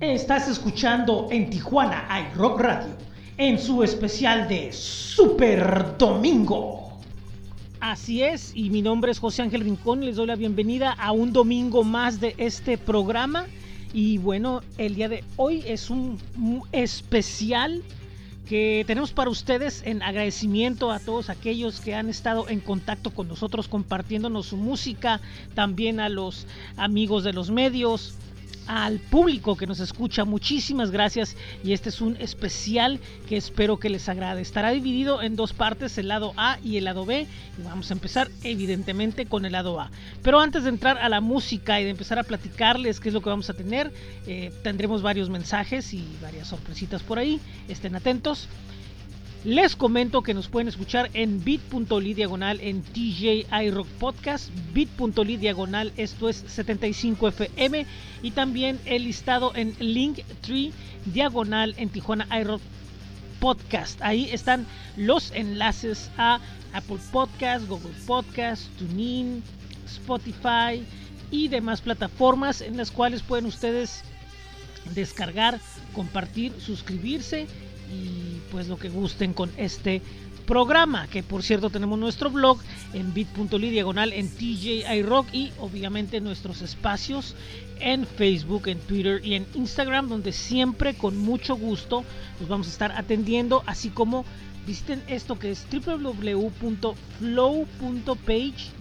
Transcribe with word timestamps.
Estás 0.00 0.46
escuchando 0.46 1.26
en 1.32 1.50
Tijuana 1.50 2.06
iRock 2.32 2.60
Radio 2.60 2.96
en 3.36 3.58
su 3.58 3.82
especial 3.82 4.46
de 4.46 4.72
Super 4.72 5.96
Domingo. 5.98 6.92
Así 7.80 8.22
es, 8.22 8.52
y 8.54 8.70
mi 8.70 8.80
nombre 8.80 9.10
es 9.10 9.18
José 9.18 9.42
Ángel 9.42 9.62
Rincón 9.62 10.04
y 10.04 10.06
les 10.06 10.14
doy 10.14 10.28
la 10.28 10.36
bienvenida 10.36 10.92
a 10.92 11.10
un 11.10 11.32
domingo 11.32 11.82
más 11.82 12.20
de 12.20 12.36
este 12.38 12.78
programa. 12.78 13.46
Y 13.92 14.18
bueno, 14.18 14.62
el 14.76 14.94
día 14.94 15.08
de 15.08 15.24
hoy 15.34 15.64
es 15.66 15.90
un, 15.90 16.16
un 16.36 16.62
especial 16.70 17.82
que 18.48 18.84
tenemos 18.86 19.10
para 19.10 19.30
ustedes 19.30 19.82
en 19.84 20.00
agradecimiento 20.04 20.92
a 20.92 21.00
todos 21.00 21.28
aquellos 21.28 21.80
que 21.80 21.96
han 21.96 22.08
estado 22.08 22.48
en 22.48 22.60
contacto 22.60 23.10
con 23.10 23.26
nosotros 23.26 23.66
compartiéndonos 23.66 24.46
su 24.46 24.58
música, 24.58 25.20
también 25.56 25.98
a 25.98 26.08
los 26.08 26.46
amigos 26.76 27.24
de 27.24 27.32
los 27.32 27.50
medios, 27.50 28.14
al 28.68 29.00
público 29.00 29.56
que 29.56 29.66
nos 29.66 29.80
escucha. 29.80 30.24
Muchísimas 30.24 30.90
gracias 30.90 31.36
y 31.64 31.72
este 31.72 31.88
es 31.88 32.00
un 32.00 32.16
especial 32.16 33.00
que 33.28 33.36
espero 33.36 33.78
que 33.78 33.88
les 33.88 34.08
agrade. 34.08 34.42
Estará 34.42 34.70
dividido 34.70 35.22
en 35.22 35.34
dos 35.34 35.52
partes, 35.52 35.98
el 35.98 36.08
lado 36.08 36.34
A 36.36 36.58
y 36.62 36.76
el 36.76 36.84
lado 36.84 37.04
B. 37.04 37.26
Y 37.58 37.62
vamos 37.62 37.90
a 37.90 37.94
empezar 37.94 38.30
evidentemente 38.44 39.26
con 39.26 39.44
el 39.44 39.52
lado 39.52 39.80
A. 39.80 39.90
Pero 40.22 40.38
antes 40.38 40.62
de 40.62 40.68
entrar 40.68 40.98
a 40.98 41.08
la 41.08 41.20
música 41.20 41.80
y 41.80 41.84
de 41.84 41.90
empezar 41.90 42.18
a 42.18 42.22
platicarles 42.22 43.00
qué 43.00 43.08
es 43.08 43.14
lo 43.14 43.22
que 43.22 43.30
vamos 43.30 43.48
a 43.50 43.54
tener, 43.54 43.92
eh, 44.26 44.52
tendremos 44.62 45.02
varios 45.02 45.30
mensajes 45.30 45.94
y 45.94 46.06
varias 46.20 46.48
sorpresitas 46.48 47.02
por 47.02 47.18
ahí. 47.18 47.40
Estén 47.68 47.96
atentos. 47.96 48.48
Les 49.48 49.76
comento 49.76 50.20
que 50.20 50.34
nos 50.34 50.46
pueden 50.46 50.68
escuchar 50.68 51.08
en 51.14 51.42
bit.ly 51.42 52.12
diagonal 52.12 52.60
en 52.60 52.82
TJ 52.82 53.46
iRock 53.64 53.86
Podcast, 53.98 54.50
bit.ly 54.74 55.38
diagonal, 55.38 55.90
esto 55.96 56.28
es 56.28 56.44
75FM, 56.54 57.86
y 58.22 58.32
también 58.32 58.78
el 58.84 59.04
listado 59.04 59.52
en 59.56 59.74
Linktree 59.78 60.72
diagonal 61.06 61.74
en 61.78 61.88
Tijuana 61.88 62.28
iRock 62.38 62.60
Podcast. 63.40 63.98
Ahí 64.02 64.28
están 64.32 64.66
los 64.98 65.30
enlaces 65.30 66.10
a 66.18 66.40
Apple 66.74 66.98
Podcast, 67.10 67.66
Google 67.68 67.94
Podcast, 68.06 68.64
TuneIn, 68.76 69.42
Spotify 69.86 70.84
y 71.30 71.48
demás 71.48 71.80
plataformas 71.80 72.60
en 72.60 72.76
las 72.76 72.90
cuales 72.90 73.22
pueden 73.22 73.46
ustedes 73.46 74.02
descargar, 74.94 75.58
compartir, 75.94 76.52
suscribirse 76.60 77.46
y 77.92 78.40
pues 78.50 78.68
lo 78.68 78.78
que 78.78 78.88
gusten 78.88 79.32
con 79.32 79.50
este 79.56 80.02
programa 80.46 81.06
que 81.08 81.22
por 81.22 81.42
cierto 81.42 81.68
tenemos 81.68 81.98
nuestro 81.98 82.30
blog 82.30 82.58
en 82.94 83.12
bit.ly 83.12 83.70
diagonal 83.70 84.14
en 84.14 84.30
TJI 84.30 85.02
Rock 85.02 85.26
y 85.32 85.52
obviamente 85.58 86.22
nuestros 86.22 86.62
espacios 86.62 87.36
en 87.80 88.06
Facebook, 88.06 88.66
en 88.68 88.78
Twitter 88.80 89.20
y 89.22 89.34
en 89.34 89.46
Instagram 89.54 90.08
donde 90.08 90.32
siempre 90.32 90.94
con 90.94 91.18
mucho 91.18 91.54
gusto 91.54 92.02
nos 92.40 92.48
vamos 92.48 92.66
a 92.66 92.70
estar 92.70 92.92
atendiendo 92.92 93.62
así 93.66 93.90
como 93.90 94.24
visiten 94.68 95.02
esto 95.08 95.38
que 95.38 95.50
es 95.50 95.66
www.flow.page 95.70 96.92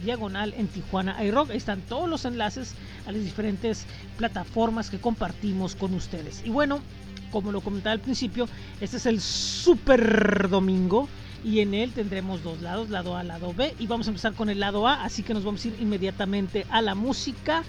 diagonal 0.03 0.53
en 0.57 0.67
Tijuana 0.67 1.23
iRock. 1.23 1.51
Están 1.51 1.79
todos 1.81 2.09
los 2.09 2.25
enlaces 2.25 2.75
a 3.05 3.13
las 3.13 3.23
diferentes 3.23 3.85
plataformas 4.17 4.89
que 4.89 4.99
compartimos 4.99 5.75
con 5.75 5.93
ustedes. 5.93 6.41
Y 6.45 6.49
bueno, 6.49 6.81
como 7.31 7.51
lo 7.51 7.61
comentaba 7.61 7.93
al 7.93 7.99
principio, 7.99 8.47
este 8.81 8.97
es 8.97 9.05
el 9.05 9.21
Super 9.21 10.49
Domingo 10.49 11.07
y 11.43 11.59
en 11.59 11.73
él 11.73 11.91
tendremos 11.91 12.43
dos 12.43 12.61
lados, 12.61 12.89
lado 12.89 13.15
A, 13.15 13.23
lado 13.23 13.53
B 13.53 13.73
y 13.79 13.87
vamos 13.87 14.07
a 14.07 14.09
empezar 14.09 14.33
con 14.33 14.49
el 14.49 14.59
lado 14.59 14.87
A, 14.87 15.03
así 15.03 15.23
que 15.23 15.33
nos 15.33 15.43
vamos 15.43 15.63
a 15.63 15.67
ir 15.69 15.75
inmediatamente 15.79 16.65
a 16.69 16.81
la 16.81 16.95
música 16.95 17.63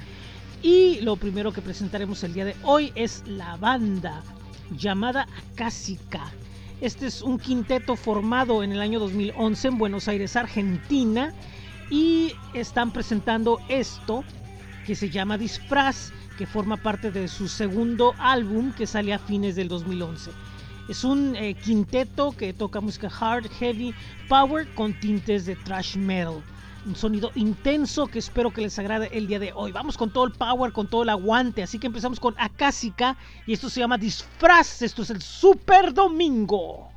y 0.62 1.00
lo 1.00 1.16
primero 1.16 1.52
que 1.52 1.62
presentaremos 1.62 2.24
el 2.24 2.34
día 2.34 2.44
de 2.44 2.56
hoy 2.64 2.92
es 2.94 3.22
la 3.26 3.56
banda 3.56 4.22
llamada 4.76 5.28
Acásica. 5.52 6.32
Este 6.80 7.06
es 7.06 7.22
un 7.22 7.38
quinteto 7.38 7.96
formado 7.96 8.62
en 8.62 8.72
el 8.72 8.80
año 8.80 9.00
2011 9.00 9.68
en 9.68 9.78
Buenos 9.78 10.08
Aires, 10.08 10.36
Argentina 10.36 11.32
y 11.90 12.32
están 12.54 12.92
presentando 12.92 13.60
esto 13.68 14.24
que 14.86 14.94
se 14.94 15.10
llama 15.10 15.38
Disfraz 15.38 16.12
que 16.38 16.46
forma 16.46 16.76
parte 16.76 17.10
de 17.10 17.26
su 17.26 17.48
segundo 17.48 18.14
álbum 18.16 18.72
que 18.72 18.86
sale 18.86 19.12
a 19.12 19.18
fines 19.18 19.56
del 19.56 19.66
2011. 19.66 20.30
Es 20.88 21.02
un 21.02 21.34
eh, 21.34 21.54
quinteto 21.54 22.30
que 22.30 22.52
toca 22.52 22.80
música 22.80 23.10
hard, 23.20 23.50
heavy, 23.58 23.92
power 24.28 24.72
con 24.74 24.94
tintes 25.00 25.46
de 25.46 25.56
thrash 25.56 25.96
metal. 25.96 26.40
Un 26.86 26.94
sonido 26.94 27.32
intenso 27.34 28.06
que 28.06 28.20
espero 28.20 28.52
que 28.52 28.62
les 28.62 28.78
agrade 28.78 29.10
el 29.12 29.26
día 29.26 29.40
de 29.40 29.52
hoy. 29.52 29.72
Vamos 29.72 29.98
con 29.98 30.10
todo 30.10 30.26
el 30.26 30.32
power, 30.32 30.72
con 30.72 30.86
todo 30.86 31.02
el 31.02 31.08
aguante. 31.08 31.64
Así 31.64 31.80
que 31.80 31.88
empezamos 31.88 32.20
con 32.20 32.36
Akasika 32.38 33.16
y 33.44 33.52
esto 33.52 33.68
se 33.68 33.80
llama 33.80 33.98
Disfraz. 33.98 34.80
Esto 34.82 35.02
es 35.02 35.10
el 35.10 35.20
Super 35.20 35.92
Domingo. 35.92 36.88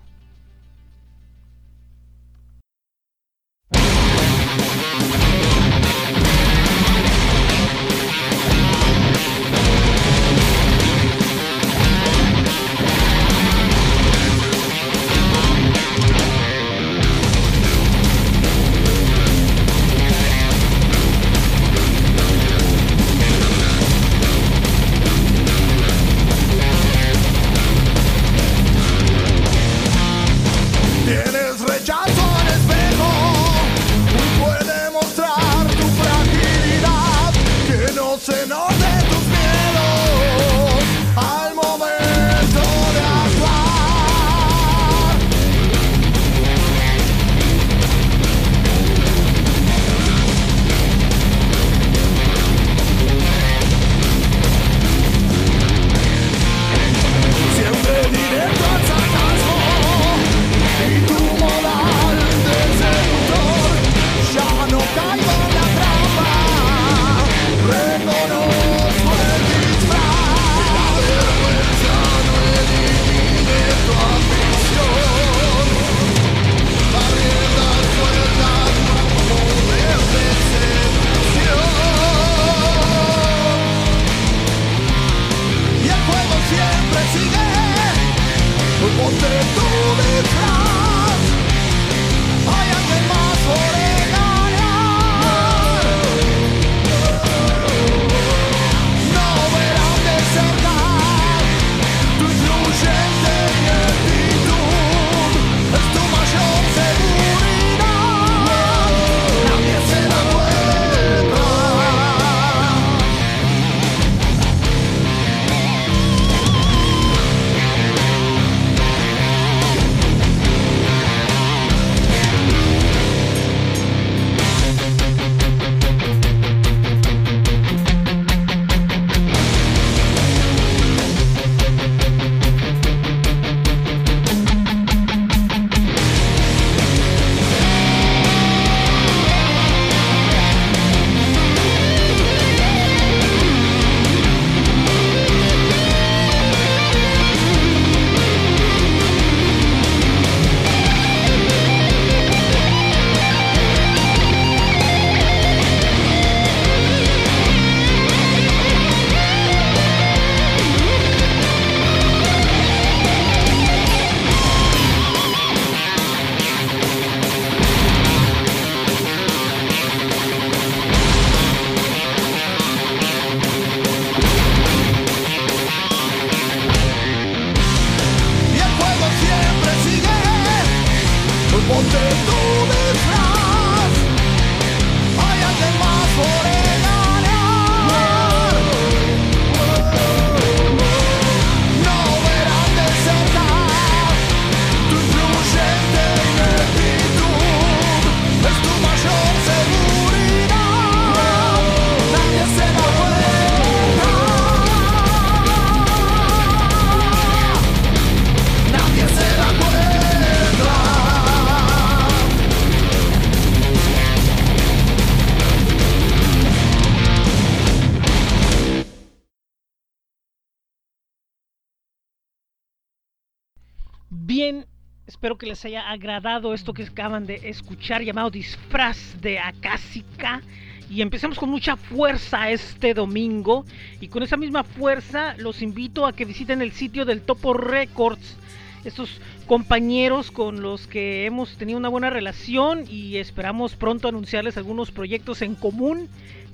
Les 225.52 225.66
haya 225.66 225.92
agradado 225.92 226.54
esto 226.54 226.72
que 226.72 226.84
acaban 226.84 227.26
de 227.26 227.50
escuchar 227.50 228.02
llamado 228.02 228.30
disfraz 228.30 229.20
de 229.20 229.38
acásica. 229.38 230.42
Y 230.90 231.02
empecemos 231.02 231.38
con 231.38 231.50
mucha 231.50 231.76
fuerza 231.76 232.50
este 232.52 232.94
domingo. 232.94 233.66
Y 234.00 234.08
con 234.08 234.24
esa 234.24 234.38
misma 234.38 234.64
fuerza 234.64 235.36
los 235.38 235.62
invito 235.62 236.06
a 236.06 236.14
que 236.14 236.24
visiten 236.24 236.62
el 236.62 236.72
sitio 236.72 237.04
del 237.04 237.22
Topo 237.22 237.54
Records. 237.54 238.38
Estos 238.86 239.20
compañeros 239.46 240.32
con 240.32 240.62
los 240.62 240.88
que 240.88 241.26
hemos 241.26 241.58
tenido 241.58 241.78
una 241.78 241.90
buena 241.90 242.10
relación 242.10 242.86
y 242.88 243.18
esperamos 243.18 243.76
pronto 243.76 244.08
anunciarles 244.08 244.56
algunos 244.56 244.90
proyectos 244.92 245.42
en 245.42 245.56
común. 245.56 246.08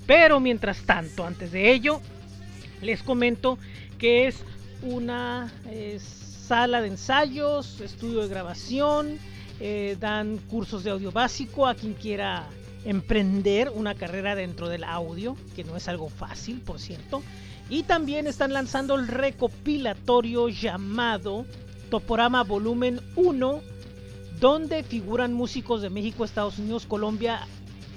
Pero 0.08 0.40
mientras 0.40 0.82
tanto, 0.88 1.24
antes 1.24 1.52
de 1.52 1.72
ello, 1.72 2.02
les 2.82 3.04
comento 3.04 3.60
que 4.00 4.26
es 4.26 4.44
una 4.82 5.52
sala 6.48 6.82
de 6.82 6.88
ensayos, 6.88 7.82
estudio 7.82 8.22
de 8.22 8.30
grabación, 8.30 9.20
eh, 9.60 9.98
dan 10.00 10.38
cursos 10.50 10.86
de 10.86 10.92
audio 10.92 11.12
básico 11.12 11.68
a 11.68 11.76
quien 11.76 11.94
quiera 11.94 12.48
emprender 12.86 13.70
una 13.76 13.96
carrera 13.96 14.34
dentro 14.34 14.70
del 14.70 14.86
audio, 14.86 15.36
que 15.58 15.66
no 15.66 15.76
es 15.76 15.90
algo 15.90 16.08
fácil, 16.08 16.62
por 16.62 16.80
cierto. 16.80 17.22
Y 17.70 17.84
también 17.84 18.28
están 18.28 18.54
lanzando 18.54 18.96
el 18.96 19.10
recopilatorio 19.10 20.48
llamado 20.48 21.46
Toporama 21.90 22.46
Volumen 22.46 23.02
1, 23.18 23.62
donde 24.40 24.84
figuran 24.84 25.34
músicos 25.34 25.82
de 25.82 25.90
México, 25.90 26.24
Estados 26.24 26.60
Unidos, 26.60 26.86
Colombia 26.86 27.42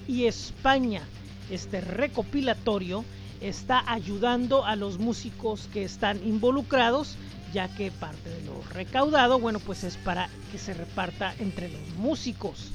y 0.08 0.24
España. 0.24 1.02
Este 1.50 1.80
recopilatorio 1.80 3.04
está 3.40 3.84
ayudando 3.86 4.64
a 4.64 4.74
los 4.74 4.98
músicos 4.98 5.68
que 5.72 5.84
están 5.84 6.20
involucrados, 6.26 7.16
ya 7.52 7.68
que 7.68 7.90
parte 7.90 8.30
de 8.30 8.42
lo 8.42 8.62
recaudado, 8.72 9.38
bueno, 9.38 9.60
pues 9.60 9.84
es 9.84 9.96
para 9.96 10.28
que 10.52 10.58
se 10.58 10.74
reparta 10.74 11.34
entre 11.38 11.68
los 11.68 11.94
músicos. 11.96 12.72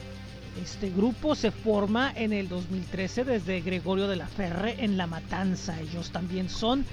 Este 0.61 0.89
grupo 0.89 1.35
se 1.35 1.51
forma 1.51 2.13
en 2.15 2.31
el 2.31 2.47
2013 2.47 3.25
desde 3.25 3.61
Gregorio 3.61 4.07
de 4.07 4.15
la 4.15 4.27
Ferre 4.27 4.75
en 4.79 4.97
La 4.97 5.05
Matanza. 5.05 5.79
Ellos 5.81 6.11
también 6.11 6.49
son 6.49 6.85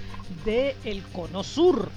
de 0.45 0.75
El 0.83 1.01
Cono 1.03 1.43
Sur. 1.43 1.89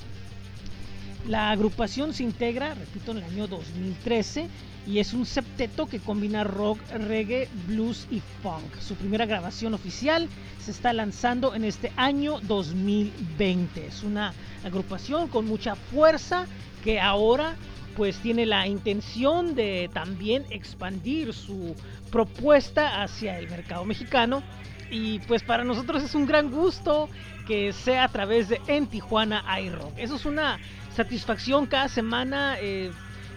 La 1.29 1.51
agrupación 1.51 2.15
se 2.15 2.23
integra, 2.23 2.75
repito, 2.75 3.11
en 3.11 3.19
el 3.19 3.25
año 3.25 3.49
2013 3.49 4.49
y 4.87 5.01
es 5.01 5.13
un 5.13 5.27
septeto 5.27 5.87
que 5.87 5.99
combina 5.99 6.45
rock, 6.45 6.79
reggae, 6.93 7.49
blues 7.67 8.07
y 8.11 8.23
funk. 8.43 8.79
Su 8.81 8.95
primera 8.95 9.27
grabación 9.27 9.75
oficial 9.75 10.29
se 10.61 10.71
está 10.71 10.93
lanzando 10.93 11.55
en 11.55 11.65
este 11.65 11.93
año 11.97 12.39
2020. 12.41 13.87
Es 13.87 14.05
una 14.05 14.33
agrupación 14.65 15.29
con 15.29 15.47
mucha 15.47 15.75
fuerza 15.75 16.47
que 16.85 17.01
ahora 17.01 17.57
pues 17.97 18.19
tiene 18.19 18.47
la 18.47 18.67
intención 18.67 19.55
de 19.55 19.91
también 19.93 20.45
expandir 20.51 21.33
su 21.33 21.75
propuesta 22.13 23.03
hacia 23.03 23.39
el 23.39 23.49
mercado 23.49 23.85
mexicano 23.85 24.43
y 24.91 25.19
pues 25.21 25.43
para 25.43 25.65
nosotros 25.65 26.03
es 26.03 26.15
un 26.15 26.27
gran 26.27 26.51
gusto 26.51 27.09
que 27.47 27.73
sea 27.73 28.05
a 28.05 28.09
través 28.09 28.49
de 28.49 28.61
En 28.67 28.87
Tijuana 28.87 29.45
iRock. 29.61 29.99
Eso 29.99 30.17
es 30.17 30.27
una 30.27 30.59
satisfacción 30.95 31.67
cada 31.67 31.89
semana 31.89 32.57
eh, 32.61 32.91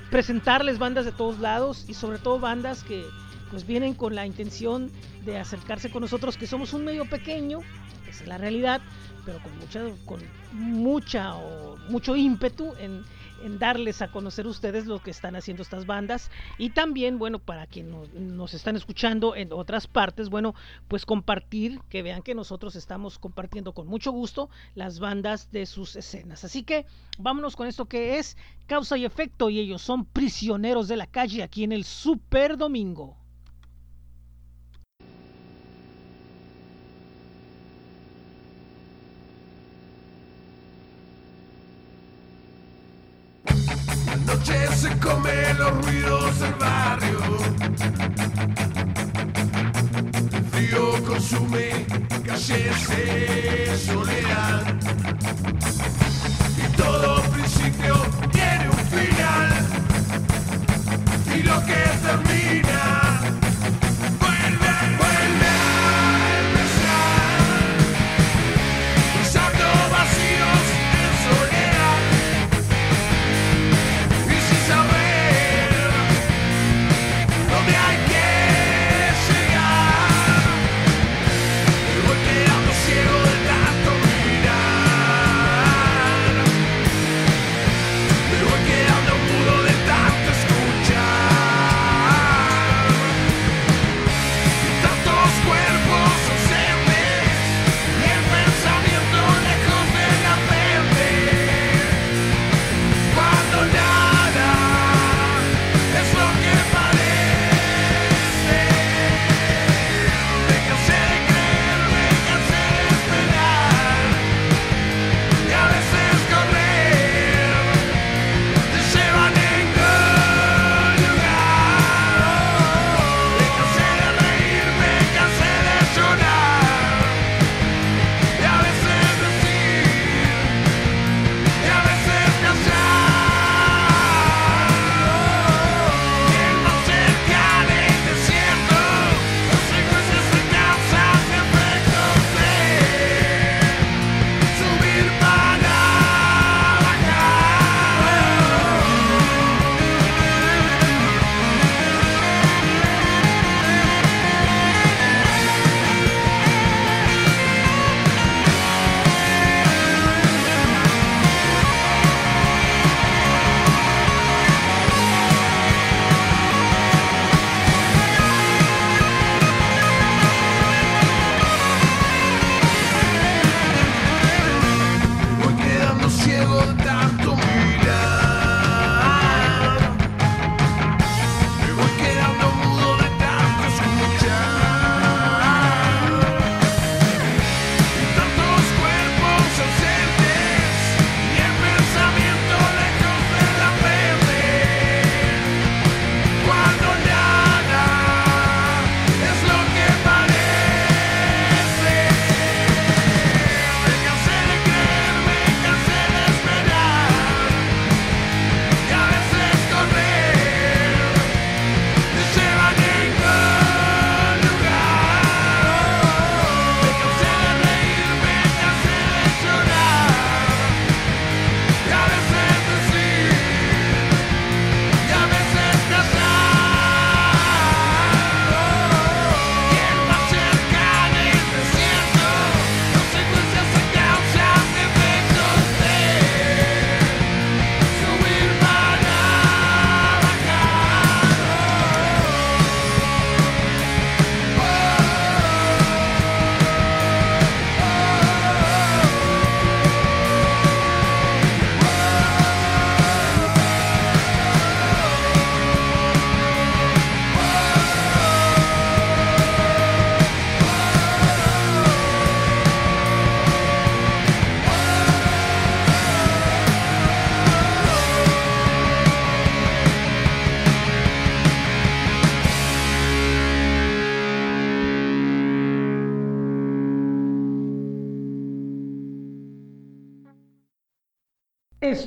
presentarles 0.09 0.79
bandas 0.79 1.05
de 1.05 1.11
todos 1.11 1.39
lados 1.39 1.85
y 1.87 1.93
sobre 1.93 2.19
todo 2.19 2.39
bandas 2.39 2.83
que 2.83 3.05
pues 3.49 3.65
vienen 3.65 3.93
con 3.93 4.15
la 4.15 4.25
intención 4.25 4.91
de 5.25 5.37
acercarse 5.37 5.89
con 5.89 6.01
nosotros 6.01 6.37
que 6.37 6.47
somos 6.47 6.73
un 6.73 6.85
medio 6.85 7.05
pequeño, 7.05 7.59
esa 8.07 8.23
es 8.23 8.27
la 8.27 8.37
realidad, 8.37 8.81
pero 9.25 9.41
con 9.41 9.57
mucha 9.57 9.81
con 10.05 10.21
mucha 10.51 11.35
o 11.35 11.77
mucho 11.89 12.15
ímpetu 12.15 12.73
en 12.79 13.03
en 13.43 13.59
darles 13.59 14.01
a 14.01 14.11
conocer 14.11 14.47
ustedes 14.47 14.85
lo 14.85 14.99
que 14.99 15.11
están 15.11 15.35
haciendo 15.35 15.63
estas 15.63 15.85
bandas 15.85 16.31
y 16.57 16.71
también, 16.71 17.19
bueno, 17.19 17.39
para 17.39 17.67
quienes 17.67 18.13
nos, 18.13 18.53
están 18.53 18.75
escuchando 18.75 19.35
en 19.35 19.51
otras 19.53 19.87
partes, 19.87 20.29
bueno, 20.29 20.55
pues 20.87 21.05
compartir, 21.05 21.79
que 21.89 22.03
vean 22.03 22.21
que 22.21 22.35
nosotros 22.35 22.75
estamos 22.75 23.19
compartiendo 23.19 23.73
con 23.73 23.87
mucho 23.87 24.11
gusto 24.11 24.49
las 24.75 24.99
bandas 24.99 25.51
de 25.51 25.65
sus 25.65 25.95
escenas. 25.95 26.43
Así 26.43 26.63
que 26.63 26.85
vámonos 27.17 27.55
con 27.55 27.67
esto 27.67 27.85
que 27.85 28.19
es 28.19 28.37
causa 28.67 28.97
y 28.97 29.05
efecto 29.05 29.49
y 29.49 29.59
ellos 29.59 29.81
son 29.81 30.05
prisioneros 30.05 30.87
de 30.87 30.97
la 30.97 31.07
calle 31.07 31.43
aquí 31.43 31.63
en 31.63 31.71
el 31.71 31.83
Super 31.83 32.57
Domingo. 32.57 33.17
Noche 44.25 44.67
se 44.75 44.89
come 44.99 45.53
los 45.55 45.85
ruidos 45.85 46.39
del 46.39 46.53
barrio. 46.55 47.19
El 50.33 50.45
frío 50.45 51.03
consume 51.05 51.85
calles 52.25 52.87
de 52.89 53.77
soledad. 53.85 54.63
Y 56.57 56.77
todo 56.77 57.21
principio 57.31 57.95
tiene 58.31 58.69
un 58.69 58.85
final. 58.93 59.51
Y 61.35 61.43
lo 61.43 61.65
que 61.65 61.81
termina. 62.03 62.28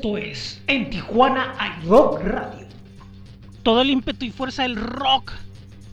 Esto 0.02 0.18
es 0.18 0.61
En 0.66 0.90
Tijuana 0.90 1.54
hay 1.61 1.87
Rock 1.87 2.23
Radio. 2.25 2.66
Todo 3.62 3.82
el 3.82 3.90
ímpetu 3.90 4.25
y 4.25 4.32
fuerza 4.32 4.64
del 4.64 4.75
rock 4.75 5.30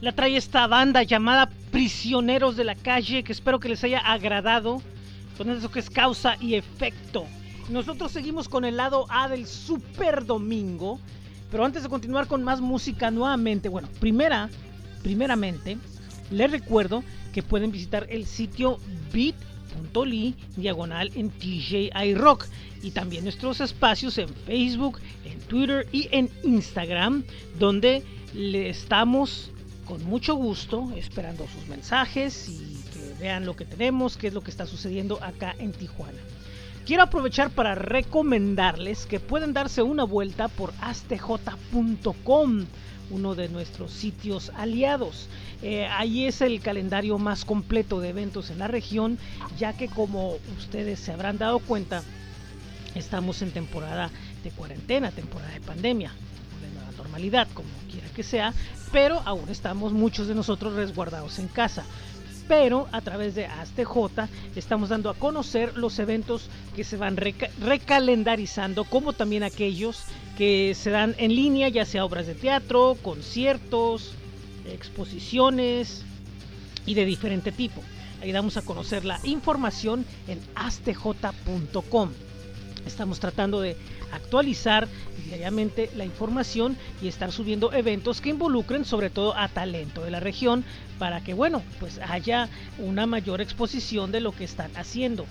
la 0.02 0.14
trae 0.14 0.36
esta 0.36 0.66
banda 0.66 1.04
llamada 1.04 1.48
Prisioneros 1.70 2.56
de 2.56 2.64
la 2.64 2.74
Calle, 2.74 3.24
que 3.24 3.32
espero 3.32 3.60
que 3.60 3.70
les 3.70 3.84
haya 3.84 4.00
agradado 4.00 4.82
con 5.38 5.52
eso 5.52 5.70
que 5.70 5.80
es 5.80 5.92
causa 5.92 6.38
y 6.42 6.56
efecto. 6.56 7.28
Nosotros 7.70 8.12
seguimos 8.12 8.50
con 8.50 8.66
el 8.66 8.78
lado 8.78 9.06
A 9.10 9.30
del 9.30 9.46
Super 9.46 10.26
Domingo, 10.26 11.00
pero 11.52 11.64
antes 11.64 11.84
de 11.84 11.90
continuar 11.90 12.26
con 12.26 12.42
más 12.42 12.62
música 12.62 13.12
nuevamente, 13.12 13.70
bueno, 13.70 13.90
primera, 14.00 14.50
primeramente, 15.04 15.78
les 16.32 16.50
recuerdo 16.50 17.04
que 17.32 17.44
pueden 17.44 17.72
visitar 17.72 18.08
el 18.10 18.26
sitio 18.26 18.80
bit.ly 19.14 20.36
diagonal 20.56 21.12
en 21.14 21.30
TJI 21.30 22.16
Rock 22.16 22.48
y 22.82 22.92
también 22.92 23.24
nuestros 23.24 23.62
espacios 23.62 24.18
en 24.18 24.30
Facebook, 24.30 25.00
en 25.26 25.40
Twitter 25.42 25.88
y 25.92 26.08
en 26.12 26.30
Instagram, 26.44 27.24
donde 27.58 28.04
le 28.34 28.70
estamos 28.70 29.52
con 29.86 30.04
mucho 30.06 30.36
gusto 30.36 30.92
esperando 30.96 31.48
sus 31.48 31.68
mensajes 31.68 32.48
y 32.48 32.78
que 32.94 33.14
vean 33.20 33.46
lo 33.46 33.56
que 33.56 33.66
tenemos, 33.66 34.18
qué 34.18 34.28
es 34.28 34.34
lo 34.34 34.42
que 34.42 34.52
está 34.52 34.66
sucediendo 34.68 35.22
acá 35.24 35.56
en 35.58 35.72
Tijuana. 35.72 36.20
Quiero 36.86 37.04
aprovechar 37.04 37.52
para 37.52 37.76
recomendarles 37.76 39.06
que 39.06 39.20
pueden 39.20 39.54
darse 39.54 39.82
una 39.82 40.04
vuelta 40.06 40.48
por 40.48 40.74
astj.com, 40.82 42.66
uno 43.12 43.36
de 43.36 43.50
nuestros 43.50 43.92
sitios 43.92 44.52
aliados. 44.56 45.28
Eh, 45.62 45.86
ahí 45.86 46.26
es 46.26 46.42
el 46.42 46.62
calendario 46.62 47.18
más 47.18 47.46
completo 47.46 48.00
de 48.00 48.10
eventos 48.10 48.50
en 48.50 48.60
la 48.60 48.68
región, 48.68 49.18
ya 49.58 49.74
que 49.74 49.88
como 49.88 50.38
ustedes 50.58 51.00
se 51.00 51.12
habrán 51.12 51.38
dado 51.38 51.60
cuenta, 51.60 52.04
estamos 52.96 53.42
en 53.42 53.52
temporada 53.52 54.10
de 54.44 54.52
cuarentena, 54.52 55.12
temporada 55.12 55.52
de 55.52 55.62
pandemia, 55.62 56.12
de 56.62 56.70
nueva 56.74 56.92
normalidad, 56.98 57.48
como 57.54 57.70
quiera 57.92 58.08
que 58.10 58.24
sea, 58.24 58.54
pero 58.92 59.22
aún 59.26 59.50
estamos 59.50 59.94
muchos 59.94 60.28
de 60.28 60.36
nosotros 60.36 60.74
resguardados 60.74 61.40
en 61.40 61.48
casa. 61.48 61.86
Pero 62.48 62.88
a 62.92 63.02
través 63.02 63.36
de 63.36 63.46
ASTJ 63.46 64.28
estamos 64.56 64.90
dando 64.90 65.12
a 65.12 65.14
conocer 65.14 65.78
los 65.78 66.00
eventos 66.00 66.50
que 66.76 66.84
se 66.84 66.98
van 66.98 67.16
recalendarizando, 67.16 68.86
como 68.86 69.14
también 69.14 69.44
aquellos 69.44 70.06
que 70.36 70.74
se 70.74 70.90
dan 70.90 71.16
en 71.20 71.36
línea, 71.36 71.70
ya 71.70 71.86
sea 71.86 72.06
obras 72.06 72.26
de 72.26 72.34
teatro, 72.34 72.98
conciertos, 73.04 74.16
exposiciones 74.66 76.04
y 76.88 76.96
de 76.96 77.06
diferente 77.06 77.52
tipo. 77.52 77.84
Ahí 78.22 78.32
damos 78.32 78.58
a 78.58 78.64
conocer 78.64 79.06
la 79.06 79.20
información 79.24 80.06
en 80.28 80.40
astj.com. 80.56 82.10
Estamos 82.90 83.20
tratando 83.20 83.62
de 83.62 83.78
actualizar 84.10 84.90
diariamente 85.16 85.92
la 85.94 86.06
información 86.06 86.76
y 87.00 87.08
estar 87.08 87.32
subiendo 87.32 87.72
eventos 87.72 88.20
que 88.20 88.30
involucren 88.30 88.84
sobre 88.84 89.12
todo 89.12 89.38
a 89.38 89.48
talento 89.50 90.04
de 90.04 90.10
la 90.10 90.20
región 90.20 90.66
para 90.98 91.22
que 91.22 91.36
bueno 91.36 91.66
pues 91.80 92.00
haya 92.04 92.50
una 92.78 93.06
mayor 93.06 93.42
exposición 93.42 94.12
de 94.12 94.22
lo 94.22 94.34
que 94.34 94.44
están 94.44 94.72
haciendo 94.76 95.30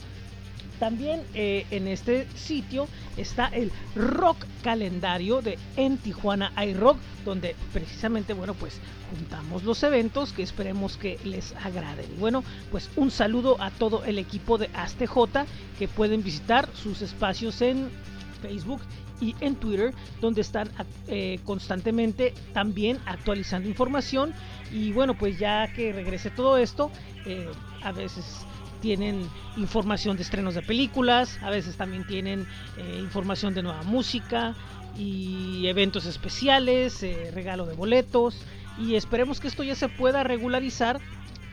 también 0.78 1.23
eh, 1.35 1.66
en 1.70 1.88
este 1.88 2.26
sitio 2.35 2.88
está 3.16 3.47
el 3.47 3.73
rock 3.94 4.44
calendario 4.62 5.42
de 5.42 5.58
En 5.76 5.99
Tijuana 5.99 6.52
iRock, 6.64 6.99
donde 7.25 7.56
precisamente, 7.73 8.32
bueno, 8.32 8.54
pues 8.54 8.80
juntamos 9.11 9.64
los 9.64 9.82
eventos 9.82 10.32
que 10.32 10.42
esperemos 10.42 10.97
que 10.97 11.18
les 11.25 11.54
agraden. 11.56 12.06
Bueno, 12.18 12.44
pues 12.70 12.90
un 12.97 13.11
saludo 13.11 13.61
a 13.61 13.70
todo 13.70 14.04
el 14.04 14.18
equipo 14.18 14.58
de 14.58 14.70
ASTJ 14.75 15.47
que 15.78 15.88
pueden 15.88 16.23
visitar 16.23 16.68
sus 16.75 17.02
espacios 17.02 17.61
en 17.62 17.88
Facebook 18.42 18.80
y 19.20 19.35
en 19.40 19.56
Twitter, 19.56 19.92
donde 20.20 20.42
están 20.42 20.70
eh, 21.08 21.40
constantemente 21.44 22.35
también 22.52 22.99
actualizando 23.06 23.68
información. 23.68 24.32
Y 24.73 24.92
bueno, 24.92 25.14
pues 25.14 25.38
ya 25.38 25.73
que 25.73 25.92
regrese 25.92 26.30
todo 26.30 26.56
esto, 26.58 26.90
eh, 27.26 27.49
a 27.82 27.92
veces 27.92 28.47
tienen 28.80 29.28
información 29.56 30.16
de 30.16 30.23
estrenos 30.23 30.54
de 30.54 30.62
películas, 30.62 31.38
a 31.42 31.50
veces 31.50 31.76
también 31.76 32.06
tienen 32.06 32.47
eh, 32.76 32.99
información 33.00 33.54
de 33.54 33.62
nueva 33.62 33.82
música 33.82 34.54
y 34.97 35.66
eventos 35.66 36.06
especiales, 36.06 37.02
regalo 37.32 37.66
de 37.66 37.75
boletos. 37.75 38.44
Y 38.78 38.94
esperemos 38.94 39.40
que 39.40 39.49
esto 39.49 39.62
ya 39.62 39.75
se 39.75 39.88
pueda 39.88 40.23
regularizar 40.23 41.00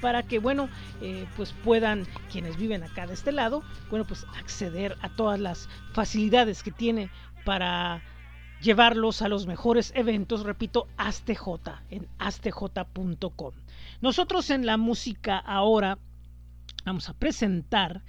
para 0.02 0.24
que, 0.24 0.40
bueno, 0.40 0.70
eh, 1.02 1.26
pues 1.36 1.54
puedan 1.64 2.06
quienes 2.32 2.58
viven 2.58 2.84
acá 2.84 3.08
de 3.08 3.14
este 3.14 3.32
lado, 3.32 3.64
bueno, 3.90 4.06
pues 4.06 4.26
acceder 4.38 4.96
a 5.02 5.10
todas 5.10 5.40
las 5.40 5.68
facilidades 5.94 6.62
que 6.62 6.72
tiene 6.72 7.10
para 7.44 8.04
llevarlos 8.62 9.22
a 9.22 9.28
los 9.28 9.48
mejores 9.48 9.92
eventos, 9.96 10.44
repito, 10.44 10.88
ASTJ, 10.98 11.48
en 11.90 12.08
astj.com. 12.20 13.54
Nosotros 14.02 14.50
en 14.50 14.66
la 14.66 14.78
música 14.78 15.38
ahora 15.38 15.98
vamos 16.86 17.10
a 17.10 17.14
presentar 17.14 18.04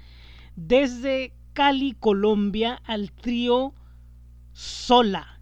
desde 0.55 1.33
Cali, 1.55 1.95
Colombia, 1.95 2.81
al 2.85 3.11
trío 3.11 3.75
Sola. 4.53 5.41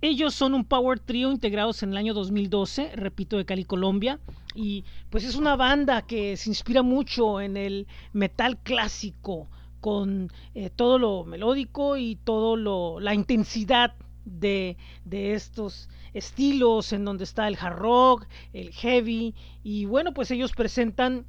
Ellos 0.00 0.34
son 0.34 0.54
un 0.54 0.64
power 0.64 0.98
trio 0.98 1.30
integrados 1.30 1.82
en 1.82 1.90
el 1.90 1.96
año 1.96 2.14
2012, 2.14 2.96
repito, 2.96 3.36
de 3.36 3.44
Cali, 3.44 3.64
Colombia. 3.64 4.18
Y 4.54 4.84
pues 5.10 5.24
es 5.24 5.36
una 5.36 5.54
banda 5.54 6.02
que 6.02 6.36
se 6.36 6.50
inspira 6.50 6.82
mucho 6.82 7.40
en 7.40 7.56
el 7.56 7.86
metal 8.12 8.58
clásico, 8.58 9.48
con 9.80 10.32
eh, 10.54 10.70
todo 10.70 10.98
lo 10.98 11.24
melódico 11.24 11.96
y 11.96 12.16
todo 12.16 12.56
lo 12.56 13.00
la 13.00 13.14
intensidad 13.14 13.94
de, 14.24 14.76
de, 15.04 15.34
estos 15.34 15.88
estilos 16.14 16.92
en 16.92 17.04
donde 17.04 17.24
está 17.24 17.48
el 17.48 17.56
hard 17.60 17.78
rock, 17.78 18.26
el 18.52 18.72
heavy 18.72 19.34
y 19.64 19.86
bueno 19.86 20.14
pues 20.14 20.30
ellos 20.30 20.52
presentan 20.52 21.26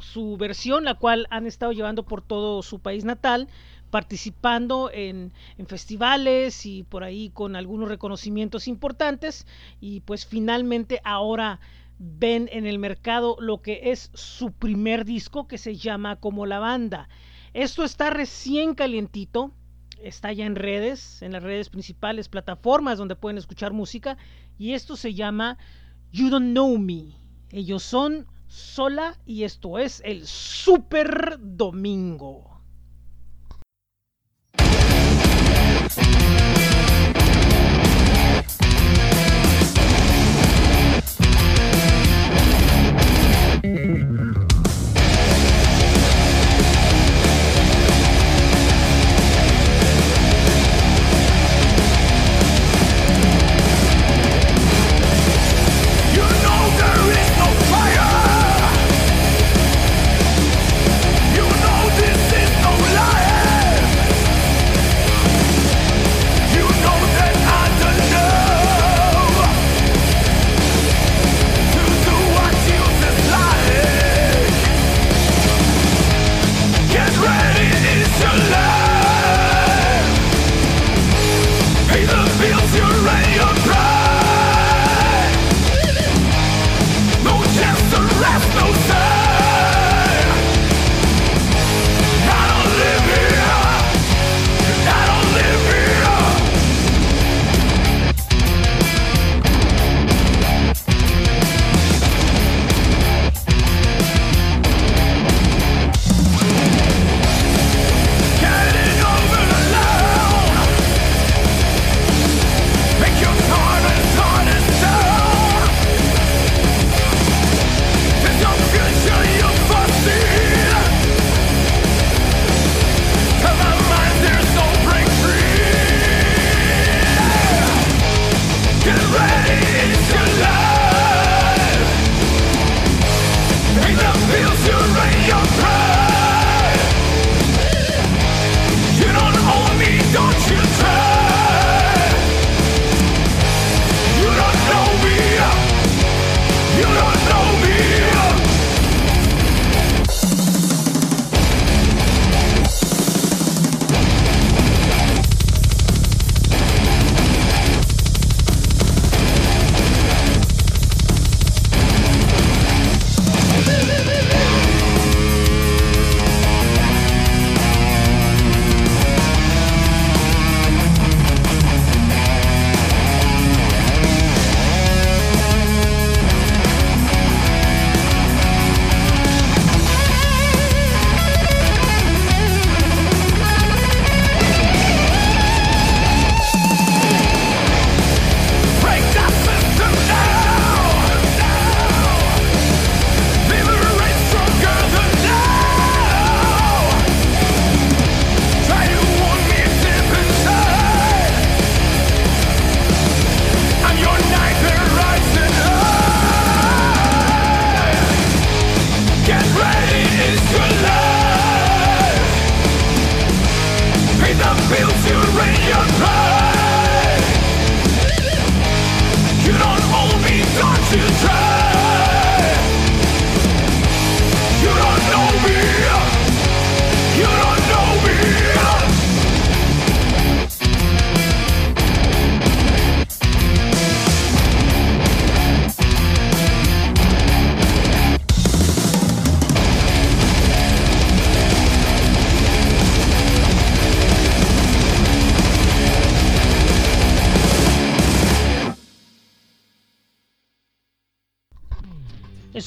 su 0.00 0.36
versión 0.36 0.84
la 0.84 0.94
cual 0.94 1.26
han 1.30 1.46
estado 1.46 1.72
llevando 1.72 2.04
por 2.04 2.22
todo 2.22 2.62
su 2.62 2.80
país 2.80 3.04
natal 3.04 3.48
participando 3.90 4.90
en, 4.92 5.32
festivales 5.66 6.66
y 6.66 6.82
por 6.82 7.04
ahí 7.04 7.30
con 7.30 7.56
algunos 7.56 7.88
reconocimientos 7.88 8.68
importantes 8.68 9.46
y 9.80 10.00
pues 10.00 10.26
finalmente 10.26 11.00
ahora 11.04 11.60
ven 11.98 12.48
en 12.52 12.66
el 12.66 12.78
mercado 12.78 13.36
lo 13.40 13.62
que 13.62 13.90
es 13.90 14.10
su 14.12 14.52
primer 14.52 15.04
disco 15.04 15.46
que 15.46 15.58
se 15.58 15.76
llama 15.76 16.16
como 16.16 16.46
la 16.46 16.58
banda. 16.58 17.08
Esto 17.54 17.84
está 17.84 18.10
recién 18.10 18.74
calientito, 18.74 19.52
está 20.02 20.32
ya 20.32 20.44
en 20.44 20.56
redes, 20.56 21.22
en 21.22 21.32
las 21.32 21.42
redes 21.42 21.70
principales, 21.70 22.28
plataformas 22.28 22.98
donde 22.98 23.16
pueden 23.16 23.38
escuchar 23.38 23.72
música 23.72 24.18
y 24.58 24.74
esto 24.74 24.96
se 24.96 25.14
llama 25.14 25.56
You 26.12 26.28
Don't 26.28 26.50
Know 26.50 26.76
Me. 26.76 27.14
Ellos 27.50 27.82
son 27.82 28.26
Sola 28.46 29.18
y 29.26 29.44
esto 29.44 29.78
es 29.78 30.00
el 30.04 30.26
Super 30.26 31.36
Domingo. 31.40 32.56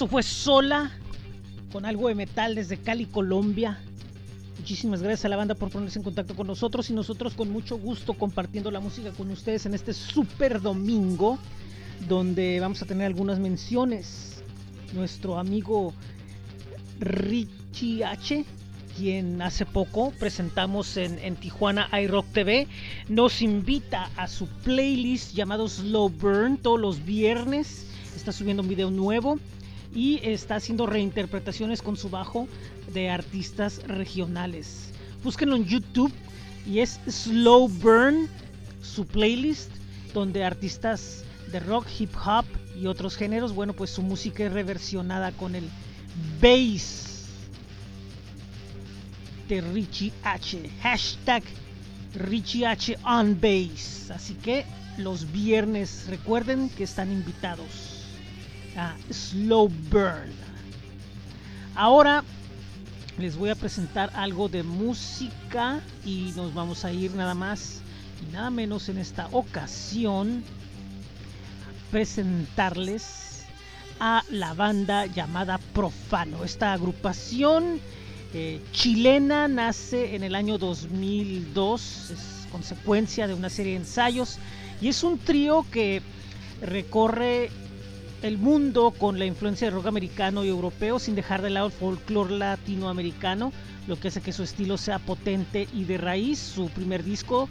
Fue 0.10 0.24
sola 0.24 0.92
con 1.72 1.86
algo 1.86 2.08
de 2.08 2.16
metal 2.16 2.56
desde 2.56 2.78
Cali, 2.78 3.06
Colombia. 3.06 3.80
Muchísimas 4.58 5.04
gracias 5.04 5.26
a 5.26 5.30
la 5.30 5.36
banda 5.36 5.54
por 5.54 5.70
ponerse 5.70 6.00
en 6.00 6.04
contacto 6.04 6.36
con 6.36 6.48
nosotros 6.48 6.90
y 6.90 6.94
nosotros 6.94 7.36
con 7.36 7.52
mucho 7.52 7.78
gusto 7.78 8.16
compartiendo 8.16 8.72
la 8.72 8.80
música 8.80 9.12
con 9.12 9.30
ustedes 9.30 9.68
en 9.68 9.76
este 9.76 9.94
super 9.94 10.62
domingo 10.62 11.38
donde 12.08 12.60
vamos 12.60 12.82
a 12.82 12.86
tener 12.86 13.06
algunas 13.06 13.40
menciones. 13.40 14.44
Nuestro 14.94 15.38
amigo 15.38 15.94
Richie 17.00 18.04
H, 18.04 18.46
quien 18.98 19.44
hace 19.44 19.68
poco 19.68 20.12
presentamos 20.20 20.98
en, 20.98 21.20
en 21.20 21.36
Tijuana 21.36 21.88
iRock 22.02 22.26
TV, 22.34 22.68
nos 23.10 23.44
invita 23.44 24.10
a 24.18 24.28
su 24.28 24.48
playlist 24.48 25.36
llamado 25.36 25.68
Slow 25.68 26.10
Burn 26.10 26.58
todos 26.58 26.80
los 26.80 27.06
viernes. 27.06 27.86
Está 28.16 28.32
subiendo 28.32 28.64
un 28.64 28.70
video 28.70 28.90
nuevo 28.90 29.38
y 29.94 30.20
está 30.24 30.56
haciendo 30.56 30.86
reinterpretaciones 30.86 31.82
con 31.82 31.98
su 31.98 32.10
bajo 32.10 32.48
de 32.94 33.10
artistas 33.10 33.82
regionales. 33.88 34.92
Búsquenlo 35.24 35.56
en 35.56 35.66
YouTube 35.66 36.14
y 36.66 36.80
es 36.80 37.00
Slow 37.08 37.68
Burn, 37.68 38.28
su 38.82 39.06
playlist, 39.06 39.72
donde 40.14 40.44
artistas 40.44 41.24
de 41.52 41.60
rock, 41.60 41.88
hip 42.00 42.12
hop 42.26 42.46
y 42.80 42.88
otros 42.88 43.16
géneros, 43.16 43.54
bueno, 43.54 43.74
pues 43.74 43.90
su 43.90 44.02
música 44.02 44.46
es 44.46 44.54
reversionada 44.54 45.32
con 45.32 45.56
el 45.56 45.70
bass 46.42 47.28
de 49.48 49.62
Richie 49.62 50.14
H. 50.24 50.70
Hashtag 50.82 51.44
Richie 52.14 52.66
H 52.66 52.98
on 53.04 53.40
bass. 53.40 54.12
Así 54.12 54.36
que 54.36 54.66
los 54.98 55.32
viernes 55.32 56.06
recuerden 56.08 56.70
que 56.70 56.84
están 56.84 57.12
invitados 57.12 57.89
a 58.76 58.96
Slow 59.12 59.70
Burn. 59.90 60.34
Ahora 61.76 62.24
les 63.18 63.36
voy 63.36 63.50
a 63.50 63.56
presentar 63.56 64.12
algo 64.16 64.48
de 64.48 64.64
música 64.64 65.82
y 66.06 66.32
nos 66.36 66.54
vamos 66.54 66.86
a 66.86 66.92
ir 66.92 67.14
nada 67.16 67.34
más 67.34 67.82
y 68.22 68.32
nada 68.32 68.50
menos 68.50 68.90
en 68.90 68.98
esta 68.98 69.28
ocasión 69.32 70.44
a 71.68 71.92
presentarles 71.92 73.44
a 74.00 74.24
la 74.30 74.54
banda 74.54 75.06
llamada 75.06 75.58
Profano. 75.58 76.44
Esta 76.44 76.74
agrupación 76.74 77.80
eh, 78.34 78.62
chilena 78.72 79.48
nace 79.48 80.16
en 80.16 80.24
el 80.24 80.36
año 80.36 80.58
2002, 80.58 82.12
es 82.12 82.48
consecuencia 82.52 83.28
de 83.28 83.34
una 83.34 83.50
serie 83.50 83.74
de 83.74 83.80
ensayos 83.80 84.38
y 84.82 84.88
es 84.88 85.04
un 85.04 85.18
trío 85.18 85.66
que 85.72 86.02
recorre 86.62 87.52
el 88.22 88.38
mundo 88.38 88.92
con 88.92 89.18
la 89.18 89.26
influencia 89.26 89.68
de 89.68 89.76
rock 89.76 89.88
americano 89.88 90.44
y 90.44 90.50
europeo 90.50 91.00
sin 91.00 91.16
dejar 91.16 91.42
de 91.42 91.50
lado 91.50 91.68
el 91.68 91.72
folclore 91.72 92.38
latinoamericano, 92.38 93.54
lo 93.88 94.00
que 94.00 94.10
hace 94.10 94.22
que 94.22 94.34
su 94.34 94.44
estilo 94.44 94.78
sea 94.78 95.00
potente 95.00 95.68
y 95.74 95.86
de 95.86 95.98
raíz. 95.98 96.40
Su 96.40 96.70
primer 96.70 97.04
disco 97.04 97.48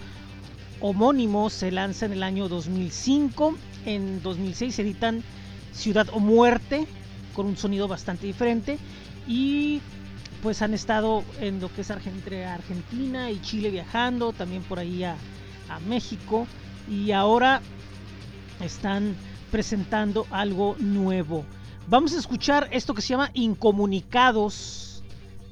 homónimo 0.81 1.50
se 1.50 1.70
lanza 1.70 2.07
en 2.07 2.12
el 2.12 2.22
año 2.22 2.48
2005. 2.48 3.57
En 3.87 4.22
2006 4.22 4.78
editan 4.78 5.22
Ciudad 5.72 6.09
o 6.12 6.20
Muerte 6.20 6.87
con 7.35 7.46
un 7.46 7.57
sonido 7.57 7.88
bastante 7.88 8.26
diferente 8.26 8.78
y 9.26 9.81
pues 10.42 10.62
han 10.62 10.74
estado 10.74 11.24
en 11.40 11.61
lo 11.61 11.72
que 11.72 11.81
es 11.81 11.90
entre 11.90 12.44
Argentina 12.46 13.31
y 13.31 13.40
Chile 13.40 13.70
viajando, 13.70 14.33
también 14.33 14.62
por 14.62 14.78
ahí 14.78 15.02
a, 15.02 15.16
a 15.68 15.81
México 15.81 16.46
y 16.88 17.12
ahora 17.12 17.61
están 18.61 19.14
presentando 19.50 20.26
algo 20.30 20.76
nuevo. 20.78 21.44
Vamos 21.88 22.14
a 22.14 22.18
escuchar 22.18 22.68
esto 22.70 22.94
que 22.94 23.02
se 23.02 23.08
llama 23.08 23.30
Incomunicados 23.34 25.02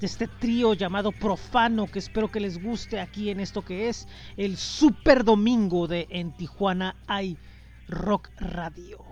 de 0.00 0.06
este 0.06 0.28
trío 0.28 0.74
llamado 0.74 1.11
Profano 1.12 1.87
que 1.87 1.98
espero 1.98 2.30
que 2.30 2.40
les 2.40 2.62
guste 2.62 3.00
aquí 3.00 3.30
en 3.30 3.40
esto 3.40 3.64
que 3.64 3.88
es 3.88 4.06
el 4.37 4.56
Super 4.59 5.24
Domingo 5.24 5.87
de 5.87 6.06
En 6.11 6.32
Tijuana 6.32 6.96
hay 7.06 7.38
Rock 7.88 8.28
Radio. 8.37 9.05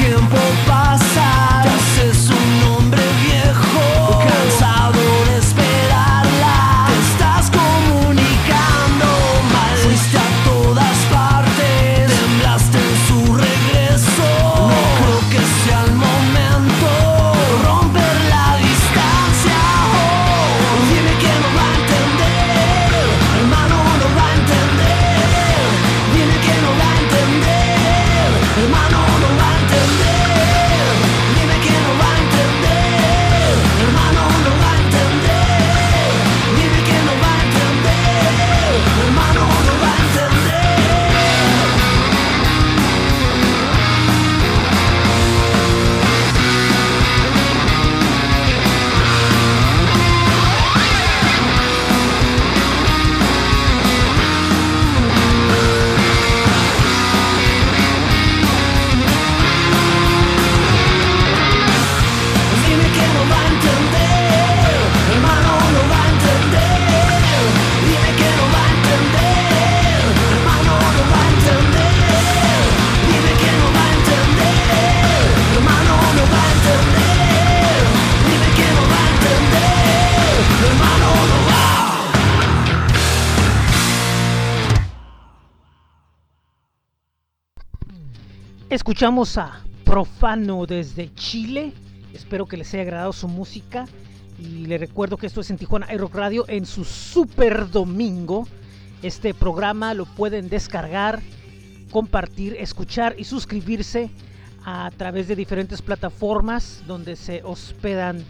tiempo. 0.00 0.49
Escuchamos 88.90 89.38
a 89.38 89.60
Profano 89.84 90.66
desde 90.66 91.14
Chile. 91.14 91.72
Espero 92.12 92.46
que 92.46 92.56
les 92.56 92.74
haya 92.74 92.82
agradado 92.82 93.12
su 93.12 93.28
música. 93.28 93.86
Y 94.36 94.66
les 94.66 94.80
recuerdo 94.80 95.16
que 95.16 95.28
esto 95.28 95.42
es 95.42 95.50
en 95.50 95.58
Tijuana 95.58 95.94
iRock 95.94 96.12
Radio 96.12 96.44
en 96.48 96.66
su 96.66 96.84
Super 96.84 97.70
Domingo. 97.70 98.48
Este 99.00 99.32
programa 99.32 99.94
lo 99.94 100.06
pueden 100.06 100.48
descargar, 100.48 101.20
compartir, 101.92 102.56
escuchar 102.58 103.14
y 103.16 103.22
suscribirse 103.22 104.10
a 104.64 104.90
través 104.96 105.28
de 105.28 105.36
diferentes 105.36 105.82
plataformas 105.82 106.82
donde 106.88 107.14
se 107.14 107.44
hospedan 107.44 108.24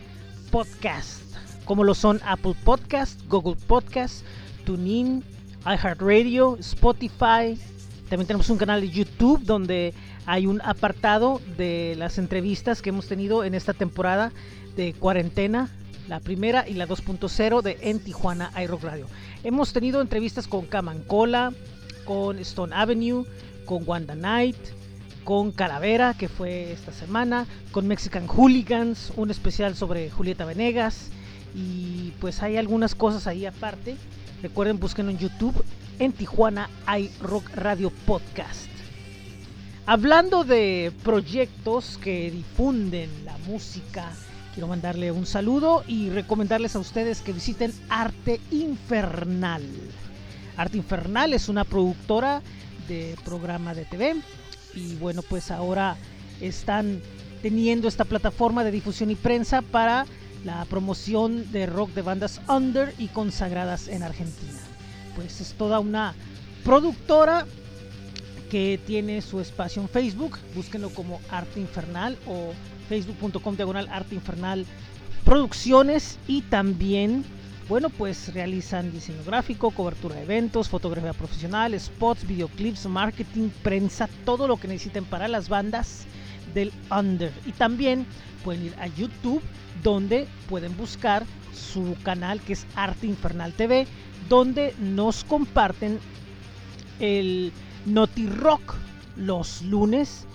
podcasts, 0.50 1.38
como 1.64 1.84
lo 1.84 1.94
son 1.94 2.20
Apple 2.26 2.54
Podcast, 2.64 3.18
Google 3.28 3.56
Podcast, 3.66 4.26
TuneIn, 4.66 5.24
iHeartRadio, 5.64 6.58
Spotify. 6.60 7.58
También 8.10 8.26
tenemos 8.26 8.50
un 8.50 8.58
canal 8.58 8.82
de 8.82 8.90
YouTube 8.90 9.40
donde 9.42 9.94
hay 10.26 10.46
un 10.46 10.60
apartado 10.62 11.40
de 11.56 11.94
las 11.96 12.18
entrevistas 12.18 12.82
que 12.82 12.90
hemos 12.90 13.06
tenido 13.06 13.44
en 13.44 13.54
esta 13.54 13.74
temporada 13.74 14.32
de 14.76 14.92
cuarentena, 14.92 15.68
la 16.08 16.20
primera 16.20 16.68
y 16.68 16.74
la 16.74 16.86
2.0 16.88 17.62
de 17.62 17.78
En 17.82 18.00
Tijuana 18.00 18.52
iRock 18.62 18.82
Radio. 18.82 19.06
Hemos 19.44 19.72
tenido 19.72 20.00
entrevistas 20.00 20.46
con 20.46 20.66
Camancola, 20.66 21.52
con 22.04 22.38
Stone 22.38 22.74
Avenue, 22.74 23.24
con 23.64 23.84
Wanda 23.86 24.14
Knight, 24.14 24.56
con 25.24 25.52
Calavera, 25.52 26.14
que 26.14 26.28
fue 26.28 26.72
esta 26.72 26.92
semana, 26.92 27.46
con 27.70 27.86
Mexican 27.86 28.26
Hooligans, 28.26 29.12
un 29.16 29.30
especial 29.30 29.76
sobre 29.76 30.10
Julieta 30.10 30.44
Venegas, 30.44 31.10
y 31.54 32.12
pues 32.20 32.42
hay 32.42 32.56
algunas 32.56 32.94
cosas 32.94 33.26
ahí 33.26 33.46
aparte. 33.46 33.96
Recuerden, 34.42 34.80
busquen 34.80 35.10
en 35.10 35.18
YouTube 35.18 35.64
en 35.98 36.12
Tijuana 36.12 36.70
iRock 36.86 37.50
Radio 37.54 37.90
Podcast. 38.06 38.69
Hablando 39.86 40.44
de 40.44 40.92
proyectos 41.02 41.98
que 41.98 42.30
difunden 42.30 43.10
la 43.24 43.36
música, 43.38 44.12
quiero 44.54 44.68
mandarle 44.68 45.10
un 45.10 45.26
saludo 45.26 45.82
y 45.86 46.10
recomendarles 46.10 46.76
a 46.76 46.78
ustedes 46.78 47.22
que 47.22 47.32
visiten 47.32 47.72
Arte 47.88 48.40
Infernal. 48.50 49.64
Arte 50.56 50.76
Infernal 50.76 51.32
es 51.32 51.48
una 51.48 51.64
productora 51.64 52.42
de 52.88 53.16
programa 53.24 53.74
de 53.74 53.84
TV 53.84 54.16
y 54.74 54.94
bueno, 54.96 55.22
pues 55.22 55.50
ahora 55.50 55.96
están 56.40 57.00
teniendo 57.42 57.88
esta 57.88 58.04
plataforma 58.04 58.62
de 58.62 58.70
difusión 58.70 59.10
y 59.10 59.14
prensa 59.14 59.62
para 59.62 60.06
la 60.44 60.64
promoción 60.66 61.50
de 61.52 61.66
rock 61.66 61.90
de 61.94 62.02
bandas 62.02 62.40
under 62.48 62.94
y 62.98 63.08
consagradas 63.08 63.88
en 63.88 64.02
Argentina. 64.02 64.60
Pues 65.16 65.40
es 65.40 65.54
toda 65.54 65.80
una 65.80 66.14
productora 66.64 67.46
que 68.50 68.78
tiene 68.86 69.22
su 69.22 69.40
espacio 69.40 69.80
en 69.80 69.88
Facebook. 69.88 70.38
Búsquenlo 70.54 70.90
como 70.90 71.20
Arte 71.30 71.60
Infernal 71.60 72.18
o 72.26 72.52
facebook.com 72.88 73.56
diagonal 73.56 73.88
Arte 73.90 74.16
Infernal 74.16 74.66
Producciones 75.24 76.18
y 76.26 76.42
también, 76.42 77.24
bueno, 77.68 77.88
pues 77.90 78.34
realizan 78.34 78.90
diseño 78.90 79.22
gráfico, 79.24 79.70
cobertura 79.70 80.16
de 80.16 80.22
eventos, 80.22 80.68
fotografía 80.68 81.12
profesional, 81.12 81.78
spots, 81.78 82.26
videoclips, 82.26 82.86
marketing, 82.86 83.50
prensa, 83.62 84.08
todo 84.24 84.48
lo 84.48 84.56
que 84.56 84.66
necesiten 84.66 85.04
para 85.04 85.28
las 85.28 85.48
bandas 85.48 86.04
del 86.52 86.72
under. 86.90 87.32
Y 87.46 87.52
también 87.52 88.06
pueden 88.42 88.66
ir 88.66 88.74
a 88.80 88.88
YouTube 88.88 89.42
donde 89.84 90.26
pueden 90.48 90.76
buscar 90.76 91.24
su 91.54 91.96
canal 92.02 92.40
que 92.40 92.54
es 92.54 92.66
Arte 92.74 93.06
Infernal 93.06 93.52
TV, 93.52 93.86
donde 94.28 94.74
nos 94.78 95.22
comparten 95.22 96.00
el 96.98 97.52
Noti 97.86 98.26
Rock 98.26 98.74
los 99.16 99.62
lunes 99.62 100.26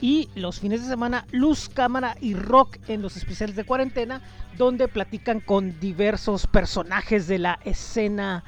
y 0.00 0.28
los 0.34 0.60
fines 0.60 0.82
de 0.82 0.88
semana 0.88 1.26
Luz, 1.30 1.68
Cámara 1.68 2.16
y 2.20 2.34
Rock 2.34 2.78
en 2.88 3.00
los 3.02 3.16
especiales 3.16 3.56
de 3.56 3.64
cuarentena, 3.64 4.20
donde 4.58 4.88
platican 4.88 5.40
con 5.40 5.78
diversos 5.80 6.46
personajes 6.46 7.26
de 7.26 7.38
la 7.38 7.58
escena 7.64 8.44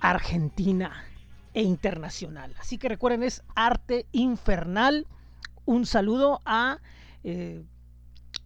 argentina 0.00 1.04
e 1.52 1.62
internacional. 1.62 2.54
Así 2.58 2.78
que 2.78 2.88
recuerden, 2.88 3.22
es 3.22 3.42
Arte 3.54 4.06
Infernal. 4.12 5.06
Un 5.66 5.86
saludo 5.86 6.40
a 6.44 6.78
eh, 7.24 7.62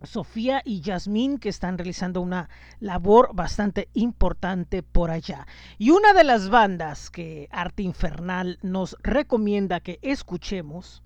Sofía 0.02 0.62
y 0.64 0.80
Yasmín 0.80 1.38
que 1.38 1.48
están 1.48 1.78
realizando 1.78 2.20
una 2.20 2.48
labor 2.80 3.30
bastante 3.34 3.88
importante 3.94 4.82
por 4.82 5.10
allá. 5.10 5.46
Y 5.78 5.90
una 5.90 6.12
de 6.12 6.24
las 6.24 6.48
bandas 6.48 7.10
que 7.10 7.48
Arte 7.50 7.82
Infernal 7.82 8.58
nos 8.62 8.96
recomienda 9.02 9.80
que 9.80 9.98
escuchemos 10.02 11.02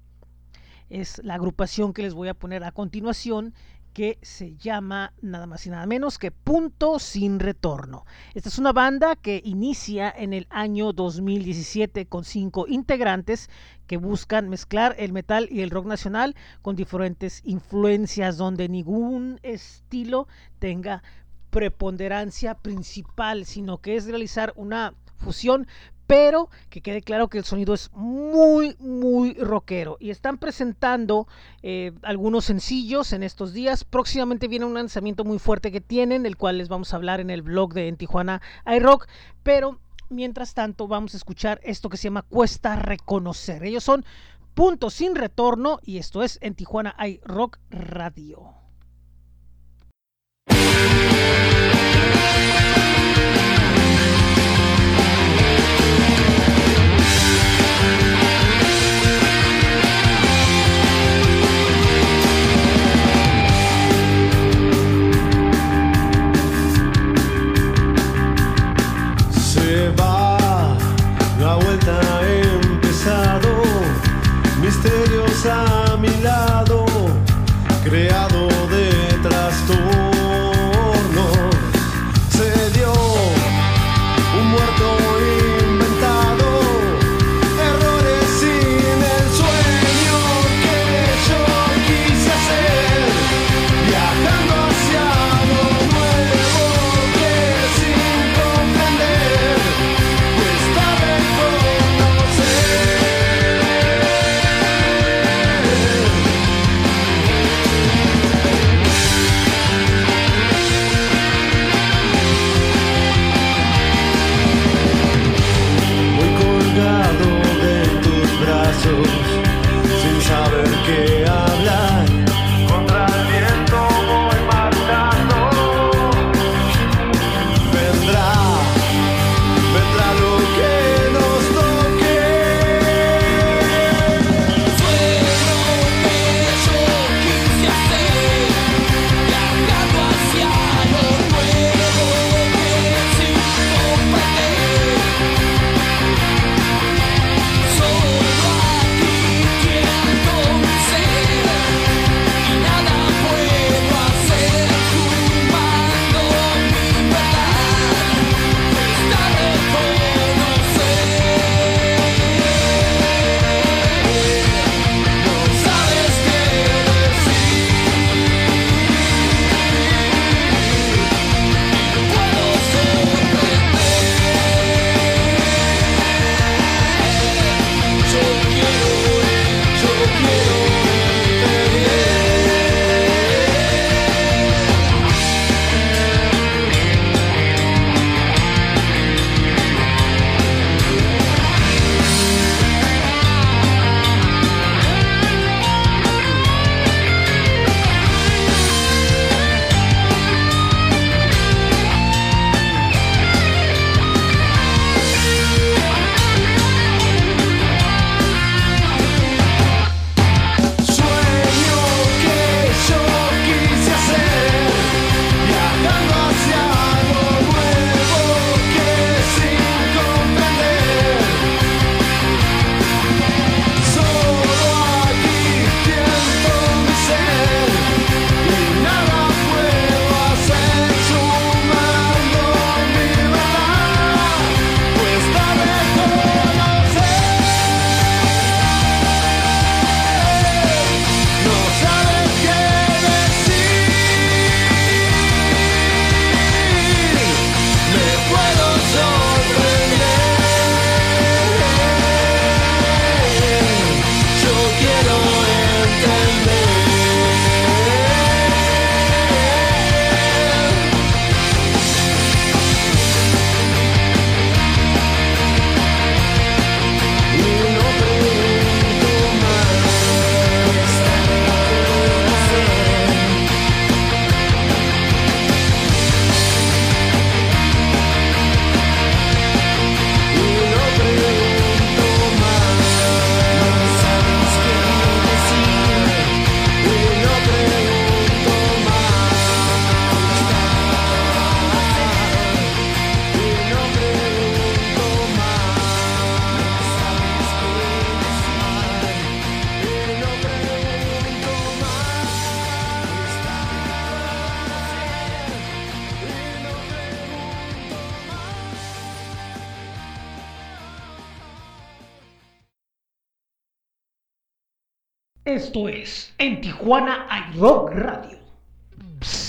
es 0.90 1.22
la 1.24 1.35
agrupación 1.35 1.94
que 1.94 2.02
les 2.02 2.12
voy 2.12 2.28
a 2.28 2.35
poner 2.35 2.64
a 2.64 2.72
continuación 2.72 3.55
que 3.92 4.18
se 4.22 4.57
llama 4.57 5.12
nada 5.20 5.46
más 5.46 5.66
y 5.66 5.70
nada 5.70 5.87
menos 5.87 6.18
que 6.18 6.31
Punto 6.31 6.98
Sin 6.98 7.40
Retorno. 7.40 8.05
Esta 8.35 8.48
es 8.48 8.59
una 8.59 8.72
banda 8.72 9.16
que 9.16 9.42
inicia 9.44 10.12
en 10.16 10.33
el 10.33 10.46
año 10.50 10.92
2017 10.92 12.07
con 12.07 12.24
cinco 12.24 12.66
integrantes 12.66 13.50
que 13.87 13.98
buscan 13.98 14.48
mezclar 14.48 14.94
el 14.98 15.12
metal 15.12 15.48
y 15.50 15.61
el 15.61 15.70
rock 15.70 15.87
nacional 15.87 16.35
con 16.62 16.76
diferentes 16.76 17.42
influencias 17.44 18.37
donde 18.37 18.68
ningún 18.68 19.38
estilo 19.42 20.28
tenga 20.59 21.02
preponderancia 21.50 22.55
principal, 22.55 23.44
sino 23.44 23.78
que 23.78 23.96
es 23.96 24.07
realizar 24.07 24.55
una 24.57 24.94
fusión 25.18 25.66
pero 26.12 26.51
que 26.68 26.83
quede 26.83 27.01
claro 27.01 27.29
que 27.29 27.38
el 27.38 27.44
sonido 27.44 27.72
es 27.72 27.90
muy, 27.94 28.77
muy 28.79 29.33
rockero. 29.33 29.96
Y 29.98 30.11
están 30.11 30.37
presentando 30.37 31.27
eh, 31.62 31.92
algunos 32.03 32.44
sencillos 32.44 33.14
en 33.14 33.22
estos 33.22 33.55
días. 33.55 33.85
Próximamente 33.85 34.46
viene 34.46 34.66
un 34.66 34.75
lanzamiento 34.75 35.25
muy 35.25 35.38
fuerte 35.38 35.72
que 35.72 35.81
tienen, 35.81 36.27
el 36.27 36.37
cual 36.37 36.59
les 36.59 36.68
vamos 36.68 36.92
a 36.92 36.96
hablar 36.96 37.20
en 37.20 37.31
el 37.31 37.40
blog 37.40 37.72
de 37.72 37.88
En 37.88 37.96
Tijuana 37.96 38.42
iRock. 38.66 39.09
Pero 39.42 39.81
mientras 40.11 40.53
tanto, 40.53 40.87
vamos 40.87 41.14
a 41.14 41.16
escuchar 41.16 41.62
esto 41.62 41.88
que 41.88 41.96
se 41.96 42.09
llama 42.09 42.27
Cuesta 42.29 42.77
Reconocer. 42.77 43.64
Ellos 43.64 43.83
son 43.83 44.05
Puntos 44.53 44.92
sin 44.92 45.14
Retorno 45.14 45.81
y 45.83 45.96
esto 45.96 46.22
es 46.22 46.38
En 46.42 46.55
Tijuana 46.55 46.94
iRock 47.03 47.59
Radio. 47.70 48.62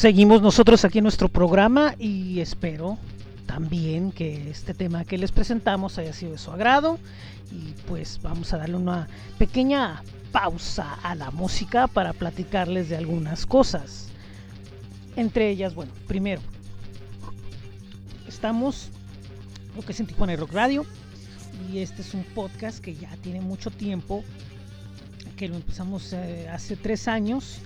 Seguimos 0.04 0.42
nosotros 0.42 0.84
aquí 0.84 0.98
en 0.98 1.04
nuestro 1.04 1.30
programa 1.30 1.96
y 1.98 2.42
espero 2.42 2.98
también 3.46 4.12
que 4.12 4.50
este 4.50 4.74
tema 4.74 5.06
que 5.06 5.18
les 5.18 5.32
presentamos 5.32 5.98
haya 5.98 6.12
sido 6.12 6.34
de 6.34 6.38
su 6.39 6.52
agrado 6.52 7.00
y 7.54 7.72
pues 7.88 8.20
vamos 8.22 8.52
a 8.52 8.58
darle 8.58 8.76
una 8.76 9.08
pequeña 9.38 10.04
pausa 10.34 10.96
a 11.04 11.16
la 11.16 11.32
música 11.32 11.88
para 11.88 12.12
platicarles 12.12 12.89
de 12.89 12.98
algunas 12.98 13.46
cosas. 13.46 14.10
Entre 15.16 15.50
ellas, 15.50 15.74
bueno, 15.74 15.94
primero, 16.06 16.42
estamos 18.28 18.89
lo 19.74 19.84
que 19.84 19.94
es 19.94 20.00
en 20.02 20.08
Tijuana 20.08 20.36
Rock 20.36 20.52
Radio 20.52 20.86
y 21.72 21.78
este 21.78 22.02
es 22.02 22.13
un 22.13 22.26
podcast 22.26 22.80
que 22.84 22.94
ya 22.94 23.16
tiene 23.22 23.39
mucho 23.39 23.72
tiempo 23.72 24.22
que 25.38 25.48
lo 25.48 25.56
empezamos 25.56 26.12
eh, 26.12 26.50
hace 26.52 26.76
tres 26.76 27.08
años 27.08 27.62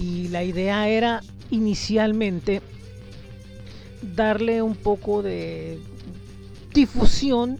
y 0.00 0.28
la 0.28 0.44
idea 0.44 0.88
era 0.88 1.22
inicialmente 1.50 2.62
darle 4.14 4.62
un 4.62 4.76
poco 4.76 5.22
de 5.22 5.78
difusión 6.72 7.58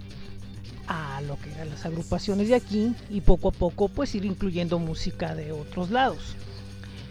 a 0.86 1.20
lo 1.22 1.38
que 1.40 1.50
eran 1.50 1.68
las 1.70 1.84
agrupaciones 1.84 2.48
de 2.48 2.54
aquí 2.54 2.94
y 3.10 3.20
poco 3.20 3.48
a 3.48 3.52
poco 3.52 3.88
pues 3.88 4.14
ir 4.14 4.24
incluyendo 4.24 4.78
música 4.78 5.34
de 5.34 5.52
otros 5.52 5.90
lados. 5.90 6.34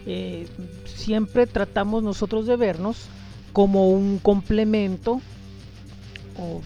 Eh, 0.06 0.46
siempre 0.86 1.46
tratamos 1.46 2.02
nosotros 2.02 2.46
de 2.46 2.56
vernos 2.56 3.06
como 3.52 3.90
un 3.90 4.18
complemento 4.18 5.20
o 6.38 6.62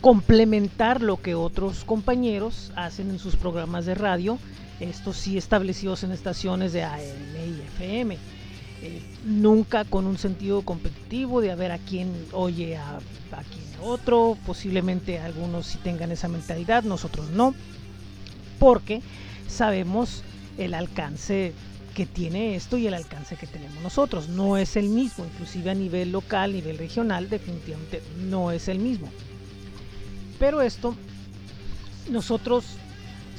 complementar 0.00 1.02
lo 1.02 1.20
que 1.20 1.34
otros 1.34 1.84
compañeros 1.84 2.72
hacen 2.74 3.10
en 3.10 3.18
sus 3.18 3.36
programas 3.36 3.86
de 3.86 3.94
radio 3.94 4.38
estos 4.82 5.16
sí 5.16 5.38
establecidos 5.38 6.02
en 6.04 6.12
estaciones 6.12 6.72
de 6.72 6.82
AM 6.82 7.00
y 7.00 7.60
FM. 7.76 8.18
Eh, 8.84 9.00
nunca 9.24 9.84
con 9.84 10.06
un 10.06 10.18
sentido 10.18 10.62
competitivo 10.62 11.40
de 11.40 11.52
a 11.52 11.54
ver 11.54 11.70
a 11.70 11.78
quién 11.78 12.12
oye 12.32 12.76
a, 12.76 12.96
a 12.96 13.42
quién 13.44 13.64
otro, 13.80 14.36
posiblemente 14.44 15.20
algunos 15.20 15.66
sí 15.66 15.78
tengan 15.78 16.10
esa 16.10 16.28
mentalidad, 16.28 16.82
nosotros 16.82 17.30
no, 17.30 17.54
porque 18.58 19.02
sabemos 19.48 20.22
el 20.58 20.74
alcance 20.74 21.52
que 21.94 22.06
tiene 22.06 22.56
esto 22.56 22.76
y 22.76 22.86
el 22.86 22.94
alcance 22.94 23.36
que 23.36 23.46
tenemos 23.46 23.82
nosotros. 23.82 24.28
No 24.28 24.56
es 24.56 24.76
el 24.76 24.88
mismo, 24.88 25.24
inclusive 25.24 25.70
a 25.70 25.74
nivel 25.74 26.10
local, 26.10 26.52
nivel 26.52 26.78
regional, 26.78 27.28
definitivamente 27.28 28.02
no 28.18 28.50
es 28.50 28.68
el 28.68 28.78
mismo. 28.78 29.08
Pero 30.38 30.62
esto 30.62 30.96
nosotros 32.10 32.64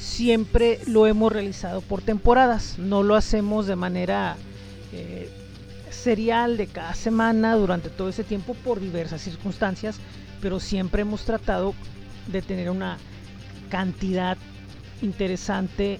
siempre 0.04 0.80
lo 0.86 1.08
hemos 1.08 1.32
realizado 1.32 1.82
por 1.82 2.01
temporadas, 2.01 2.78
no 2.78 3.04
lo 3.04 3.16
hacemos 3.16 3.66
de 3.66 3.76
manera 3.76 4.36
eh, 4.91 5.30
serial 5.89 6.58
de 6.58 6.68
cada 6.68 6.93
semana 6.93 7.56
durante 7.56 7.89
todo 7.89 8.10
ese 8.10 8.24
tiempo 8.24 8.54
por 8.54 8.80
diversas 8.80 9.22
circunstancias, 9.22 9.97
pero 10.41 10.60
siempre 10.60 11.04
hemos 11.04 11.24
tratado 11.24 11.74
de 12.28 12.41
tener 12.41 12.70
una 12.70 12.97
cantidad 13.70 14.38
interesante 15.01 15.99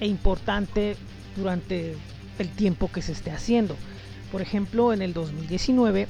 e 0.00 0.06
importante 0.06 0.96
durante 1.34 1.96
el 2.38 2.48
tiempo 2.50 2.92
que 2.92 3.02
se 3.02 3.12
esté 3.12 3.30
haciendo. 3.30 3.74
Por 4.30 4.42
ejemplo, 4.42 4.92
en 4.92 5.02
el 5.02 5.14
2019 5.14 6.08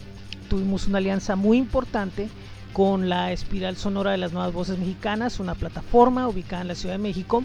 tuvimos 0.49 0.89
una 0.89 0.99
alianza 0.99 1.37
muy 1.37 1.59
importante 1.59 2.29
con 2.73 3.09
la 3.09 3.33
Espiral 3.33 3.77
Sonora 3.77 4.13
de 4.13 4.19
las 4.19 4.33
Nuevas 4.33 4.53
Voces 4.53 4.79
Mexicanas, 4.79 5.41
una 5.41 5.55
plataforma 5.55 6.29
ubicada 6.29 6.63
en 6.63 6.69
la 6.69 6.75
Ciudad 6.75 6.95
de 6.95 7.03
México 7.03 7.43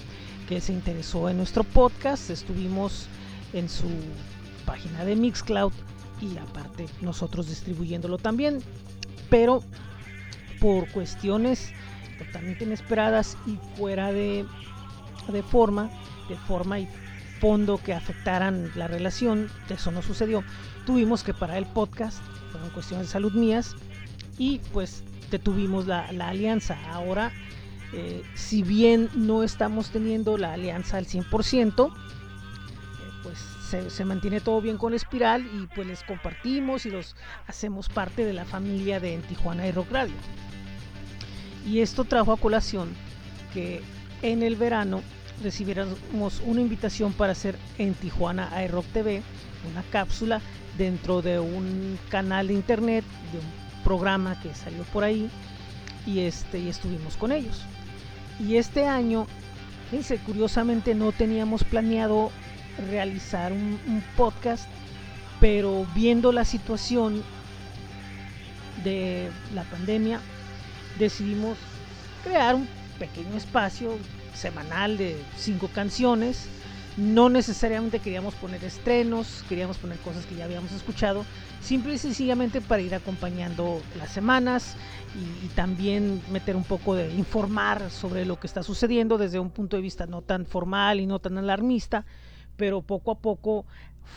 que 0.47 0.61
se 0.61 0.73
interesó 0.73 1.29
en 1.29 1.37
nuestro 1.37 1.63
podcast. 1.63 2.29
Estuvimos 2.29 3.07
en 3.53 3.69
su 3.69 3.89
página 4.65 5.03
de 5.05 5.15
Mixcloud 5.15 5.73
y 6.21 6.37
aparte 6.37 6.85
nosotros 7.01 7.47
distribuyéndolo 7.49 8.17
también, 8.17 8.61
pero 9.29 9.63
por 10.59 10.89
cuestiones 10.91 11.71
totalmente 12.17 12.63
inesperadas 12.63 13.37
y 13.45 13.57
fuera 13.77 14.11
de, 14.11 14.45
de 15.27 15.43
forma, 15.43 15.89
de 16.29 16.35
forma 16.35 16.79
y 16.79 16.87
fondo 17.39 17.77
que 17.77 17.93
afectaran 17.93 18.71
la 18.75 18.87
relación, 18.87 19.49
eso 19.69 19.91
no 19.91 20.01
sucedió. 20.01 20.43
Tuvimos 20.85 21.23
que 21.23 21.33
parar 21.33 21.57
el 21.57 21.65
podcast, 21.65 22.19
fueron 22.51 22.69
cuestiones 22.69 23.07
de 23.07 23.11
salud 23.11 23.33
mías 23.33 23.75
y 24.37 24.59
pues 24.71 25.03
tuvimos 25.25 25.87
la, 25.87 26.05
alianza. 26.05 26.77
Ahora, 26.91 27.31
eh, 27.93 28.23
si 28.35 28.63
bien 28.63 29.09
no 29.15 29.43
estamos 29.43 29.89
teniendo 29.89 30.37
la 30.37 30.53
alianza 30.53 30.97
al 30.97 31.05
100%, 31.05 31.87
eh, 31.87 31.93
pues 33.23 33.39
se, 33.91 34.05
mantiene 34.05 34.41
todo 34.41 34.61
bien 34.61 34.77
con 34.77 34.93
Espiral 34.93 35.45
y 35.45 35.67
pues 35.67 35.87
les 35.87 36.03
compartimos 36.03 36.85
y 36.85 36.91
los 36.91 37.15
hacemos 37.47 37.89
parte 37.89 38.25
de 38.25 38.33
la 38.33 38.45
familia 38.45 38.99
de 38.99 39.13
en 39.13 39.21
Tijuana 39.21 39.67
y 39.67 39.71
Rock 39.71 39.91
Radio. 39.91 40.15
Y 41.65 41.79
esto 41.79 42.03
trajo 42.03 42.31
a 42.31 42.37
colación 42.37 42.89
que 43.53 43.81
en 44.21 44.43
el 44.43 44.55
verano 44.55 45.01
recibiéramos 45.43 46.41
una 46.45 46.61
invitación 46.61 47.13
para 47.13 47.33
hacer 47.33 47.57
en 47.77 47.93
Tijuana 47.93 48.49
iRock 48.63 48.85
TV 48.87 49.21
una 49.71 49.83
cápsula 49.83 50.41
dentro 50.77 51.21
de 51.21 51.39
un 51.39 51.97
canal 52.09 52.47
de 52.47 52.53
internet 52.53 53.03
de 53.31 53.39
un 53.39 53.64
programa 53.85 54.37
que 54.41 54.53
salió 54.53 54.83
por 54.85 55.05
ahí 55.05 55.29
y, 56.05 56.19
este, 56.21 56.59
y 56.59 56.67
estuvimos 56.67 57.15
con 57.15 57.31
ellos. 57.31 57.61
Y 58.39 58.57
este 58.57 58.85
año, 58.85 59.27
fíjense, 59.89 60.17
curiosamente 60.17 60.93
no 60.93 61.13
teníamos 61.13 61.63
planeado 61.63 62.31
realizar 62.89 63.53
un, 63.53 64.03
podcast, 64.17 64.67
pero 65.39 65.87
viendo 65.95 66.33
la 66.33 66.43
situación 66.43 67.23
de 68.83 69.29
la 69.53 69.63
pandemia, 69.63 70.19
decidimos 70.99 71.57
crear 72.23 72.55
un 72.55 72.67
pequeño 72.99 73.37
espacio 73.37 73.97
semanal 74.33 74.97
de 74.97 75.15
cinco 75.37 75.69
canciones 75.73 76.49
no 76.97 77.29
necesariamente 77.29 77.99
queríamos 77.99 78.35
poner 78.35 78.63
estrenos, 78.63 79.43
queríamos 79.49 79.77
poner 79.77 79.97
cosas 79.99 80.25
que 80.25 80.35
ya 80.35 80.45
habíamos 80.45 80.71
escuchado, 80.71 81.25
simple 81.61 81.93
y 81.93 81.97
sencillamente 81.97 82.61
para 82.61 82.81
ir 82.81 82.95
acompañando 82.95 83.81
las 83.97 84.11
semanas 84.11 84.75
y, 85.43 85.47
también 85.55 86.21
meter 86.31 86.55
un 86.55 86.63
poco 86.63 86.95
de 86.95 87.13
informar 87.13 87.89
sobre 87.89 88.25
lo 88.25 88.39
que 88.39 88.47
está 88.47 88.61
sucediendo 88.61 89.17
desde 89.17 89.39
un 89.39 89.49
punto 89.49 89.77
de 89.77 89.81
vista 89.81 90.05
no 90.05 90.21
tan 90.21 90.45
formal 90.45 90.99
y 90.99 91.05
no 91.05 91.19
tan 91.19 91.37
alarmista, 91.37 92.05
pero 92.57 92.81
poco 92.81 93.11
a 93.11 93.15
poco 93.15 93.65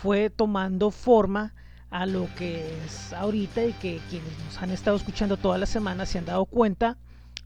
fue 0.01 0.29
tomando 0.29 0.91
forma 0.91 1.53
a 1.91 2.05
lo 2.05 2.27
que 2.35 2.77
es 2.85 3.13
ahorita 3.13 3.63
y 3.65 3.73
que 3.73 3.99
quienes 4.09 4.37
nos 4.45 4.61
han 4.61 4.71
estado 4.71 4.97
escuchando 4.97 5.37
todas 5.37 5.59
las 5.59 5.69
semanas 5.69 6.09
se 6.09 6.19
han 6.19 6.25
dado 6.25 6.45
cuenta 6.45 6.97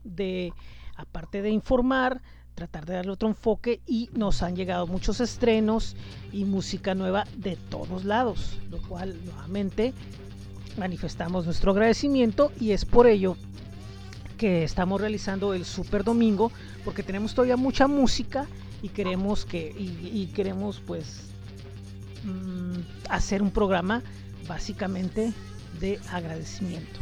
de, 0.02 0.52
aparte 0.96 1.40
de 1.40 1.50
informar, 1.50 2.20
tratar 2.54 2.86
de 2.86 2.94
darle 2.94 3.12
otro 3.12 3.28
enfoque 3.28 3.80
y 3.86 4.10
nos 4.14 4.42
han 4.42 4.56
llegado 4.56 4.86
muchos 4.86 5.20
estrenos 5.20 5.96
y 6.32 6.44
música 6.44 6.94
nueva 6.94 7.26
de 7.36 7.56
todos 7.56 8.04
lados, 8.04 8.58
lo 8.70 8.78
cual 8.82 9.16
nuevamente 9.24 9.92
manifestamos 10.76 11.46
nuestro 11.46 11.72
agradecimiento 11.72 12.52
y 12.60 12.70
es 12.70 12.84
por 12.84 13.06
ello 13.06 13.36
que 14.38 14.64
estamos 14.64 15.00
realizando 15.00 15.54
el 15.54 15.64
Super 15.64 16.04
Domingo 16.04 16.50
porque 16.84 17.02
tenemos 17.02 17.34
todavía 17.34 17.56
mucha 17.56 17.86
música 17.86 18.46
y 18.82 18.88
queremos 18.88 19.44
que 19.44 19.74
y, 19.76 20.26
queremos 20.34 20.80
pues 20.86 21.22
mm, 22.24 23.08
hacer 23.08 23.42
un 23.42 23.50
programa 23.50 24.02
básicamente 24.46 25.32
de 25.80 25.98
agradecimiento. 26.10 27.00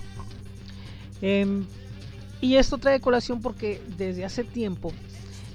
Em, 1.20 1.64
y 2.40 2.56
esto 2.56 2.78
trae 2.78 3.00
colación 3.00 3.40
porque 3.40 3.80
desde 3.96 4.24
hace 4.24 4.44
tiempo 4.44 4.92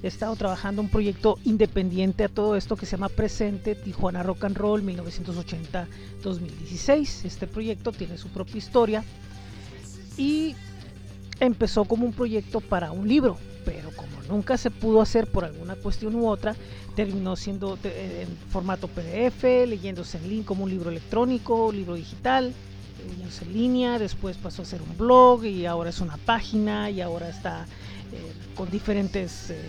he 0.02 0.06
estado 0.06 0.34
trabajando 0.36 0.80
un 0.82 0.88
proyecto 0.88 1.38
independiente 1.44 2.24
a 2.24 2.28
todo 2.28 2.56
esto 2.56 2.76
que 2.76 2.86
se 2.86 2.92
llama 2.92 3.08
Presente 3.08 3.74
Tijuana 3.74 4.22
Rock 4.22 4.44
and 4.44 4.56
Roll 4.56 4.84
1980-2016. 4.84 7.24
Este 7.24 7.46
proyecto 7.46 7.92
tiene 7.92 8.18
su 8.18 8.28
propia 8.28 8.58
historia 8.58 9.04
y 10.16 10.54
empezó 11.40 11.84
como 11.84 12.06
un 12.06 12.12
proyecto 12.12 12.60
para 12.60 12.92
un 12.92 13.08
libro, 13.08 13.38
pero 13.64 13.90
como 13.96 14.22
nunca 14.28 14.56
se 14.56 14.70
pudo 14.70 15.00
hacer 15.00 15.26
por 15.26 15.44
alguna 15.44 15.74
cuestión 15.76 16.14
u 16.14 16.28
otra, 16.28 16.54
terminó 16.94 17.34
siendo 17.36 17.78
en 17.84 18.28
formato 18.50 18.88
PDF, 18.88 19.42
leyéndose 19.66 20.18
en 20.18 20.28
línea 20.28 20.46
como 20.46 20.64
un 20.64 20.70
libro 20.70 20.90
electrónico, 20.90 21.72
libro 21.72 21.94
digital, 21.94 22.52
leyéndose 23.08 23.44
en 23.44 23.52
línea, 23.52 23.98
después 23.98 24.36
pasó 24.36 24.62
a 24.62 24.64
ser 24.64 24.82
un 24.82 24.96
blog 24.96 25.44
y 25.44 25.66
ahora 25.66 25.90
es 25.90 26.00
una 26.00 26.16
página 26.16 26.90
y 26.90 27.00
ahora 27.00 27.28
está 27.28 27.64
eh, 27.64 27.87
con 28.54 28.70
diferentes 28.70 29.50
eh, 29.50 29.60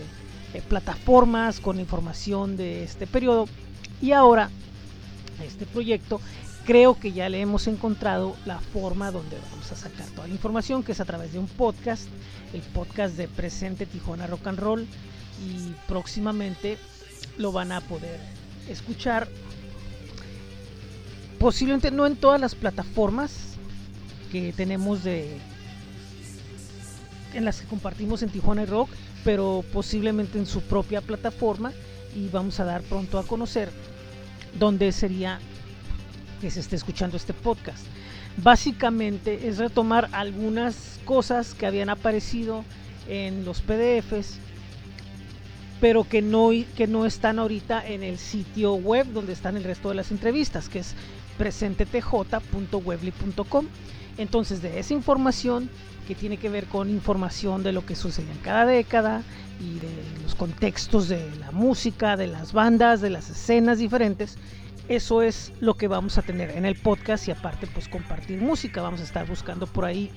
eh, 0.52 0.62
plataformas 0.68 1.60
con 1.60 1.78
información 1.78 2.56
de 2.56 2.82
este 2.82 3.06
periodo. 3.06 3.46
Y 4.02 4.12
ahora, 4.12 4.50
este 5.44 5.64
proyecto, 5.64 6.20
creo 6.64 6.98
que 6.98 7.12
ya 7.12 7.28
le 7.28 7.40
hemos 7.40 7.68
encontrado 7.68 8.36
la 8.46 8.58
forma 8.58 9.12
donde 9.12 9.38
vamos 9.50 9.70
a 9.70 9.76
sacar 9.76 10.06
toda 10.08 10.26
la 10.26 10.34
información, 10.34 10.82
que 10.82 10.92
es 10.92 11.00
a 11.00 11.04
través 11.04 11.32
de 11.32 11.38
un 11.38 11.46
podcast, 11.46 12.08
el 12.52 12.62
podcast 12.62 13.16
de 13.16 13.28
Presente 13.28 13.86
Tijuana 13.86 14.26
Rock 14.26 14.48
and 14.48 14.58
Roll. 14.58 14.86
Y 15.46 15.72
próximamente 15.86 16.76
lo 17.38 17.52
van 17.52 17.70
a 17.70 17.80
poder 17.80 18.18
escuchar. 18.68 19.28
Posiblemente 21.38 21.90
no 21.90 22.06
en 22.06 22.16
todas 22.16 22.40
las 22.40 22.54
plataformas 22.54 23.54
que 24.32 24.52
tenemos 24.52 25.04
de 25.04 25.38
en 27.34 27.44
las 27.44 27.60
que 27.60 27.66
compartimos 27.66 28.22
en 28.22 28.30
Tijuana 28.30 28.62
y 28.62 28.66
Rock, 28.66 28.90
pero 29.24 29.64
posiblemente 29.72 30.38
en 30.38 30.46
su 30.46 30.62
propia 30.62 31.00
plataforma 31.00 31.72
y 32.14 32.28
vamos 32.28 32.60
a 32.60 32.64
dar 32.64 32.82
pronto 32.82 33.18
a 33.18 33.26
conocer 33.26 33.70
dónde 34.58 34.92
sería 34.92 35.40
que 36.40 36.50
se 36.50 36.60
esté 36.60 36.76
escuchando 36.76 37.16
este 37.16 37.34
podcast. 37.34 37.84
Básicamente 38.36 39.48
es 39.48 39.58
retomar 39.58 40.08
algunas 40.12 41.00
cosas 41.04 41.54
que 41.54 41.66
habían 41.66 41.90
aparecido 41.90 42.64
en 43.08 43.44
los 43.44 43.60
PDFs, 43.60 44.38
pero 45.80 46.04
que 46.04 46.22
no, 46.22 46.50
que 46.76 46.86
no 46.86 47.06
están 47.06 47.38
ahorita 47.38 47.86
en 47.86 48.02
el 48.02 48.18
sitio 48.18 48.74
web 48.74 49.06
donde 49.12 49.32
están 49.32 49.56
el 49.56 49.64
resto 49.64 49.88
de 49.88 49.94
las 49.96 50.10
entrevistas, 50.10 50.68
que 50.68 50.80
es 50.80 50.94
presentetj.webly.com. 51.38 53.66
Entonces 54.20 54.60
de 54.60 54.78
esa 54.78 54.92
información 54.92 55.70
que 56.06 56.14
tiene 56.14 56.36
que 56.36 56.50
ver 56.50 56.66
con 56.66 56.90
información 56.90 57.62
de 57.62 57.72
lo 57.72 57.86
que 57.86 57.96
sucede 57.96 58.30
en 58.30 58.38
cada 58.38 58.66
década 58.66 59.22
y 59.58 59.78
de 59.78 59.88
los 60.22 60.34
contextos 60.34 61.08
de 61.08 61.34
la 61.36 61.52
música, 61.52 62.18
de 62.18 62.26
las 62.26 62.52
bandas, 62.52 63.00
de 63.00 63.08
las 63.08 63.30
escenas 63.30 63.78
diferentes. 63.78 64.36
Eso 64.88 65.22
es 65.22 65.54
lo 65.60 65.74
que 65.74 65.88
vamos 65.88 66.18
a 66.18 66.22
tener 66.22 66.50
en 66.50 66.66
el 66.66 66.76
podcast 66.76 67.28
y 67.28 67.30
aparte 67.30 67.66
pues 67.66 67.88
compartir 67.88 68.42
música. 68.42 68.82
Vamos 68.82 69.00
a 69.00 69.04
estar 69.04 69.26
buscando 69.26 69.66
por 69.66 69.86
ahí 69.86 70.10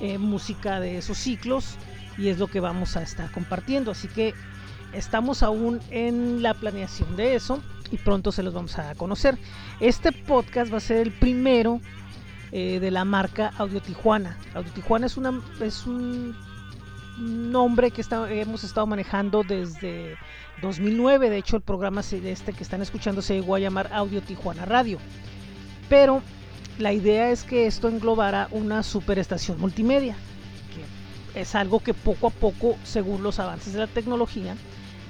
eh, 0.00 0.16
música 0.16 0.78
de 0.78 0.98
esos 0.98 1.18
ciclos 1.18 1.74
y 2.16 2.28
es 2.28 2.38
lo 2.38 2.46
que 2.46 2.60
vamos 2.60 2.96
a 2.96 3.02
estar 3.02 3.32
compartiendo. 3.32 3.90
Así 3.90 4.06
que 4.06 4.32
estamos 4.92 5.42
aún 5.42 5.80
en 5.90 6.40
la 6.40 6.54
planeación 6.54 7.16
de 7.16 7.34
eso 7.34 7.60
y 7.90 7.96
pronto 7.96 8.32
se 8.32 8.42
los 8.42 8.54
vamos 8.54 8.78
a 8.78 8.94
conocer. 8.94 9.38
Este 9.80 10.12
podcast 10.12 10.72
va 10.72 10.78
a 10.78 10.80
ser 10.80 10.98
el 10.98 11.12
primero 11.12 11.80
eh, 12.52 12.80
de 12.80 12.90
la 12.90 13.04
marca 13.04 13.52
Audio 13.58 13.80
Tijuana. 13.80 14.36
Audio 14.54 14.72
Tijuana 14.72 15.06
es, 15.06 15.16
una, 15.16 15.40
es 15.60 15.86
un 15.86 16.36
nombre 17.18 17.90
que 17.90 18.02
hemos 18.30 18.64
estado 18.64 18.86
manejando 18.86 19.42
desde 19.42 20.16
2009. 20.62 21.30
De 21.30 21.38
hecho, 21.38 21.56
el 21.56 21.62
programa 21.62 22.00
este 22.00 22.52
que 22.52 22.62
están 22.62 22.82
escuchando 22.82 23.22
se 23.22 23.34
llegó 23.34 23.54
a 23.54 23.58
llamar 23.58 23.90
Audio 23.92 24.22
Tijuana 24.22 24.64
Radio. 24.64 24.98
Pero 25.88 26.22
la 26.78 26.92
idea 26.92 27.30
es 27.30 27.42
que 27.42 27.66
esto 27.66 27.88
englobara 27.88 28.48
una 28.50 28.82
superestación 28.82 29.58
multimedia, 29.60 30.16
que 31.34 31.40
es 31.40 31.54
algo 31.54 31.80
que 31.80 31.94
poco 31.94 32.28
a 32.28 32.30
poco, 32.30 32.76
según 32.84 33.22
los 33.22 33.38
avances 33.38 33.72
de 33.72 33.80
la 33.80 33.86
tecnología, 33.86 34.56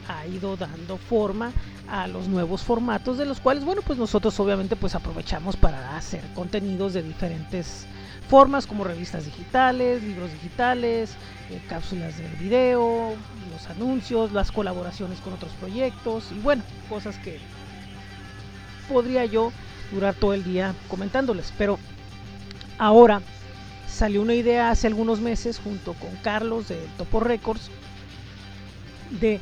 ha 0.09 0.27
ido 0.27 0.57
dando 0.57 0.97
forma 0.97 1.53
a 1.89 2.07
los 2.07 2.29
nuevos 2.29 2.63
formatos 2.63 3.19
de 3.19 3.27
los 3.27 3.41
cuales 3.41 3.65
bueno 3.65 3.83
pues 3.83 3.99
nosotros 3.99 4.39
obviamente 4.41 4.77
pues 4.77 4.95
aprovechamos 4.95 5.57
para 5.57 5.97
hacer 5.97 6.23
contenidos 6.35 6.93
de 6.95 7.03
diferentes 7.03 7.87
formas 8.29 8.67
como 8.67 8.85
revistas 8.85 9.25
digitales, 9.25 10.03
libros 10.03 10.33
digitales, 10.33 11.15
eh, 11.51 11.63
cápsulas 11.69 12.19
de 12.19 12.29
video, 12.41 13.15
los 13.53 13.67
anuncios, 13.71 14.33
las 14.33 14.51
colaboraciones 14.51 15.21
con 15.21 15.33
otros 15.33 15.53
proyectos 15.61 16.33
y 16.33 16.41
bueno, 16.41 16.63
cosas 16.89 17.17
que 17.19 17.39
podría 18.89 19.25
yo 19.25 19.53
durar 19.93 20.15
todo 20.15 20.35
el 20.35 20.43
día 20.43 20.75
comentándoles, 20.89 21.53
pero 21.57 21.79
ahora 22.79 23.21
salió 23.89 24.23
una 24.23 24.35
idea 24.35 24.71
hace 24.71 24.89
algunos 24.89 25.21
meses 25.21 25.61
junto 25.63 25.95
con 25.95 26.11
Carlos 26.23 26.69
de 26.69 26.79
Topo 26.99 27.21
Records 27.21 27.71
de 29.21 29.41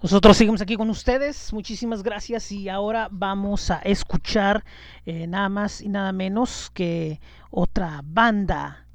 Nosotros 0.00 0.36
seguimos 0.36 0.60
aquí 0.60 0.76
con 0.76 0.90
ustedes, 0.90 1.52
muchísimas 1.52 2.04
gracias 2.04 2.52
y 2.52 2.68
ahora 2.68 3.08
vamos 3.10 3.68
a 3.72 3.78
escuchar 3.78 4.64
eh, 5.04 5.26
nada 5.26 5.48
más 5.48 5.80
y 5.80 5.88
nada 5.88 6.12
menos 6.12 6.70
que 6.72 7.20
otra 7.50 8.02
banda 8.04 8.86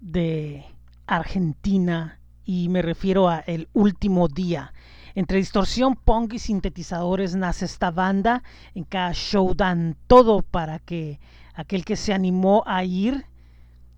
de 0.00 0.64
Argentina 1.08 2.20
y 2.44 2.68
me 2.68 2.80
refiero 2.80 3.28
a 3.28 3.40
El 3.40 3.68
Último 3.72 4.28
Día. 4.28 4.72
Entre 5.16 5.38
distorsión, 5.38 5.96
punk 5.96 6.34
y 6.34 6.38
sintetizadores 6.38 7.34
nace 7.34 7.64
esta 7.64 7.90
banda. 7.90 8.44
En 8.76 8.84
cada 8.84 9.12
show 9.14 9.52
dan 9.52 9.96
todo 10.06 10.42
para 10.42 10.78
que 10.78 11.18
aquel 11.54 11.84
que 11.84 11.96
se 11.96 12.14
animó 12.14 12.62
a 12.68 12.84
ir 12.84 13.26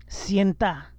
sienta 0.07 0.95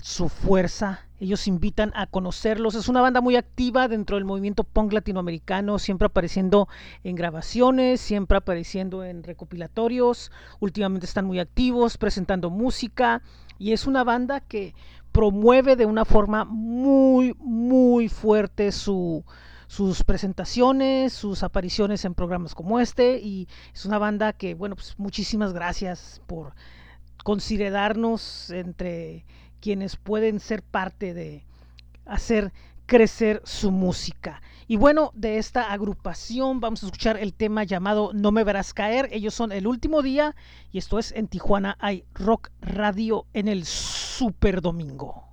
su 0.00 0.28
fuerza. 0.28 1.05
Ellos 1.18 1.48
invitan 1.48 1.92
a 1.94 2.06
conocerlos. 2.06 2.74
Es 2.74 2.88
una 2.88 3.00
banda 3.00 3.20
muy 3.20 3.36
activa 3.36 3.88
dentro 3.88 4.16
del 4.16 4.24
movimiento 4.26 4.64
punk 4.64 4.92
latinoamericano, 4.92 5.78
siempre 5.78 6.06
apareciendo 6.06 6.68
en 7.04 7.16
grabaciones, 7.16 8.00
siempre 8.00 8.36
apareciendo 8.36 9.02
en 9.02 9.22
recopilatorios. 9.22 10.30
Últimamente 10.60 11.06
están 11.06 11.24
muy 11.24 11.38
activos, 11.38 11.96
presentando 11.96 12.50
música. 12.50 13.22
Y 13.58 13.72
es 13.72 13.86
una 13.86 14.04
banda 14.04 14.40
que 14.40 14.74
promueve 15.12 15.76
de 15.76 15.86
una 15.86 16.04
forma 16.04 16.44
muy, 16.44 17.34
muy 17.38 18.10
fuerte 18.10 18.70
su, 18.70 19.24
sus 19.66 20.04
presentaciones, 20.04 21.14
sus 21.14 21.42
apariciones 21.42 22.04
en 22.04 22.14
programas 22.14 22.54
como 22.54 22.78
este. 22.78 23.18
Y 23.18 23.48
es 23.72 23.86
una 23.86 23.98
banda 23.98 24.34
que, 24.34 24.54
bueno, 24.54 24.76
pues 24.76 24.98
muchísimas 24.98 25.54
gracias 25.54 26.20
por 26.26 26.52
considerarnos 27.24 28.50
entre 28.50 29.24
quienes 29.66 29.96
pueden 29.96 30.38
ser 30.38 30.62
parte 30.62 31.12
de 31.12 31.44
hacer 32.04 32.52
crecer 32.86 33.42
su 33.44 33.72
música. 33.72 34.40
Y 34.68 34.76
bueno, 34.76 35.10
de 35.12 35.38
esta 35.38 35.72
agrupación 35.72 36.60
vamos 36.60 36.84
a 36.84 36.86
escuchar 36.86 37.16
el 37.16 37.34
tema 37.34 37.64
llamado 37.64 38.12
No 38.14 38.30
me 38.30 38.44
verás 38.44 38.72
caer. 38.72 39.08
Ellos 39.10 39.34
son 39.34 39.50
el 39.50 39.66
último 39.66 40.02
día 40.02 40.36
y 40.70 40.78
esto 40.78 41.00
es 41.00 41.10
en 41.10 41.26
Tijuana 41.26 41.76
hay 41.80 42.04
Rock 42.14 42.50
Radio 42.60 43.26
en 43.32 43.48
el 43.48 43.64
Super 43.64 44.60
Domingo. 44.60 45.24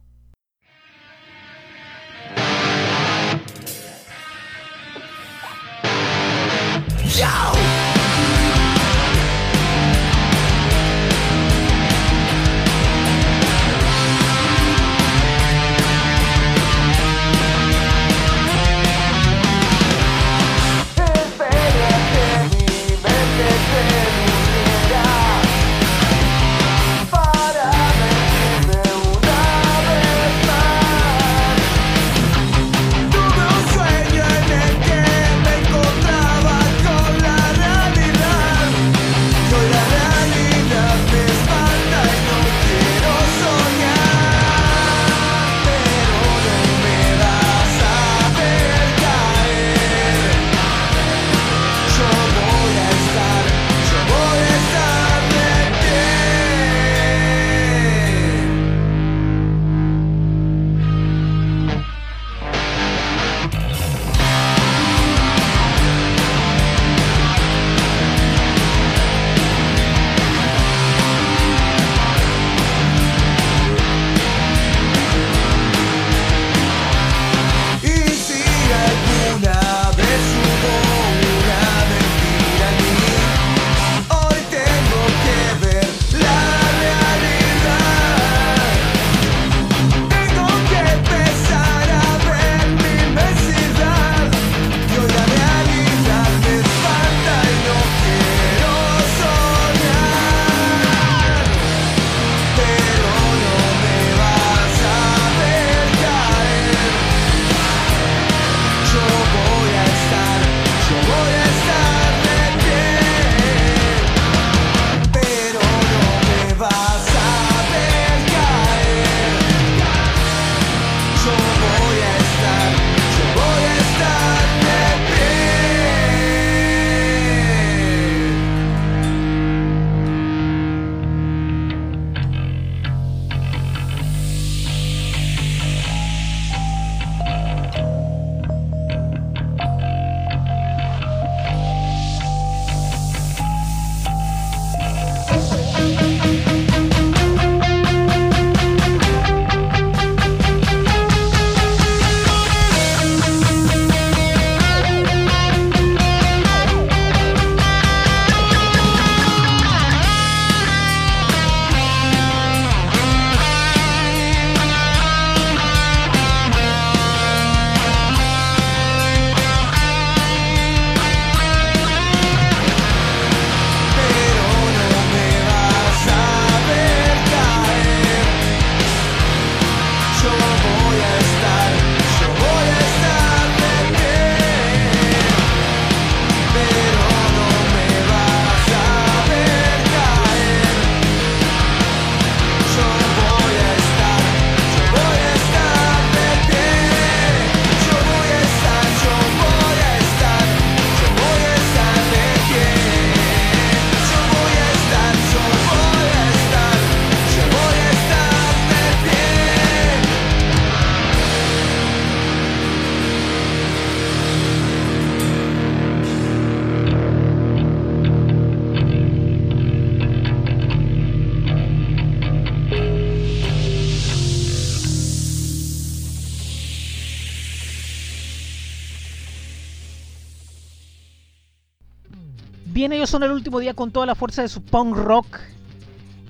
Ellos 233.13 233.21
son 233.21 233.29
el 233.29 233.35
último 233.35 233.59
día 233.59 233.75
con 233.75 233.91
toda 233.91 234.07
la 234.07 234.15
fuerza 234.15 234.41
de 234.41 234.47
su 234.47 234.63
punk 234.63 234.95
rock. 234.95 235.37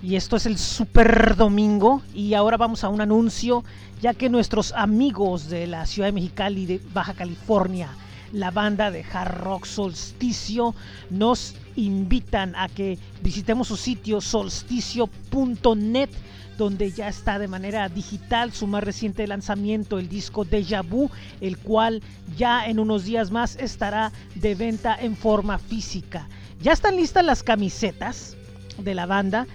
Y 0.01 0.17
esto 0.17 0.35
es 0.35 0.45
el 0.45 0.57
Super 0.57 1.37
Domingo. 1.37 2.01
Y 2.13 2.33
ahora 2.33 2.57
vamos 2.57 2.83
a 2.83 2.89
un 2.89 2.99
anuncio, 2.99 3.63
ya 4.01 4.13
que 4.13 4.27
nuestros 4.27 4.73
amigos 4.73 5.47
de 5.47 5.65
la 5.65 5.85
ciudad 5.85 6.09
de 6.09 6.11
Mexicali, 6.11 6.65
de 6.65 6.81
Baja 6.93 7.13
California, 7.13 7.87
la 8.33 8.51
banda 8.51 8.91
de 8.91 9.05
hard 9.09 9.43
rock 9.43 9.65
Solsticio, 9.65 10.75
nos 11.09 11.55
invitan 11.77 12.53
a 12.57 12.67
que 12.67 12.99
visitemos 13.21 13.69
su 13.69 13.77
sitio 13.77 14.19
solsticio.net 14.19 16.09
donde 16.57 16.91
ya 16.91 17.07
está 17.07 17.39
de 17.39 17.47
manera 17.47 17.87
digital 17.87 18.51
su 18.51 18.67
más 18.67 18.83
reciente 18.83 19.25
lanzamiento, 19.25 19.99
el 19.99 20.09
disco 20.09 20.43
Deja 20.43 20.81
Vu, 20.81 21.09
el 21.39 21.57
cual 21.57 22.01
ya 22.37 22.65
en 22.67 22.79
unos 22.79 23.05
días 23.05 23.31
más 23.31 23.55
estará 23.55 24.11
de 24.35 24.53
venta 24.53 24.95
en 24.99 25.15
forma 25.15 25.57
física. 25.57 26.27
Ya 26.63 26.71
están 26.71 26.95
listas 26.95 27.25
las 27.25 27.43
camisetas 27.43 28.37
de 28.77 28.95
la 28.95 29.05
banda 29.05 29.47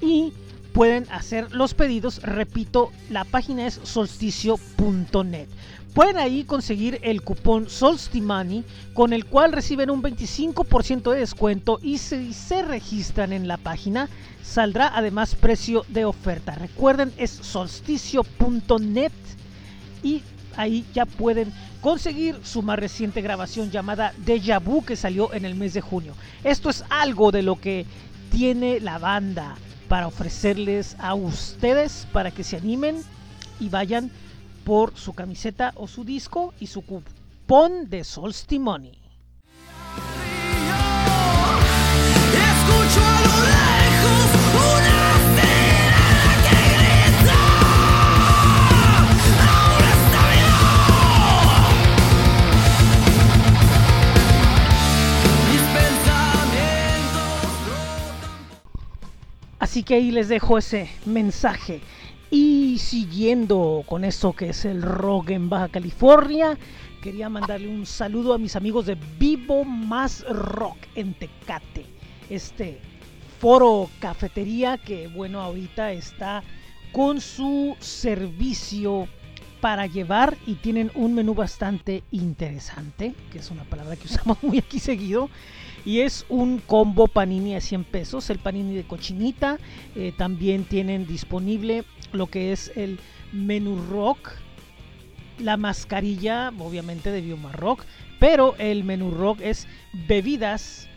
y 0.00 0.32
pueden 0.72 1.06
hacer 1.12 1.54
los 1.54 1.74
pedidos. 1.74 2.20
Repito, 2.22 2.90
la 3.08 3.22
página 3.22 3.68
es 3.68 3.80
solsticio.net. 3.84 5.46
Pueden 5.94 6.16
ahí 6.18 6.42
conseguir 6.42 6.98
el 7.04 7.22
cupón 7.22 7.70
Solstimani 7.70 8.64
con 8.94 9.12
el 9.12 9.26
cual 9.26 9.52
reciben 9.52 9.90
un 9.90 10.02
25% 10.02 11.12
de 11.12 11.20
descuento 11.20 11.78
y 11.80 11.98
si 11.98 12.32
se 12.34 12.62
registran 12.62 13.32
en 13.32 13.46
la 13.46 13.58
página 13.58 14.08
saldrá 14.42 14.90
además 14.92 15.36
precio 15.36 15.86
de 15.88 16.04
oferta. 16.04 16.56
Recuerden 16.56 17.12
es 17.16 17.30
solsticio.net 17.30 19.12
y 20.02 20.20
ahí 20.56 20.84
ya 20.92 21.06
pueden 21.06 21.52
conseguir 21.86 22.40
su 22.42 22.62
más 22.62 22.80
reciente 22.80 23.22
grabación 23.22 23.70
llamada 23.70 24.12
Deja 24.16 24.58
Vu 24.58 24.84
que 24.84 24.96
salió 24.96 25.32
en 25.32 25.44
el 25.44 25.54
mes 25.54 25.72
de 25.72 25.80
junio. 25.80 26.14
Esto 26.42 26.68
es 26.68 26.82
algo 26.90 27.30
de 27.30 27.42
lo 27.42 27.60
que 27.60 27.86
tiene 28.32 28.80
la 28.80 28.98
banda 28.98 29.54
para 29.86 30.08
ofrecerles 30.08 30.96
a 30.98 31.14
ustedes 31.14 32.08
para 32.12 32.32
que 32.32 32.42
se 32.42 32.56
animen 32.56 33.04
y 33.60 33.68
vayan 33.68 34.10
por 34.64 34.98
su 34.98 35.12
camiseta 35.12 35.74
o 35.76 35.86
su 35.86 36.02
disco 36.02 36.54
y 36.58 36.66
su 36.66 36.82
cupón 36.82 37.88
de 37.88 38.02
Solstimony. 38.02 38.90
Que 59.86 59.94
ahí 59.94 60.10
les 60.10 60.28
dejo 60.28 60.58
ese 60.58 60.90
mensaje. 61.06 61.80
Y 62.28 62.78
siguiendo 62.78 63.84
con 63.86 64.04
esto 64.04 64.32
que 64.32 64.50
es 64.50 64.64
el 64.64 64.82
rock 64.82 65.30
en 65.30 65.48
Baja 65.48 65.68
California, 65.68 66.58
quería 67.00 67.28
mandarle 67.28 67.68
un 67.68 67.86
saludo 67.86 68.34
a 68.34 68.38
mis 68.38 68.56
amigos 68.56 68.86
de 68.86 68.98
Vivo 69.18 69.64
Más 69.64 70.26
Rock 70.28 70.76
en 70.96 71.14
Tecate. 71.14 71.86
Este 72.28 72.80
foro 73.38 73.88
cafetería 74.00 74.76
que 74.76 75.06
bueno 75.06 75.40
ahorita 75.40 75.92
está 75.92 76.42
con 76.90 77.20
su 77.20 77.76
servicio 77.78 79.06
para 79.60 79.86
llevar 79.86 80.36
y 80.46 80.54
tienen 80.54 80.90
un 80.96 81.14
menú 81.14 81.34
bastante 81.34 82.02
interesante, 82.10 83.14
que 83.30 83.38
es 83.38 83.50
una 83.52 83.64
palabra 83.64 83.94
que 83.94 84.06
usamos 84.12 84.42
muy 84.42 84.58
aquí 84.58 84.80
seguido. 84.80 85.30
Y 85.86 86.00
es 86.00 86.26
un 86.28 86.58
combo 86.58 87.06
panini 87.06 87.54
a 87.54 87.60
100 87.60 87.84
pesos, 87.84 88.28
el 88.28 88.38
panini 88.38 88.74
de 88.74 88.84
cochinita. 88.84 89.56
Eh, 89.94 90.12
también 90.16 90.64
tienen 90.64 91.06
disponible 91.06 91.84
lo 92.12 92.26
que 92.26 92.52
es 92.52 92.72
el 92.76 92.98
menú 93.32 93.80
rock, 93.88 94.32
la 95.38 95.56
mascarilla, 95.56 96.52
obviamente 96.58 97.10
de 97.10 97.20
Bioma 97.20 97.52
Rock, 97.52 97.84
pero 98.18 98.56
el 98.58 98.84
menú 98.84 99.10
rock 99.12 99.40
es 99.42 99.68
bebidas 100.08 100.88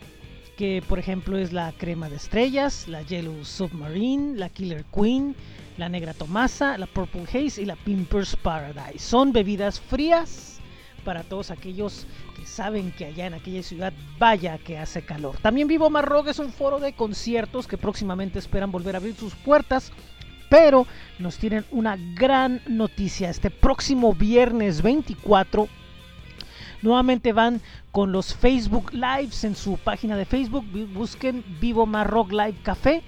que 0.56 0.82
por 0.86 0.98
ejemplo 0.98 1.38
es 1.38 1.54
la 1.54 1.72
crema 1.72 2.10
de 2.10 2.16
estrellas, 2.16 2.86
la 2.86 3.00
Yellow 3.00 3.44
Submarine, 3.46 4.36
la 4.36 4.50
Killer 4.50 4.84
Queen, 4.94 5.34
la 5.78 5.88
Negra 5.88 6.12
Tomasa, 6.12 6.76
la 6.76 6.86
Purple 6.86 7.22
Haze 7.22 7.62
y 7.62 7.64
la 7.64 7.76
Pimpers 7.76 8.36
Paradise. 8.36 8.98
Son 8.98 9.32
bebidas 9.32 9.80
frías 9.80 10.60
para 11.02 11.22
todos 11.22 11.50
aquellos 11.50 12.06
que 12.29 12.29
saben 12.50 12.92
que 12.92 13.06
allá 13.06 13.26
en 13.26 13.34
aquella 13.34 13.62
ciudad 13.62 13.92
vaya 14.18 14.58
que 14.58 14.78
hace 14.78 15.02
calor. 15.02 15.36
También 15.40 15.68
Vivo 15.68 15.88
Rock 15.88 16.28
es 16.28 16.38
un 16.38 16.52
foro 16.52 16.80
de 16.80 16.92
conciertos 16.92 17.66
que 17.66 17.78
próximamente 17.78 18.38
esperan 18.38 18.72
volver 18.72 18.94
a 18.94 18.98
abrir 18.98 19.14
sus 19.14 19.34
puertas 19.34 19.92
pero 20.50 20.86
nos 21.20 21.38
tienen 21.38 21.64
una 21.70 21.96
gran 22.14 22.60
noticia. 22.66 23.30
Este 23.30 23.50
próximo 23.50 24.12
viernes 24.12 24.82
24 24.82 25.68
nuevamente 26.82 27.32
van 27.32 27.62
con 27.92 28.12
los 28.12 28.34
Facebook 28.34 28.92
Lives 28.92 29.44
en 29.44 29.54
su 29.54 29.78
página 29.78 30.16
de 30.16 30.26
Facebook. 30.26 30.66
Busquen 30.92 31.44
Vivo 31.60 31.86
Mar 31.86 32.10
Rock 32.10 32.32
Live 32.32 32.56
Café 32.62 33.02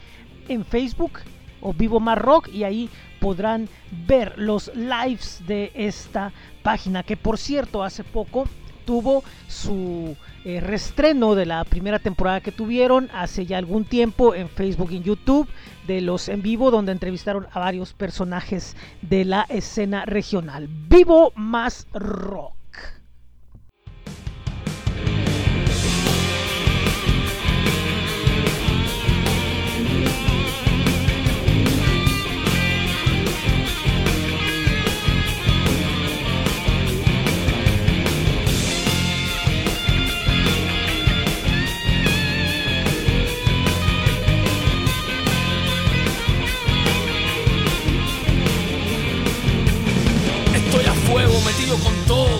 en 0.49 0.65
Facebook 0.65 1.19
o 1.61 1.73
Vivo 1.75 1.99
Mar 1.99 2.23
Rock 2.23 2.49
y 2.49 2.63
ahí 2.65 2.89
podrán 3.21 3.69
ver 4.07 4.35
los 4.37 4.71
lives 4.75 5.43
de 5.47 5.73
esta 5.75 6.33
página 6.63 7.03
que 7.03 7.17
por 7.17 7.39
cierto 7.39 7.83
hace 7.83 8.05
poco 8.05 8.49
tuvo 8.85 9.25
su 9.49 10.17
eh, 10.45 10.61
restreno 10.61 11.35
de 11.35 11.47
la 11.47 11.65
primera 11.65 11.99
temporada 11.99 12.41
que 12.41 12.53
tuvieron 12.53 13.11
hace 13.13 13.47
ya 13.47 13.59
algún 13.59 13.85
tiempo 13.85 14.35
en 14.35 14.49
Facebook 14.49 14.91
y 14.93 14.97
en 14.97 15.03
YouTube 15.05 15.49
de 15.87 16.01
los 16.01 16.29
en 16.29 16.43
vivo 16.43 16.71
donde 16.71 16.93
entrevistaron 16.93 17.47
a 17.53 17.59
varios 17.59 17.93
personajes 17.93 18.77
de 19.01 19.25
la 19.25 19.47
escena 19.49 20.05
regional. 20.05 20.69
Vivo 20.89 21.33
más 21.35 21.87
rock. 21.93 22.62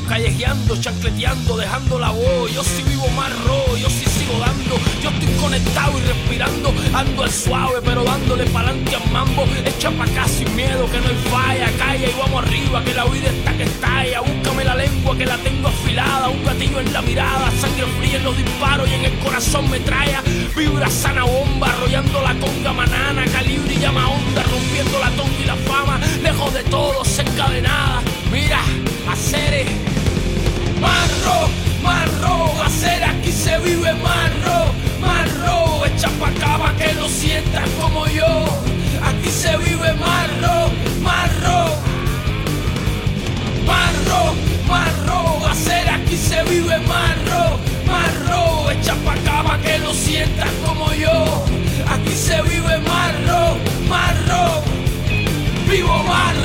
Callejeando, 0.09 0.77
chancleteando, 0.77 1.57
dejando 1.57 1.99
la 1.99 2.11
voz. 2.11 2.53
Yo 2.53 2.63
sí 2.63 2.83
vivo 2.83 3.09
más 3.09 3.31
rojo, 3.45 3.77
yo 3.77 3.89
sí 3.89 4.05
sigo 4.07 4.39
dando. 4.39 4.79
Yo 5.03 5.11
estoy 5.11 5.35
conectado 5.41 5.99
y 5.99 6.03
respirando, 6.03 6.73
ando 6.95 7.23
al 7.23 7.33
suave, 7.33 7.81
pero 7.85 8.05
dándole 8.05 8.45
pa'lante 8.47 8.95
al 8.95 9.11
mambo. 9.11 9.45
Echa 9.65 9.91
pa' 9.91 10.05
acá 10.05 10.27
sin 10.29 10.55
miedo, 10.55 10.89
que 10.91 11.01
no 11.01 11.09
hay 11.09 11.17
falla. 11.31 11.71
Calla 11.79 12.09
y 12.09 12.15
vamos 12.19 12.45
arriba, 12.45 12.85
que 12.85 12.95
la 12.95 13.05
vida 13.07 13.29
está 13.29 13.57
que 13.57 13.65
estalla. 13.65 14.21
Búscame 14.21 14.65
la 14.65 14.75
lengua, 14.75 15.17
que 15.17 15.27
la 15.27 15.39
tengo 15.39 15.69
afilada. 15.69 16.29
Un 16.29 16.45
gatillo 16.45 16.81
en 16.81 16.93
la 16.93 17.03
mirada, 17.03 17.51
sangre 17.61 17.87
fría 17.99 18.17
en 18.19 18.25
los 18.25 18.37
disparos 18.37 18.89
y 18.89 18.95
en 18.95 19.05
el 19.07 19.19
corazón 19.19 19.71
me 19.71 19.81
trae. 19.81 20.17
Vibra 20.57 20.91
sana 20.91 21.25
bomba, 21.25 21.69
arrollando 21.69 22.21
la 22.21 22.35
conga 22.35 22.73
manana. 22.73 23.25
Calibre 23.33 23.75
y 23.75 23.79
llama 23.79 24.09
onda, 24.09 24.43
rompiendo 24.43 24.99
la 24.99 25.11
tonga 25.11 25.41
y 25.43 25.47
la 25.47 25.57
fama. 25.57 25.99
Lejos 26.23 26.53
de 26.53 26.63
todo, 26.65 27.05
cerca 27.05 27.49
de. 27.49 27.63
Mira, 28.33 28.61
hacer 29.09 29.67
marro, 30.81 31.49
marro, 31.83 32.63
hacer 32.65 33.03
aquí 33.05 33.33
se 33.33 33.59
vive 33.59 33.93
marro, 33.95 34.73
marro, 35.01 35.87
echa 35.87 36.09
pa' 36.21 36.29
acá 36.29 36.75
que 36.77 36.93
lo 36.95 37.09
sientas 37.09 37.69
como 37.81 38.07
yo, 38.07 38.45
aquí 39.03 39.31
se 39.31 39.57
vive 39.59 39.93
marro, 39.95 40.71
marro, 41.01 41.77
marro, 43.67 44.35
marro, 44.67 45.47
hacer 45.47 45.89
aquí 45.89 46.17
se 46.17 46.43
vive 46.45 46.79
marro, 46.81 47.59
marro, 47.87 48.71
echa 48.71 48.95
pa' 49.05 49.15
acá 49.15 49.59
que 49.63 49.79
lo 49.79 49.93
sientas 49.93 50.51
como 50.65 50.93
yo, 50.95 51.45
aquí 51.89 52.15
se 52.15 52.41
vive 52.43 52.79
marro, 52.79 53.59
marro, 53.89 54.63
vivo 55.69 56.03
marro. 56.05 56.42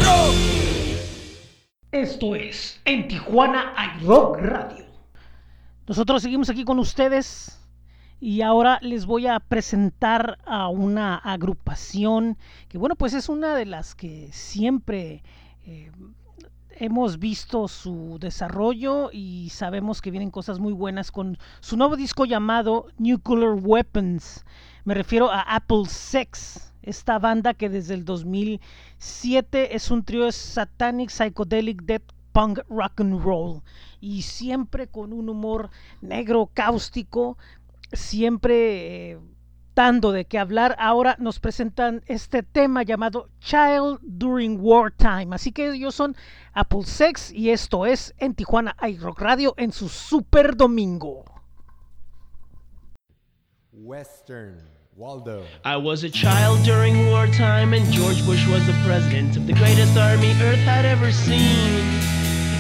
Esto 1.94 2.36
es 2.36 2.82
En 2.84 3.08
Tijuana 3.08 3.74
Rock 4.04 4.40
Radio. 4.42 4.86
Nosotros 5.88 6.22
seguimos 6.22 6.50
aquí 6.50 6.66
con 6.66 6.80
ustedes 6.80 7.66
y 8.20 8.42
ahora 8.42 8.78
les 8.82 9.06
voy 9.06 9.28
a 9.28 9.40
presentar 9.40 10.38
a 10.46 10.68
una 10.68 11.16
agrupación 11.16 12.38
que 12.68 12.78
bueno 12.78 12.98
pues 12.98 13.14
es 13.14 13.30
una 13.30 13.56
de 13.56 13.66
las 13.66 13.96
que 13.96 14.28
siempre 14.34 15.24
eh, 15.66 15.90
hemos 16.72 17.20
visto 17.20 17.70
su 17.70 18.18
desarrollo 18.20 19.10
y 19.14 19.50
sabemos 19.52 20.02
que 20.02 20.12
vienen 20.12 20.30
cosas 20.30 20.60
muy 20.60 20.74
buenas 20.74 21.10
con 21.10 21.38
su 21.62 21.78
nuevo 21.78 21.96
disco 21.96 22.26
llamado 22.26 22.88
Nuclear 22.98 23.54
Weapons. 23.54 24.44
Me 24.84 24.94
refiero 24.94 25.32
a 25.32 25.40
Apple 25.40 25.86
Sex, 25.88 26.74
esta 26.88 27.20
banda 27.20 27.54
que 27.54 27.70
desde 27.70 27.94
el 27.94 28.06
2007 28.06 29.76
es 29.76 29.92
un 29.92 30.04
trío 30.04 30.32
satanic 30.32 31.10
psychedelic 31.10 31.84
death 31.84 32.14
punk 32.32 32.60
rock 32.70 33.02
and 33.02 33.22
roll 33.24 33.62
y 34.00 34.22
siempre 34.22 34.88
con 34.88 35.12
un 35.12 35.28
humor 35.28 35.70
negro 36.02 36.50
cáustico, 36.54 37.38
siempre 37.92 39.12
eh, 39.12 39.20
dando 39.76 40.12
de 40.12 40.26
qué 40.26 40.40
hablar. 40.40 40.76
Ahora 40.80 41.16
nos 41.20 41.40
presentan 41.40 42.04
este 42.08 42.44
tema 42.44 42.84
llamado 42.84 43.30
Child 43.40 44.00
During 44.02 44.60
Wartime. 44.62 45.36
Así 45.36 45.52
que 45.52 45.72
ellos 45.72 45.96
son 45.96 46.16
Apple 46.54 46.84
Sex 46.84 47.32
y 47.32 47.50
esto 47.50 47.86
es 47.86 48.14
en 48.18 48.34
Tijuana 48.34 48.76
iRock 48.88 49.20
Radio 49.20 49.54
en 49.58 49.72
su 49.72 49.90
super 49.90 50.56
domingo. 50.56 51.26
Western. 53.74 54.77
Waldo. 54.98 55.46
I 55.62 55.78
was 55.78 56.02
a 56.04 56.10
child 56.10 56.66
during 56.66 57.06
wartime, 57.14 57.78
and 57.78 57.86
George 57.94 58.18
Bush 58.26 58.42
was 58.50 58.66
the 58.66 58.74
president 58.82 59.38
of 59.38 59.46
the 59.46 59.54
greatest 59.54 59.94
army 59.94 60.34
Earth 60.42 60.66
had 60.66 60.90
ever 60.90 61.14
seen. 61.14 61.86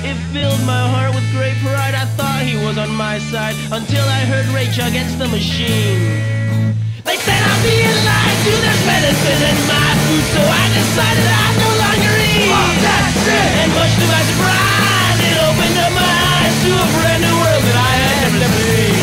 It 0.05 0.13
filled 0.29 0.61
my 0.61 0.85
heart 0.85 1.17
with 1.17 1.25
great 1.33 1.57
pride. 1.65 1.97
I 1.97 2.05
thought 2.13 2.45
he 2.45 2.53
was 2.61 2.77
on 2.77 2.93
my 2.93 3.17
side 3.33 3.57
until 3.73 4.05
I 4.05 4.21
heard 4.29 4.45
Rage 4.53 4.77
Against 4.77 5.17
the 5.17 5.25
Machine. 5.33 6.77
They 7.09 7.17
said 7.17 7.41
I'm 7.41 7.57
being 7.65 7.97
lied 8.05 8.37
to. 8.45 8.53
There's 8.53 8.83
medicine 8.85 9.41
in 9.41 9.57
my 9.65 9.89
food, 10.05 10.25
so 10.37 10.41
I 10.45 10.65
decided 10.77 11.25
I 11.25 11.47
no 11.57 11.69
longer 11.73 12.13
eat. 12.21 12.53
Fuck 12.53 12.75
that 12.85 13.03
shit! 13.17 13.49
And 13.65 13.69
much 13.73 13.93
to 13.97 14.05
my 14.13 14.21
surprise, 14.29 15.19
it 15.25 15.37
opened 15.41 15.77
up 15.81 15.89
my 15.89 16.05
eyes 16.37 16.53
to 16.53 16.69
a 16.69 16.87
brand 17.01 17.21
new 17.25 17.33
world 17.33 17.63
that 17.65 17.77
I 17.81 17.93
had 17.97 18.29
never 18.29 18.61
lived 18.61 18.96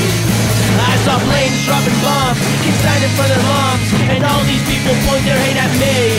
saw 1.05 1.21
planes 1.29 1.61
dropping 1.69 1.99
bombs, 2.01 2.41
excited 2.65 3.13
for 3.13 3.29
their 3.29 3.45
moms, 3.45 3.89
and 4.09 4.25
all 4.25 4.41
these 4.49 4.65
people 4.65 4.97
point 5.05 5.21
their 5.29 5.37
hate 5.37 5.61
at 5.61 5.73
me. 5.77 6.17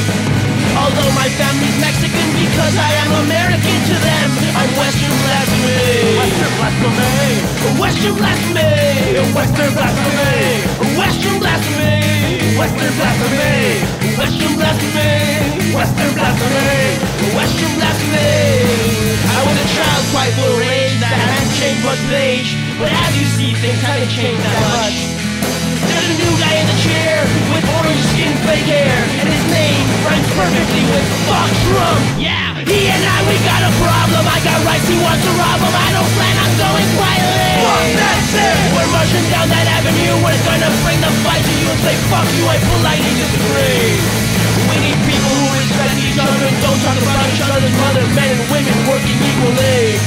Although 0.77 1.09
my 1.17 1.25
family's 1.41 1.77
Mexican 1.81 2.27
because 2.37 2.75
I 2.77 2.91
am 3.01 3.09
American 3.25 3.77
to 3.89 3.95
them, 3.97 4.29
I'm 4.53 4.69
Western 4.77 5.15
blasphemy. 5.25 6.21
Western 6.21 6.53
blasphemy! 6.61 7.81
Western 7.81 8.13
blasphemy. 8.13 9.33
Western 9.33 9.71
blasphemy! 9.73 10.97
Western 11.01 11.39
blasphemy. 11.39 12.14
Western 12.55 12.93
blasphemy! 12.95 13.83
Western 14.15 14.55
blasphemy. 14.55 15.75
Western 15.75 16.11
blasphemy! 16.15 17.35
Western 17.35 17.73
blasphemy. 17.75 18.95
I 19.27 19.39
was 19.43 19.57
a 19.59 19.67
child 19.75 20.03
quite 20.15 20.31
full 20.39 20.55
of 20.55 20.63
rage 20.63 20.95
that 21.03 21.11
hadn't 21.19 21.51
changed 21.59 21.83
much 21.83 21.99
page, 22.07 22.55
but 22.79 22.87
as 22.87 23.11
you 23.19 23.27
see, 23.35 23.51
things 23.59 23.83
haven't 23.83 24.07
changed 24.07 24.39
that 24.39 24.55
much. 24.71 24.95
There's 25.83 26.07
a 26.07 26.15
new 26.15 26.31
guy 26.39 26.55
in 26.55 26.67
the 26.71 26.79
chair 26.79 27.27
with 27.51 27.65
orange 27.75 28.03
skin, 28.15 28.31
fake 28.47 28.71
hair, 28.71 29.03
and 29.19 29.27
his 29.27 29.45
name 29.51 29.83
rhymes 30.07 30.29
perfectly 30.39 30.83
with 30.95 31.07
Fox 31.27 31.51
Trump. 31.67 31.99
Yeah, 32.23 32.54
he 32.65 32.89
and 32.89 33.03
I, 33.05 33.17
we 33.29 33.37
got 33.45 33.61
a 33.61 33.71
problem. 33.77 34.23
I 34.25 34.39
got 34.41 34.57
rights, 34.65 34.87
he 34.89 34.97
wants 34.97 35.21
to 35.21 35.31
rob 35.37 35.61
them. 35.61 35.73
I 35.73 35.89
don't 35.93 36.11
plan 36.17 36.35
on 36.41 36.51
going 36.57 36.89
quietly. 36.97 37.51
Fuck 37.61 37.87
that 38.01 38.19
shit! 38.29 38.57
We're 38.73 38.89
marching 38.89 39.25
down 39.29 39.47
that 39.53 39.67
avenue. 39.69 40.13
We're 40.25 40.41
gonna 40.45 40.71
bring 40.81 40.99
the 41.01 41.11
fight 41.21 41.45
to 41.45 41.53
you 41.61 41.67
and 41.69 41.79
say, 41.85 41.95
fuck 42.09 42.27
you, 42.33 42.43
I 42.49 42.57
politely 42.57 43.13
disagree. 43.21 44.01
We 44.65 44.75
need 44.81 44.97
people 45.05 45.29
who 45.29 45.45
respect 45.61 45.93
each 46.01 46.17
other 46.17 46.41
and 46.41 46.57
don't 46.65 46.79
talk 46.81 46.97
about 46.97 47.25
each 47.29 47.43
other's 47.45 47.75
mother, 47.77 48.03
men 48.17 48.29
and 48.33 48.43
women 48.49 48.77
working 48.89 49.17
equally. 49.21 50.01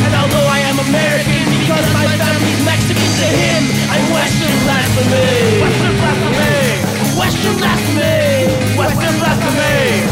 And 0.00 0.12
although 0.16 0.48
I 0.48 0.64
am 0.72 0.80
American 0.80 1.44
because 1.60 1.86
my 1.92 2.08
family's 2.16 2.60
Mexican 2.64 3.10
to 3.20 3.28
him, 3.28 3.62
I'm 3.92 4.04
Western 4.08 4.56
blasphemy. 4.64 5.60
Western 5.60 5.94
blasphemy! 6.00 6.92
Western 7.20 7.56
blasphemy. 7.60 8.80
Western 8.80 9.14
blasphemy! 9.20 10.11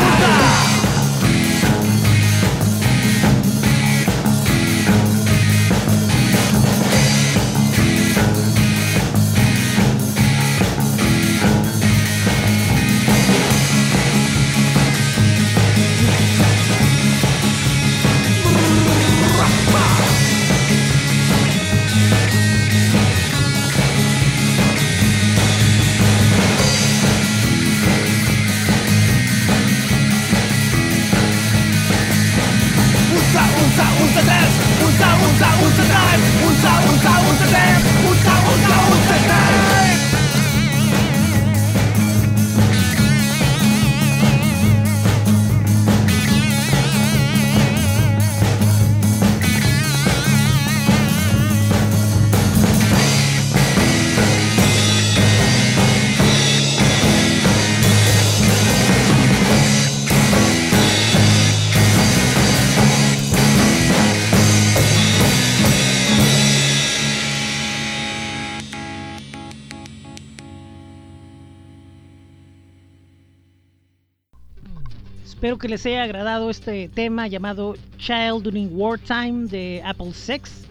que 75.61 75.69
les 75.69 75.85
haya 75.85 76.01
agradado 76.03 76.49
este 76.49 76.89
tema 76.89 77.27
llamado 77.27 77.75
Child 77.99 78.41
During 78.41 78.69
Wartime 78.73 79.47
de 79.47 79.81
Apple 79.85 80.11
Sex. 80.11 80.65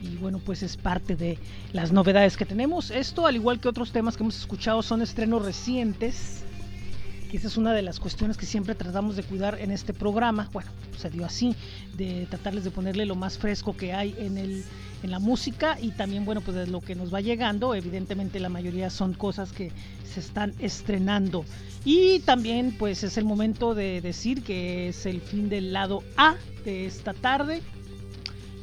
Y 0.00 0.16
bueno, 0.18 0.38
pues 0.38 0.62
es 0.62 0.76
parte 0.76 1.16
de 1.16 1.36
las 1.72 1.90
novedades 1.90 2.36
que 2.36 2.46
tenemos. 2.46 2.92
Esto, 2.92 3.26
al 3.26 3.34
igual 3.34 3.58
que 3.58 3.68
otros 3.68 3.90
temas 3.90 4.16
que 4.16 4.22
hemos 4.22 4.38
escuchado, 4.38 4.82
son 4.82 5.02
estrenos 5.02 5.44
recientes. 5.44 6.45
Que 7.30 7.36
esa 7.36 7.48
es 7.48 7.56
una 7.56 7.72
de 7.72 7.82
las 7.82 7.98
cuestiones 7.98 8.36
que 8.36 8.46
siempre 8.46 8.74
tratamos 8.74 9.16
de 9.16 9.22
cuidar 9.22 9.58
en 9.60 9.70
este 9.70 9.92
programa. 9.92 10.48
Bueno, 10.52 10.70
se 10.96 11.10
dio 11.10 11.24
así, 11.24 11.54
de 11.96 12.26
tratarles 12.30 12.64
de 12.64 12.70
ponerle 12.70 13.04
lo 13.06 13.16
más 13.16 13.38
fresco 13.38 13.76
que 13.76 13.92
hay 13.92 14.14
en 14.18 14.38
el 14.38 14.64
en 15.02 15.10
la 15.10 15.18
música 15.18 15.78
y 15.80 15.90
también 15.90 16.24
bueno 16.24 16.40
pues 16.40 16.56
de 16.56 16.66
lo 16.66 16.80
que 16.80 16.94
nos 16.94 17.12
va 17.12 17.20
llegando. 17.20 17.74
Evidentemente 17.74 18.40
la 18.40 18.48
mayoría 18.48 18.90
son 18.90 19.14
cosas 19.14 19.52
que 19.52 19.70
se 20.04 20.20
están 20.20 20.54
estrenando. 20.58 21.44
Y 21.84 22.20
también 22.20 22.74
pues 22.78 23.04
es 23.04 23.16
el 23.16 23.24
momento 23.24 23.74
de 23.74 24.00
decir 24.00 24.42
que 24.42 24.88
es 24.88 25.06
el 25.06 25.20
fin 25.20 25.48
del 25.48 25.72
lado 25.72 26.02
A 26.16 26.36
de 26.64 26.86
esta 26.86 27.14
tarde. 27.14 27.62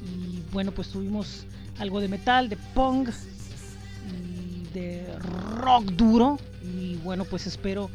Y 0.05 0.41
bueno 0.51 0.72
pues 0.72 0.89
tuvimos 0.89 1.45
algo 1.80 1.99
de 1.99 2.07
metal 2.07 2.49
de 2.49 2.57
punk 2.74 3.09
y 4.11 4.74
de 4.74 5.05
rock 5.57 5.86
duro. 5.91 6.38
Y 6.64 6.95
bueno 6.97 7.26
pues 7.26 7.47
espero 7.47 7.89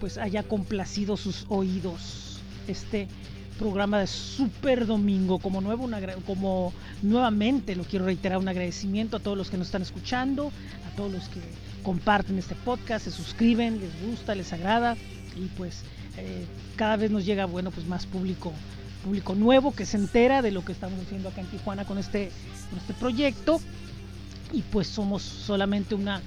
pues 0.00 0.18
haya 0.18 0.42
complacido 0.42 1.16
sus 1.16 1.44
oídos 1.48 2.40
este 2.68 3.08
programa 3.58 3.98
de 3.98 4.06
Super 4.06 4.86
Domingo. 4.86 5.38
Como 5.38 5.60
nuevo, 5.60 5.84
un 5.84 5.92
agra- 5.94 6.16
como 6.26 6.72
nuevamente 7.02 7.76
lo 7.76 7.84
quiero 7.84 8.06
reiterar, 8.06 8.38
un 8.38 8.48
agradecimiento 8.48 9.18
a 9.18 9.20
todos 9.20 9.36
los 9.36 9.50
que 9.50 9.58
nos 9.58 9.66
están 9.68 9.82
escuchando, 9.82 10.50
a 10.90 10.96
todos 10.96 11.12
los 11.12 11.28
que 11.28 11.40
comparten 11.82 12.38
este 12.38 12.54
podcast, 12.54 13.04
se 13.04 13.10
suscriben, 13.10 13.80
les 13.80 13.90
gusta, 14.06 14.34
les 14.34 14.52
agrada 14.52 14.96
y 15.36 15.46
pues 15.56 15.82
eh, 16.16 16.44
cada 16.76 16.96
vez 16.96 17.10
nos 17.10 17.24
llega 17.24 17.44
bueno 17.46 17.70
pues 17.70 17.86
más 17.86 18.06
público 18.06 18.52
público 19.04 19.34
nuevo 19.34 19.72
que 19.74 19.86
se 19.86 19.96
entera 19.96 20.42
de 20.42 20.50
lo 20.50 20.62
que 20.62 20.72
estamos 20.72 20.98
haciendo 21.00 21.30
acá 21.30 21.40
en 21.40 21.46
Tijuana 21.46 21.86
con 21.86 21.96
este, 21.96 22.30
con 22.68 22.78
este 22.78 22.92
proyecto. 22.92 23.60
Y 24.52 24.60
pues 24.62 24.88
somos 24.88 25.22
solamente 25.22 25.94
una, 25.94 26.20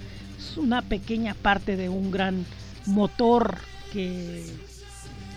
una 0.58 0.82
pequeña 0.82 1.36
parte 1.36 1.76
de 1.76 1.90
un 1.90 2.10
gran 2.10 2.46
motor 2.86 3.58
que 3.92 4.44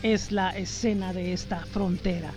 es 0.03 0.33
la 0.33 0.51
escena 0.57 1.13
de 1.13 1.33
esta 1.33 1.61
frontera. 1.61 2.33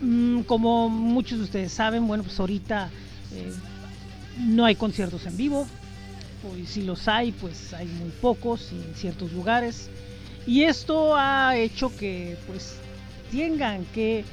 Mm, 0.00 0.42
como 0.42 0.88
muchos 0.88 1.38
de 1.38 1.44
ustedes 1.44 1.72
saben, 1.72 2.06
bueno, 2.06 2.22
pues 2.22 2.38
ahorita 2.38 2.90
eh, 3.34 3.52
no 4.38 4.64
hay 4.64 4.76
conciertos 4.76 5.26
en 5.26 5.36
vivo, 5.36 5.66
y 6.56 6.66
si 6.66 6.82
los 6.82 7.08
hay, 7.08 7.32
pues 7.32 7.74
hay 7.74 7.86
muy 7.86 8.10
pocos 8.10 8.72
en 8.72 8.94
ciertos 8.94 9.32
lugares. 9.32 9.90
Y 10.46 10.62
esto 10.62 11.16
ha 11.16 11.56
hecho 11.56 11.94
que 11.96 12.36
pues 12.46 12.76
tengan 13.30 13.84
que 13.86 14.20
eh, 14.20 14.24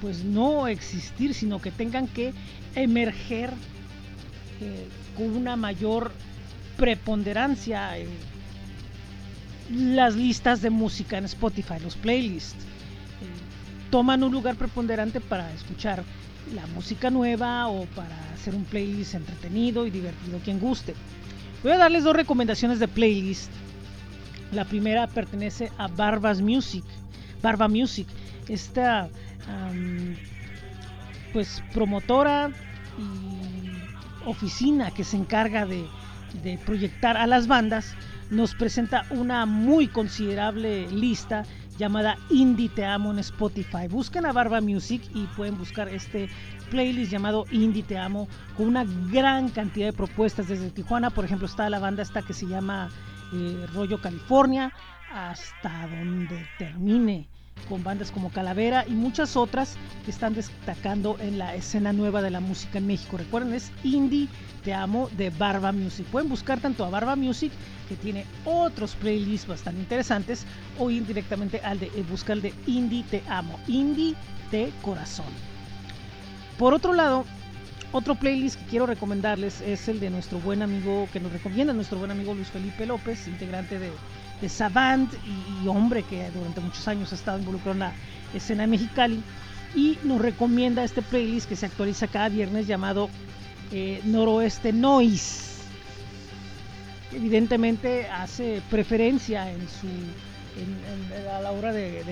pues 0.00 0.24
no 0.24 0.68
existir, 0.68 1.34
sino 1.34 1.60
que 1.60 1.70
tengan 1.70 2.06
que 2.06 2.32
emerger 2.74 3.50
eh, 4.60 4.86
con 5.16 5.30
una 5.30 5.56
mayor 5.56 6.12
preponderancia 6.76 7.96
las 9.70 10.14
listas 10.14 10.62
de 10.62 10.70
música 10.70 11.18
en 11.18 11.24
Spotify, 11.24 11.74
los 11.82 11.96
playlists. 11.96 12.54
Eh, 12.54 13.90
toman 13.90 14.22
un 14.22 14.32
lugar 14.32 14.56
preponderante 14.56 15.20
para 15.20 15.52
escuchar 15.52 16.04
la 16.54 16.66
música 16.68 17.10
nueva 17.10 17.68
o 17.68 17.86
para 17.86 18.16
hacer 18.34 18.54
un 18.54 18.64
playlist 18.64 19.14
entretenido 19.14 19.86
y 19.86 19.90
divertido, 19.90 20.38
quien 20.44 20.60
guste. 20.60 20.94
Voy 21.62 21.72
a 21.72 21.78
darles 21.78 22.04
dos 22.04 22.14
recomendaciones 22.14 22.78
de 22.78 22.88
playlist. 22.88 23.50
La 24.52 24.64
primera 24.64 25.06
pertenece 25.08 25.72
a 25.78 25.88
Barbas 25.88 26.40
Music. 26.40 26.84
Barba 27.42 27.68
Music, 27.68 28.06
esta 28.48 29.08
pues 31.32 31.62
promotora 31.72 32.50
y 32.98 34.28
oficina 34.28 34.90
que 34.90 35.04
se 35.04 35.16
encarga 35.16 35.66
de, 35.66 35.84
de 36.42 36.58
proyectar 36.58 37.16
a 37.16 37.26
las 37.26 37.46
bandas, 37.46 37.94
nos 38.30 38.54
presenta 38.54 39.06
una 39.10 39.46
muy 39.46 39.88
considerable 39.88 40.90
lista 40.90 41.44
llamada 41.78 42.16
Indie 42.30 42.68
Te 42.68 42.84
Amo 42.84 43.10
en 43.12 43.18
Spotify. 43.18 43.86
Busquen 43.88 44.26
a 44.26 44.32
Barba 44.32 44.60
Music 44.60 45.02
y 45.14 45.24
pueden 45.36 45.58
buscar 45.58 45.88
este 45.88 46.28
playlist 46.70 47.12
llamado 47.12 47.44
Indie 47.50 47.82
Te 47.82 47.98
Amo 47.98 48.28
con 48.56 48.66
una 48.66 48.84
gran 49.10 49.48
cantidad 49.50 49.86
de 49.86 49.92
propuestas 49.92 50.48
desde 50.48 50.70
Tijuana. 50.70 51.10
Por 51.10 51.24
ejemplo, 51.24 51.46
está 51.46 51.68
la 51.70 51.78
banda 51.78 52.02
esta 52.02 52.22
que 52.22 52.32
se 52.32 52.46
llama 52.46 52.90
eh, 53.32 53.66
Rollo 53.74 54.00
California 54.00 54.72
hasta 55.12 55.86
donde 55.88 56.46
termine 56.58 57.28
con 57.68 57.82
bandas 57.82 58.10
como 58.10 58.30
Calavera 58.30 58.84
y 58.86 58.92
muchas 58.92 59.36
otras 59.36 59.76
que 60.04 60.10
están 60.10 60.34
destacando 60.34 61.16
en 61.20 61.38
la 61.38 61.54
escena 61.54 61.92
nueva 61.92 62.22
de 62.22 62.30
la 62.30 62.40
música 62.40 62.78
en 62.78 62.86
México. 62.86 63.16
Recuerden, 63.16 63.54
es 63.54 63.72
Indie 63.82 64.28
Te 64.64 64.72
Amo 64.72 65.08
de 65.16 65.30
Barba 65.30 65.72
Music. 65.72 66.06
Pueden 66.06 66.28
buscar 66.28 66.60
tanto 66.60 66.84
a 66.84 66.90
Barba 66.90 67.16
Music, 67.16 67.52
que 67.88 67.96
tiene 67.96 68.24
otros 68.44 68.94
playlists 68.94 69.48
bastante 69.48 69.80
interesantes, 69.80 70.44
o 70.78 70.90
ir 70.90 71.06
directamente 71.06 71.60
al 71.60 71.78
de 71.78 71.86
eh, 71.86 72.04
buscar 72.08 72.36
el 72.36 72.42
de 72.42 72.54
Indie 72.66 73.04
Te 73.04 73.22
Amo, 73.28 73.58
Indie 73.66 74.14
de 74.50 74.72
Corazón. 74.82 75.26
Por 76.58 76.72
otro 76.72 76.94
lado, 76.94 77.24
otro 77.92 78.14
playlist 78.14 78.58
que 78.60 78.66
quiero 78.66 78.86
recomendarles 78.86 79.60
es 79.60 79.88
el 79.88 80.00
de 80.00 80.10
nuestro 80.10 80.38
buen 80.38 80.62
amigo, 80.62 81.08
que 81.12 81.20
nos 81.20 81.32
recomienda 81.32 81.72
nuestro 81.72 81.98
buen 81.98 82.10
amigo 82.10 82.34
Luis 82.34 82.48
Felipe 82.48 82.86
López, 82.86 83.26
integrante 83.28 83.78
de 83.78 83.90
de 84.40 84.48
Savant 84.48 85.12
y, 85.62 85.68
hombre 85.68 86.02
que 86.02 86.30
durante 86.30 86.60
muchos 86.60 86.86
años 86.88 87.12
ha 87.12 87.14
estado 87.14 87.38
involucrado 87.38 87.72
en 87.72 87.78
la 87.80 87.92
escena 88.34 88.62
de 88.62 88.68
Mexicali 88.68 89.22
y 89.74 89.98
nos 90.04 90.20
recomienda 90.20 90.84
este 90.84 91.02
playlist 91.02 91.48
que 91.48 91.56
se 91.56 91.66
actualiza 91.66 92.06
cada 92.06 92.28
viernes 92.28 92.66
llamado 92.66 93.08
eh, 93.72 94.00
Noroeste 94.04 94.72
Noise. 94.72 95.56
Evidentemente 97.12 98.08
hace 98.08 98.62
preferencia 98.70 99.50
en 99.50 99.60
su 99.68 99.86
a 101.34 101.40
la 101.40 101.52
hora 101.52 101.72
de, 101.72 102.02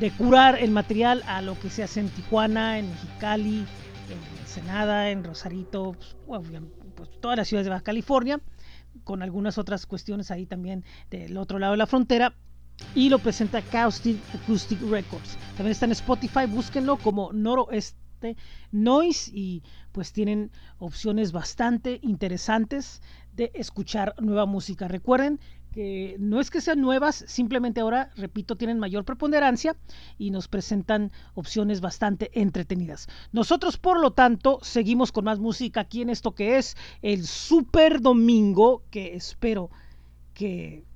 de, 0.00 0.10
curar 0.12 0.58
el 0.60 0.72
material 0.72 1.22
a 1.28 1.42
lo 1.42 1.58
que 1.58 1.70
se 1.70 1.84
hace 1.84 2.00
en 2.00 2.08
Tijuana, 2.08 2.78
en 2.78 2.90
Mexicali, 2.90 3.64
en 4.10 4.40
Ensenada, 4.40 5.10
en 5.10 5.22
Rosarito, 5.22 5.96
pues, 6.26 6.42
pues 6.96 7.10
todas 7.20 7.36
las 7.36 7.46
ciudades 7.46 7.66
de 7.66 7.70
Baja 7.70 7.84
California 7.84 8.40
con 9.06 9.22
algunas 9.22 9.56
otras 9.56 9.86
cuestiones 9.86 10.32
ahí 10.32 10.46
también 10.46 10.84
del 11.10 11.38
otro 11.38 11.60
lado 11.60 11.72
de 11.72 11.78
la 11.78 11.86
frontera. 11.86 12.34
Y 12.94 13.08
lo 13.08 13.20
presenta 13.20 13.58
Acoustic, 13.58 14.18
Acoustic 14.34 14.80
Records. 14.82 15.38
También 15.56 15.70
está 15.70 15.86
en 15.86 15.92
Spotify, 15.92 16.44
búsquenlo 16.46 16.98
como 16.98 17.32
Noroeste 17.32 18.36
Noise 18.72 19.30
y 19.32 19.62
pues 19.92 20.12
tienen 20.12 20.50
opciones 20.78 21.30
bastante 21.30 22.00
interesantes 22.02 23.00
de 23.32 23.52
escuchar 23.54 24.14
nueva 24.20 24.44
música. 24.44 24.88
Recuerden 24.88 25.38
que 25.76 26.16
no 26.18 26.40
es 26.40 26.50
que 26.50 26.62
sean 26.62 26.80
nuevas, 26.80 27.22
simplemente 27.28 27.82
ahora, 27.82 28.10
repito, 28.16 28.56
tienen 28.56 28.78
mayor 28.78 29.04
preponderancia 29.04 29.76
y 30.16 30.30
nos 30.30 30.48
presentan 30.48 31.12
opciones 31.34 31.82
bastante 31.82 32.30
entretenidas. 32.32 33.08
Nosotros, 33.30 33.76
por 33.76 34.00
lo 34.00 34.12
tanto, 34.12 34.58
seguimos 34.62 35.12
con 35.12 35.26
más 35.26 35.38
música 35.38 35.82
aquí 35.82 36.00
en 36.00 36.08
esto 36.08 36.34
que 36.34 36.56
es 36.56 36.78
el 37.02 37.26
Super 37.26 38.00
Domingo, 38.00 38.84
que 38.90 39.16
espero 39.16 39.68
que 40.32 40.86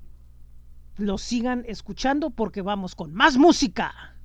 lo 0.96 1.18
sigan 1.18 1.62
escuchando 1.68 2.30
porque 2.30 2.62
vamos 2.62 2.94
con 2.94 3.12
más 3.12 3.36
música. 3.36 4.16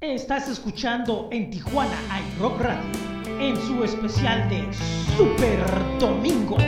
Estás 0.00 0.48
escuchando 0.48 1.30
en 1.32 1.50
Tijuana 1.50 1.98
iRock 2.36 2.60
Radio 2.60 2.92
en 3.40 3.56
su 3.56 3.82
especial 3.82 4.48
de 4.48 4.72
Super 5.16 5.58
Domingo. 5.98 6.58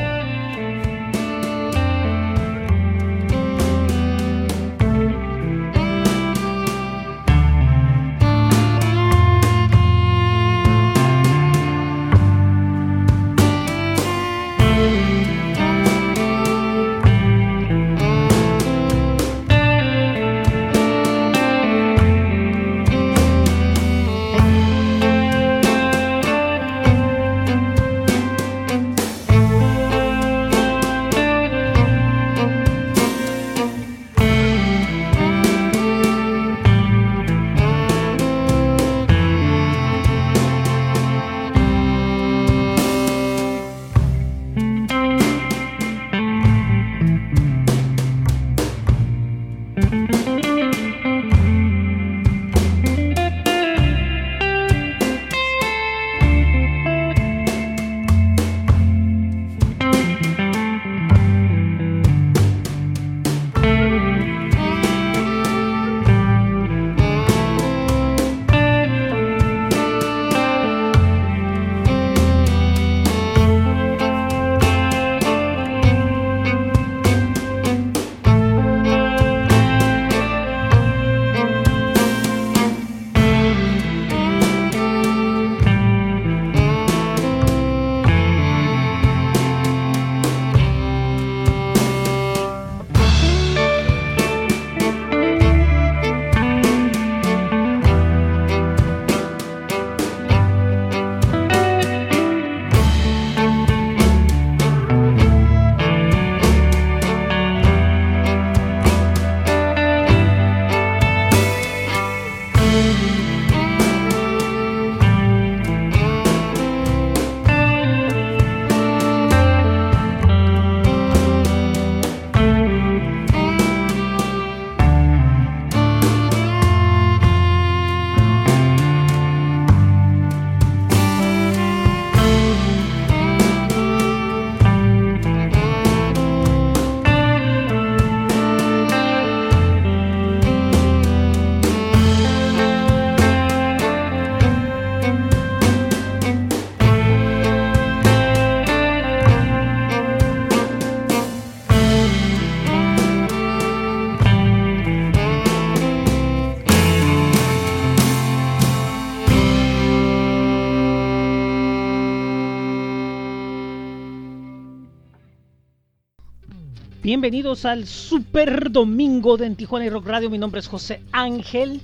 Bienvenidos 167.07 167.65
al 167.65 167.87
Super 167.87 168.73
Domingo 168.73 169.37
de 169.37 169.47
en 169.47 169.55
Tijuana 169.55 169.87
y 169.87 169.91
Rock 169.91 170.09
Radio. 170.09 170.29
Mi 170.29 170.39
nombre 170.39 170.59
es 170.59 170.67
José 170.67 171.01
Ángel. 171.13 171.81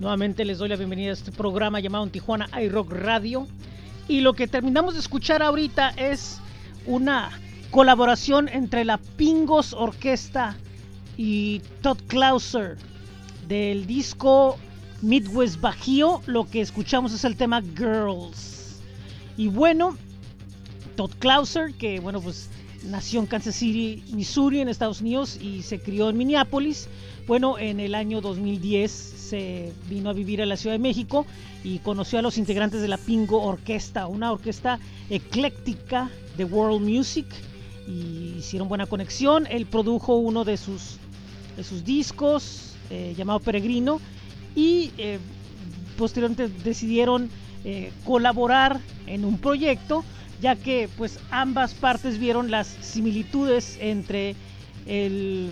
Nuevamente 0.00 0.44
les 0.44 0.58
doy 0.58 0.68
la 0.68 0.76
bienvenida 0.76 1.08
a 1.08 1.14
este 1.14 1.32
programa 1.32 1.80
llamado 1.80 2.04
en 2.04 2.10
Tijuana 2.10 2.46
iRock 2.60 2.92
Radio. 2.92 3.46
Y 4.06 4.20
lo 4.20 4.34
que 4.34 4.46
terminamos 4.46 4.92
de 4.92 5.00
escuchar 5.00 5.42
ahorita 5.42 5.94
es 5.96 6.40
una 6.84 7.30
colaboración 7.70 8.50
entre 8.50 8.84
la 8.84 8.98
Pingos 8.98 9.72
Orquesta 9.72 10.58
y 11.16 11.62
Todd 11.80 11.96
Clauser 12.06 12.76
del 13.48 13.86
disco 13.86 14.58
Midwest 15.00 15.58
Bajío. 15.58 16.20
Lo 16.26 16.50
que 16.50 16.60
escuchamos 16.60 17.14
es 17.14 17.24
el 17.24 17.36
tema 17.38 17.62
Girls. 17.62 18.82
Y 19.38 19.48
bueno, 19.48 19.96
Todd 20.96 21.12
Clauser, 21.18 21.72
que 21.72 21.98
bueno, 21.98 22.20
pues 22.20 22.50
nació 22.84 23.20
en 23.20 23.26
Kansas 23.26 23.56
City, 23.56 24.02
Missouri, 24.12 24.60
en 24.60 24.68
Estados 24.68 25.00
Unidos 25.00 25.38
y 25.40 25.62
se 25.62 25.80
crió 25.80 26.08
en 26.08 26.16
Minneapolis. 26.16 26.88
Bueno, 27.26 27.58
en 27.58 27.80
el 27.80 27.94
año 27.94 28.20
2010 28.20 28.90
se 28.90 29.72
vino 29.88 30.10
a 30.10 30.12
vivir 30.12 30.40
a 30.42 30.46
la 30.46 30.56
Ciudad 30.56 30.74
de 30.74 30.78
México 30.78 31.26
y 31.64 31.78
conoció 31.80 32.18
a 32.18 32.22
los 32.22 32.38
integrantes 32.38 32.80
de 32.80 32.88
la 32.88 32.98
Pingo 32.98 33.42
Orquesta, 33.42 34.06
una 34.06 34.30
orquesta 34.30 34.78
ecléctica 35.10 36.10
de 36.36 36.44
world 36.44 36.80
music 36.80 37.26
y 37.88 38.34
hicieron 38.38 38.68
buena 38.68 38.86
conexión. 38.86 39.46
Él 39.50 39.66
produjo 39.66 40.16
uno 40.16 40.44
de 40.44 40.56
sus, 40.56 40.98
de 41.56 41.64
sus 41.64 41.84
discos 41.84 42.74
eh, 42.90 43.14
llamado 43.16 43.40
Peregrino 43.40 44.00
y 44.54 44.92
eh, 44.98 45.18
posteriormente 45.98 46.48
decidieron 46.62 47.30
eh, 47.64 47.90
colaborar 48.04 48.80
en 49.06 49.24
un 49.24 49.38
proyecto 49.38 50.04
ya 50.40 50.56
que 50.56 50.88
pues 50.96 51.18
ambas 51.30 51.74
partes 51.74 52.18
vieron 52.18 52.50
las 52.50 52.66
similitudes 52.80 53.78
entre 53.80 54.34
el 54.86 55.50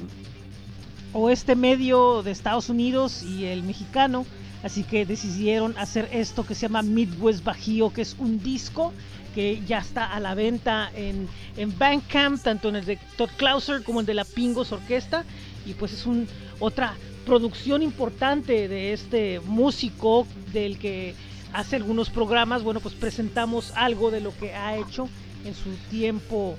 oeste 1.13 1.55
medio 1.57 2.23
de 2.23 2.31
Estados 2.31 2.69
Unidos 2.69 3.23
y 3.23 3.45
el 3.47 3.63
mexicano, 3.63 4.27
así 4.63 4.83
que 4.83 5.07
decidieron 5.07 5.77
hacer 5.79 6.09
esto 6.13 6.45
que 6.45 6.55
se 6.55 6.63
llama 6.63 6.83
Midwest 6.83 7.45
Bajío, 7.45 7.93
que 7.93 8.03
es 8.03 8.17
un 8.19 8.43
disco 8.43 8.93
que 9.35 9.63
ya 9.67 9.79
está 9.79 10.05
a 10.05 10.21
la 10.21 10.35
venta 10.35 10.91
en, 10.95 11.29
en 11.57 11.77
Bandcamp, 11.77 12.41
tanto 12.43 12.69
en 12.69 12.77
el 12.77 12.85
de 12.85 12.99
Todd 13.17 13.31
Clauser 13.37 13.83
como 13.83 14.01
el 14.01 14.07
de 14.07 14.15
la 14.15 14.25
Pingos 14.25 14.71
Orquesta, 14.71 15.25
y 15.67 15.75
pues 15.75 15.93
es 15.93 16.07
un, 16.07 16.29
otra 16.61 16.95
producción 17.27 17.83
importante 17.83 18.69
de 18.69 18.93
este 18.93 19.41
músico 19.41 20.27
del 20.53 20.79
que 20.79 21.15
hace 21.55 21.77
algunos 21.77 22.11
programas, 22.11 22.63
bueno, 22.63 22.81
pues 22.81 22.95
presentamos 22.95 23.73
algo 23.77 24.11
de 24.11 24.21
lo 24.21 24.37
que 24.37 24.55
ha 24.55 24.77
hecho 24.77 25.09
en 25.45 25.55
su 25.55 25.71
tiempo 25.89 26.57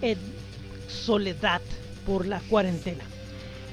en 0.00 0.18
soledad 0.88 1.60
por 2.06 2.26
la 2.26 2.40
cuarentena. 2.40 3.04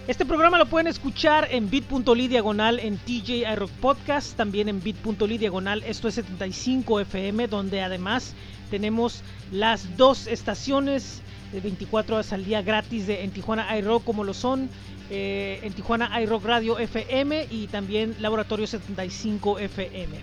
Este 0.08 0.26
programa 0.26 0.58
lo 0.58 0.66
pueden 0.66 0.88
escuchar 0.88 1.48
en 1.52 1.70
bit.ly 1.70 2.28
diagonal 2.28 2.80
en 2.80 2.98
TJ 2.98 3.50
iRock 3.54 3.72
Podcast, 3.80 4.36
también 4.36 4.68
en 4.68 4.84
bit.ly 4.84 5.38
diagonal 5.38 5.82
esto 5.84 6.08
es 6.08 6.16
75 6.16 7.00
FM, 7.02 7.48
donde 7.48 7.82
además 7.82 8.34
tenemos 8.70 9.24
las 9.52 9.96
dos 9.98 10.28
estaciones 10.28 11.22
de 11.54 11.62
24 11.62 12.16
horas 12.16 12.34
al 12.34 12.44
día 12.44 12.62
gratis 12.62 13.08
de 13.08 13.24
en 13.24 13.32
Tijuana 13.32 13.78
iRock, 13.78 14.04
como 14.04 14.24
lo 14.24 14.34
son 14.34 14.70
eh, 15.10 15.60
en 15.64 15.74
Tijuana 15.74 16.22
iRock 16.22 16.44
Radio 16.44 16.80
FM 16.80 17.48
y 17.50 17.68
también 17.68 18.16
Laboratorio 18.20 18.68
75 18.68 19.60
FM. 19.60 20.20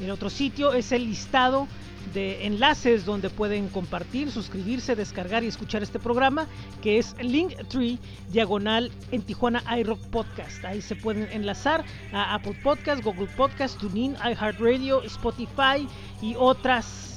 El 0.00 0.10
otro 0.10 0.30
sitio 0.30 0.72
es 0.72 0.92
el 0.92 1.04
listado 1.04 1.66
de 2.14 2.46
enlaces 2.46 3.04
donde 3.04 3.30
pueden 3.30 3.68
compartir, 3.68 4.30
suscribirse, 4.30 4.96
descargar 4.96 5.44
y 5.44 5.48
escuchar 5.48 5.82
este 5.82 5.98
programa, 5.98 6.46
que 6.82 6.98
es 6.98 7.14
Linktree 7.20 7.98
diagonal 8.30 8.90
en 9.10 9.22
Tijuana 9.22 9.62
iRock 9.78 10.00
Podcast. 10.06 10.64
Ahí 10.64 10.80
se 10.80 10.96
pueden 10.96 11.28
enlazar 11.30 11.84
a 12.12 12.34
Apple 12.34 12.56
Podcast, 12.62 13.02
Google 13.02 13.28
Podcast, 13.36 13.78
TuneIn, 13.78 14.14
iHeartRadio, 14.14 15.02
Spotify 15.02 15.86
y 16.22 16.34
otras 16.36 17.10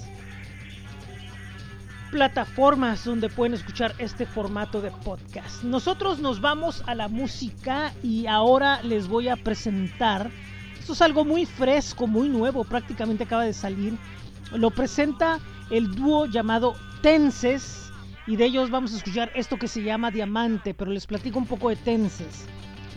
plataformas 2.13 3.05
donde 3.05 3.27
pueden 3.27 3.55
escuchar 3.55 3.95
este 3.97 4.27
formato 4.27 4.81
de 4.81 4.91
podcast. 4.91 5.63
Nosotros 5.63 6.19
nos 6.19 6.41
vamos 6.41 6.83
a 6.85 6.93
la 6.93 7.07
música 7.07 7.91
y 8.03 8.27
ahora 8.27 8.83
les 8.83 9.07
voy 9.07 9.29
a 9.29 9.35
presentar, 9.35 10.29
esto 10.83 10.91
es 10.91 11.01
algo 11.01 11.23
muy 11.23 11.45
fresco, 11.45 12.07
muy 12.07 12.27
nuevo, 12.27 12.65
prácticamente 12.65 13.23
acaba 13.23 13.45
de 13.45 13.53
salir 13.53 13.97
lo 14.51 14.69
presenta 14.69 15.39
el 15.69 15.95
dúo 15.95 16.25
llamado 16.25 16.75
Tenses 17.01 17.89
y 18.27 18.35
de 18.35 18.43
ellos 18.43 18.69
vamos 18.69 18.93
a 18.93 18.97
escuchar 18.97 19.31
esto 19.33 19.57
que 19.57 19.69
se 19.69 19.81
llama 19.81 20.11
Diamante, 20.11 20.73
pero 20.73 20.91
les 20.91 21.07
platico 21.07 21.39
un 21.39 21.45
poco 21.45 21.69
de 21.69 21.77
Tenses. 21.77 22.43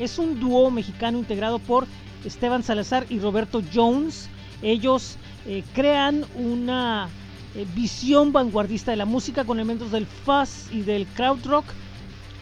Es 0.01 0.19
un 0.19 0.41
dúo 0.41 0.69
mexicano 0.69 1.19
integrado 1.19 1.61
por 1.61 1.87
Esteban 2.25 2.65
Salazar 2.65 3.07
y 3.09 3.21
Roberto 3.21 3.63
Jones. 3.73 4.29
Ellos 4.63 5.17
eh, 5.47 5.63
crean 5.73 6.25
una 6.35 7.09
eh, 7.55 7.65
visión 7.77 8.33
vanguardista 8.33 8.91
de 8.91 8.97
la 8.97 9.07
música 9.07 9.45
con 9.45 9.59
elementos 9.59 9.93
del 9.93 10.07
fuzz 10.07 10.73
y 10.73 10.83
del 10.83 11.07
crowd 11.07 11.47
rock, 11.47 11.67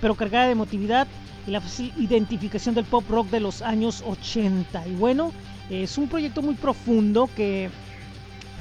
pero 0.00 0.14
cargada 0.14 0.46
de 0.46 0.52
emotividad 0.52 1.06
la 1.46 1.62
identificación 1.98 2.74
del 2.74 2.84
pop 2.84 3.04
rock 3.08 3.28
de 3.28 3.40
los 3.40 3.62
años 3.62 4.02
80. 4.06 4.88
Y 4.88 4.94
bueno, 4.94 5.32
es 5.70 5.98
un 5.98 6.08
proyecto 6.08 6.42
muy 6.42 6.54
profundo 6.54 7.28
que 7.34 7.70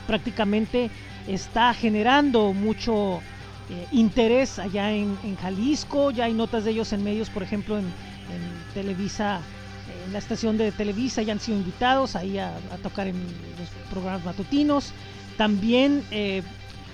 prácticamente 0.07 0.89
está 1.27 1.73
generando 1.73 2.53
mucho 2.53 3.21
eh, 3.69 3.87
interés 3.91 4.59
allá 4.59 4.91
en, 4.91 5.17
Jalisco. 5.41 6.11
Ya 6.11 6.25
hay 6.25 6.33
notas 6.33 6.65
de 6.65 6.71
ellos 6.71 6.91
en 6.93 7.03
medios, 7.03 7.29
por 7.29 7.43
ejemplo, 7.43 7.77
en, 7.77 7.85
Televisa, 8.73 9.39
en 10.07 10.13
la 10.13 10.17
estación 10.17 10.57
de 10.57 10.71
Televisa, 10.71 11.21
ya 11.21 11.33
han 11.33 11.39
sido 11.39 11.59
invitados 11.59 12.15
ahí 12.15 12.39
a, 12.39 12.47
a 12.71 12.77
tocar 12.81 13.05
en 13.05 13.15
los 13.59 13.69
programas 13.91 14.25
matutinos. 14.25 14.93
También 15.37 16.03
eh, 16.09 16.41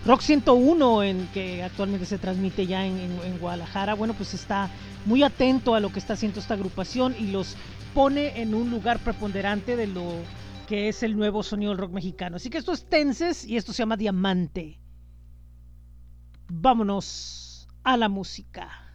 Rock 0.06 0.22
101, 0.22 1.04
en 1.04 1.28
que 1.34 1.62
actualmente 1.62 2.06
se 2.06 2.18
transmite 2.18 2.66
ya 2.66 2.86
en, 2.86 2.98
en 2.98 3.38
Guadalajara, 3.40 3.96
bueno, 3.96 4.14
pues 4.14 4.34
está 4.34 4.70
muy 5.06 5.24
atento 5.24 5.76
a 5.76 5.80
lo 5.80 5.92
que 5.92 6.00
está 6.00 6.14
haciendo 6.14 6.40
esta 6.40 6.54
agrupación 6.54 7.16
y 7.20 7.28
los 7.28 7.56
pone 7.94 8.42
en 8.42 8.54
un 8.54 8.70
lugar 8.70 9.00
preponderante 9.00 9.76
de 9.76 9.88
lo 9.88 10.04
que 10.68 10.88
es 10.88 11.04
el 11.04 11.18
nuevo 11.18 11.44
sonido 11.44 11.72
del 11.72 11.80
rock 11.80 11.92
mexicano. 11.92 12.38
Así 12.38 12.50
que 12.50 12.60
esto 12.60 12.72
es 12.72 12.88
Tenses 12.88 13.46
y 13.46 13.58
esto 13.58 13.74
se 13.74 13.80
llama 13.80 13.98
Diamante. 13.98 14.80
Vámonos 16.48 17.68
a 17.84 17.98
la 17.98 18.08
música. 18.08 18.89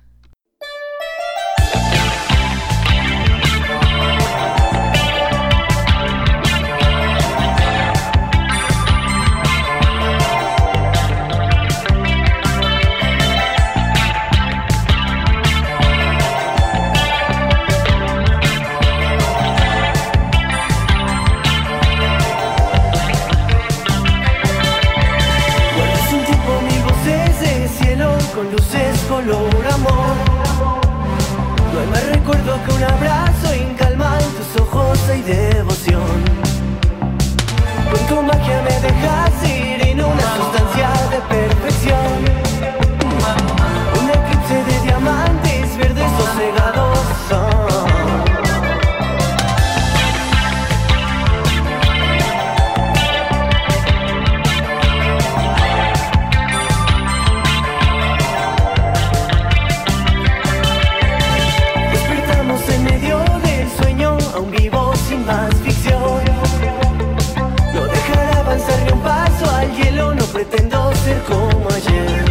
Abrazo 32.85 33.53
en 33.53 33.74
tus 33.76 34.61
ojos 34.62 34.99
hay 35.11 35.22
devoción. 35.22 36.03
Con 37.91 38.07
tu 38.09 38.22
magia 38.22 38.62
me 38.62 38.80
dejas 38.80 39.32
ir 39.45 39.89
en 39.89 40.01
una 40.01 40.37
sustancia 40.37 40.91
de 41.11 41.18
perfección. 41.35 42.11
Un 44.01 44.11
eclipse 44.11 44.64
de 44.64 44.80
diamantes 44.82 45.76
verdes 45.78 46.11
sosegados 46.18 46.99
son. 47.28 48.24
pretendo 70.51 70.92
ser 71.05 71.22
como 71.22 71.68
ayer. 71.70 72.24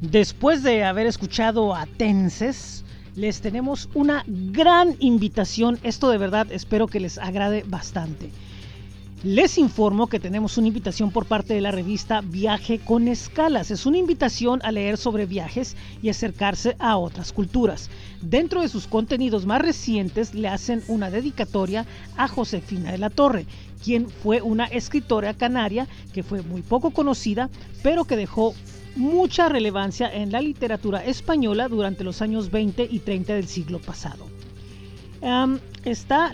Después 0.00 0.62
de 0.62 0.84
haber 0.84 1.06
escuchado 1.06 1.74
a 1.74 1.86
Tenses, 1.86 2.84
les 3.14 3.40
tenemos 3.40 3.88
una 3.94 4.24
gran 4.26 4.94
invitación. 4.98 5.78
Esto 5.82 6.10
de 6.10 6.18
verdad 6.18 6.52
espero 6.52 6.86
que 6.86 7.00
les 7.00 7.16
agrade 7.16 7.64
bastante. 7.66 8.30
Les 9.24 9.56
informo 9.56 10.06
que 10.08 10.20
tenemos 10.20 10.58
una 10.58 10.68
invitación 10.68 11.10
por 11.10 11.24
parte 11.24 11.54
de 11.54 11.62
la 11.62 11.70
revista 11.70 12.20
Viaje 12.20 12.78
con 12.78 13.08
Escalas. 13.08 13.70
Es 13.70 13.86
una 13.86 13.96
invitación 13.96 14.60
a 14.64 14.70
leer 14.70 14.98
sobre 14.98 15.24
viajes 15.24 15.76
y 16.02 16.10
acercarse 16.10 16.76
a 16.78 16.98
otras 16.98 17.32
culturas. 17.32 17.88
Dentro 18.20 18.60
de 18.60 18.68
sus 18.68 18.86
contenidos 18.86 19.46
más 19.46 19.62
recientes 19.62 20.34
le 20.34 20.48
hacen 20.48 20.82
una 20.88 21.10
dedicatoria 21.10 21.86
a 22.18 22.28
Josefina 22.28 22.92
de 22.92 22.98
la 22.98 23.08
Torre, 23.08 23.46
quien 23.82 24.10
fue 24.10 24.42
una 24.42 24.66
escritora 24.66 25.32
canaria 25.32 25.88
que 26.12 26.22
fue 26.22 26.42
muy 26.42 26.60
poco 26.60 26.90
conocida, 26.90 27.48
pero 27.82 28.04
que 28.04 28.16
dejó 28.16 28.54
mucha 28.96 29.48
relevancia 29.48 30.12
en 30.12 30.32
la 30.32 30.40
literatura 30.40 31.04
española 31.04 31.68
durante 31.68 32.02
los 32.02 32.22
años 32.22 32.50
20 32.50 32.88
y 32.90 32.98
30 32.98 33.34
del 33.34 33.46
siglo 33.46 33.78
pasado. 33.78 34.26
está 35.84 36.32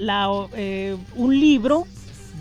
eh, 0.54 0.96
un 1.16 1.40
libro 1.40 1.86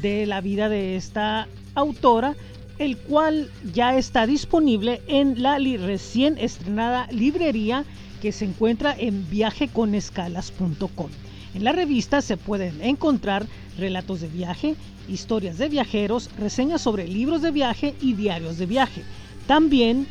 de 0.02 0.26
la 0.26 0.41
vida 0.41 0.69
de 0.69 0.95
esta 0.95 1.48
autora, 1.76 2.35
el 2.77 2.98
cual 2.98 3.49
ya 3.73 3.98
está 3.98 4.26
disponible 4.26 5.02
en 5.07 5.41
la 5.41 5.57
recién 5.57 6.38
estrenada 6.38 7.07
librería 7.11 7.84
que 8.22 8.31
se 8.31 8.45
encuentra 8.45 8.95
en 8.98 9.30
viajeconescalas.com. 9.30 11.10
En 11.53 11.64
la 11.64 11.73
revista 11.73 12.22
se 12.22 12.38
pueden 12.38 12.81
encontrar 12.81 13.45
relatos 13.77 14.22
de 14.22 14.27
viaje, 14.27 14.76
historias 15.10 15.57
de 15.57 15.69
viajeros, 15.69 16.30
reseñas 16.39 16.81
sobre 16.81 17.07
libros 17.07 17.41
de 17.41 17.52
viaje 17.52 17.95
y 18.02 18.14
diarios 18.14 18.57
de 18.57 18.65
viaje. 18.68 19.03
También 19.51 20.07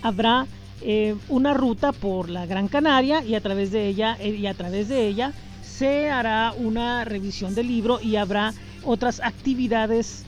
habrá 0.00 0.46
eh, 0.80 1.16
una 1.28 1.52
ruta 1.54 1.90
por 1.90 2.30
la 2.30 2.46
Gran 2.46 2.68
Canaria 2.68 3.24
y 3.24 3.34
a 3.34 3.40
través 3.40 3.72
de 3.72 3.88
ella 3.88 4.16
eh, 4.20 4.28
y 4.28 4.46
a 4.46 4.54
través 4.54 4.88
de 4.88 5.08
ella 5.08 5.32
se 5.60 6.08
hará 6.08 6.54
una 6.56 7.04
revisión 7.04 7.56
del 7.56 7.66
libro 7.66 7.98
y 8.00 8.14
habrá 8.14 8.54
otras 8.84 9.18
actividades 9.18 10.24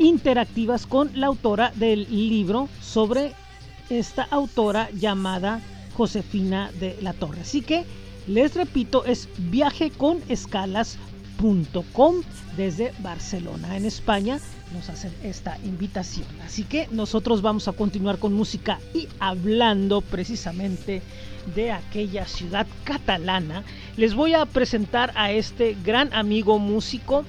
interactivas 0.00 0.86
con 0.86 1.12
la 1.14 1.28
autora 1.28 1.70
del 1.76 2.08
libro 2.10 2.68
sobre 2.80 3.30
esta 3.88 4.24
autora 4.24 4.90
llamada 4.90 5.60
Josefina 5.96 6.72
de 6.80 6.98
la 7.00 7.12
Torre. 7.12 7.42
Así 7.42 7.60
que 7.60 7.84
les 8.26 8.56
repito, 8.56 9.04
es 9.04 9.28
viajeconescalas.com 9.38 12.14
desde 12.56 12.92
Barcelona, 12.98 13.76
en 13.76 13.84
España. 13.84 14.40
Nos 14.74 14.90
hacen 14.90 15.14
esta 15.22 15.56
invitación. 15.64 16.26
Así 16.44 16.64
que 16.64 16.88
nosotros 16.90 17.42
vamos 17.42 17.68
a 17.68 17.72
continuar 17.72 18.18
con 18.18 18.32
música 18.32 18.80
y 18.92 19.06
hablando 19.20 20.00
precisamente 20.00 21.00
de 21.54 21.70
aquella 21.70 22.26
ciudad 22.26 22.66
catalana. 22.82 23.62
Les 23.96 24.14
voy 24.14 24.34
a 24.34 24.44
presentar 24.46 25.12
a 25.14 25.30
este 25.30 25.76
gran 25.84 26.12
amigo 26.12 26.58
músico 26.58 27.24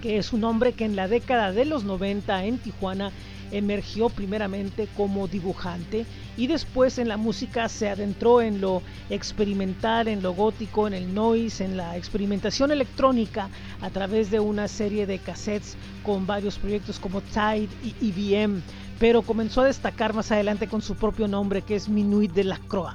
que 0.00 0.16
es 0.16 0.32
un 0.32 0.44
hombre 0.44 0.72
que 0.72 0.86
en 0.86 0.96
la 0.96 1.08
década 1.08 1.52
de 1.52 1.66
los 1.66 1.84
90 1.84 2.44
en 2.44 2.56
Tijuana 2.56 3.12
emergió 3.50 4.08
primeramente 4.08 4.88
como 4.96 5.28
dibujante 5.28 6.06
y 6.36 6.46
después 6.46 6.98
en 6.98 7.08
la 7.08 7.16
música 7.16 7.68
se 7.68 7.88
adentró 7.88 8.40
en 8.40 8.60
lo 8.60 8.82
experimental, 9.10 10.08
en 10.08 10.22
lo 10.22 10.32
gótico, 10.32 10.86
en 10.86 10.94
el 10.94 11.14
noise, 11.14 11.64
en 11.64 11.76
la 11.76 11.96
experimentación 11.96 12.70
electrónica 12.70 13.48
a 13.80 13.90
través 13.90 14.30
de 14.30 14.40
una 14.40 14.68
serie 14.68 15.06
de 15.06 15.18
cassettes 15.18 15.76
con 16.02 16.26
varios 16.26 16.58
proyectos 16.58 16.98
como 16.98 17.20
Tide 17.20 17.68
y 17.82 17.94
IBM, 18.00 18.62
pero 18.98 19.22
comenzó 19.22 19.62
a 19.62 19.66
destacar 19.66 20.14
más 20.14 20.30
adelante 20.32 20.66
con 20.66 20.82
su 20.82 20.94
propio 20.94 21.28
nombre 21.28 21.62
que 21.62 21.76
es 21.76 21.88
Minuit 21.88 22.32
de 22.32 22.44
la 22.44 22.58
Croix. 22.58 22.94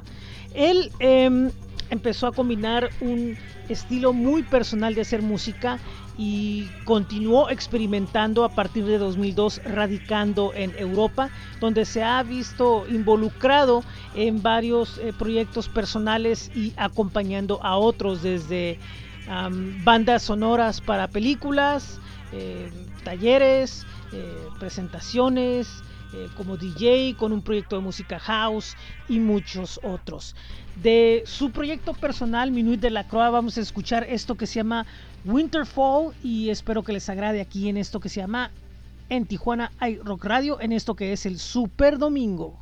Él 0.54 0.92
em, 1.00 1.50
empezó 1.90 2.28
a 2.28 2.32
combinar 2.32 2.90
un 3.00 3.38
estilo 3.70 4.14
muy 4.14 4.44
personal 4.44 4.96
de 4.96 5.02
hacer 5.02 5.22
música 5.22 5.80
y 6.18 6.70
continuó 6.86 7.50
experimentando 7.50 8.44
a 8.44 8.50
partir 8.50 8.86
de 8.86 8.98
2002 8.98 9.62
radicando 9.64 10.54
en 10.56 10.74
Europa, 10.78 11.30
donde 11.60 11.86
se 11.86 12.04
ha 12.04 12.22
visto 12.24 12.86
involucrado 12.88 13.84
en 14.16 14.42
varios 14.42 14.98
eh, 14.98 15.14
proyectos 15.18 15.70
personales 15.70 16.52
y 16.54 16.74
acompañando 16.78 17.60
a 17.64 17.78
otros 17.78 18.22
desde 18.22 18.80
bandas 19.86 20.24
sonoras 20.24 20.82
para 20.82 21.08
películas, 21.08 22.00
eh, 22.34 22.70
talleres, 23.04 23.86
eh, 24.12 24.36
presentaciones, 24.60 25.84
como 26.36 26.58
DJ, 26.58 27.16
con 27.16 27.32
un 27.32 27.42
proyecto 27.42 27.78
de 27.78 27.82
música 27.82 28.20
house 28.20 28.76
y 29.08 29.20
muchos 29.20 29.80
otros. 29.82 30.36
De 30.76 31.24
su 31.26 31.52
proyecto 31.52 31.94
personal, 31.94 32.52
Minuit 32.52 32.82
de 32.82 32.90
la 32.90 33.08
Croa, 33.08 33.30
vamos 33.30 33.58
a 33.58 33.62
escuchar 33.62 34.06
esto 34.10 34.36
que 34.36 34.46
se 34.46 34.56
llama 34.56 34.86
Winterfall 35.24 36.14
y 36.24 36.50
espero 36.50 36.84
que 36.84 36.94
les 36.94 37.08
agrade 37.08 37.42
aquí 37.42 37.70
en 37.70 37.78
esto 37.78 38.00
que 38.00 38.10
se 38.10 38.22
llama 38.22 38.52
en 39.10 39.26
Tijuana 39.26 39.72
hay 39.78 39.98
Rock 39.98 40.26
Radio, 40.26 40.60
en 40.62 40.72
esto 40.72 40.96
que 40.96 41.14
es 41.14 41.26
el 41.26 41.38
Super 41.38 41.98
Domingo. 41.98 42.58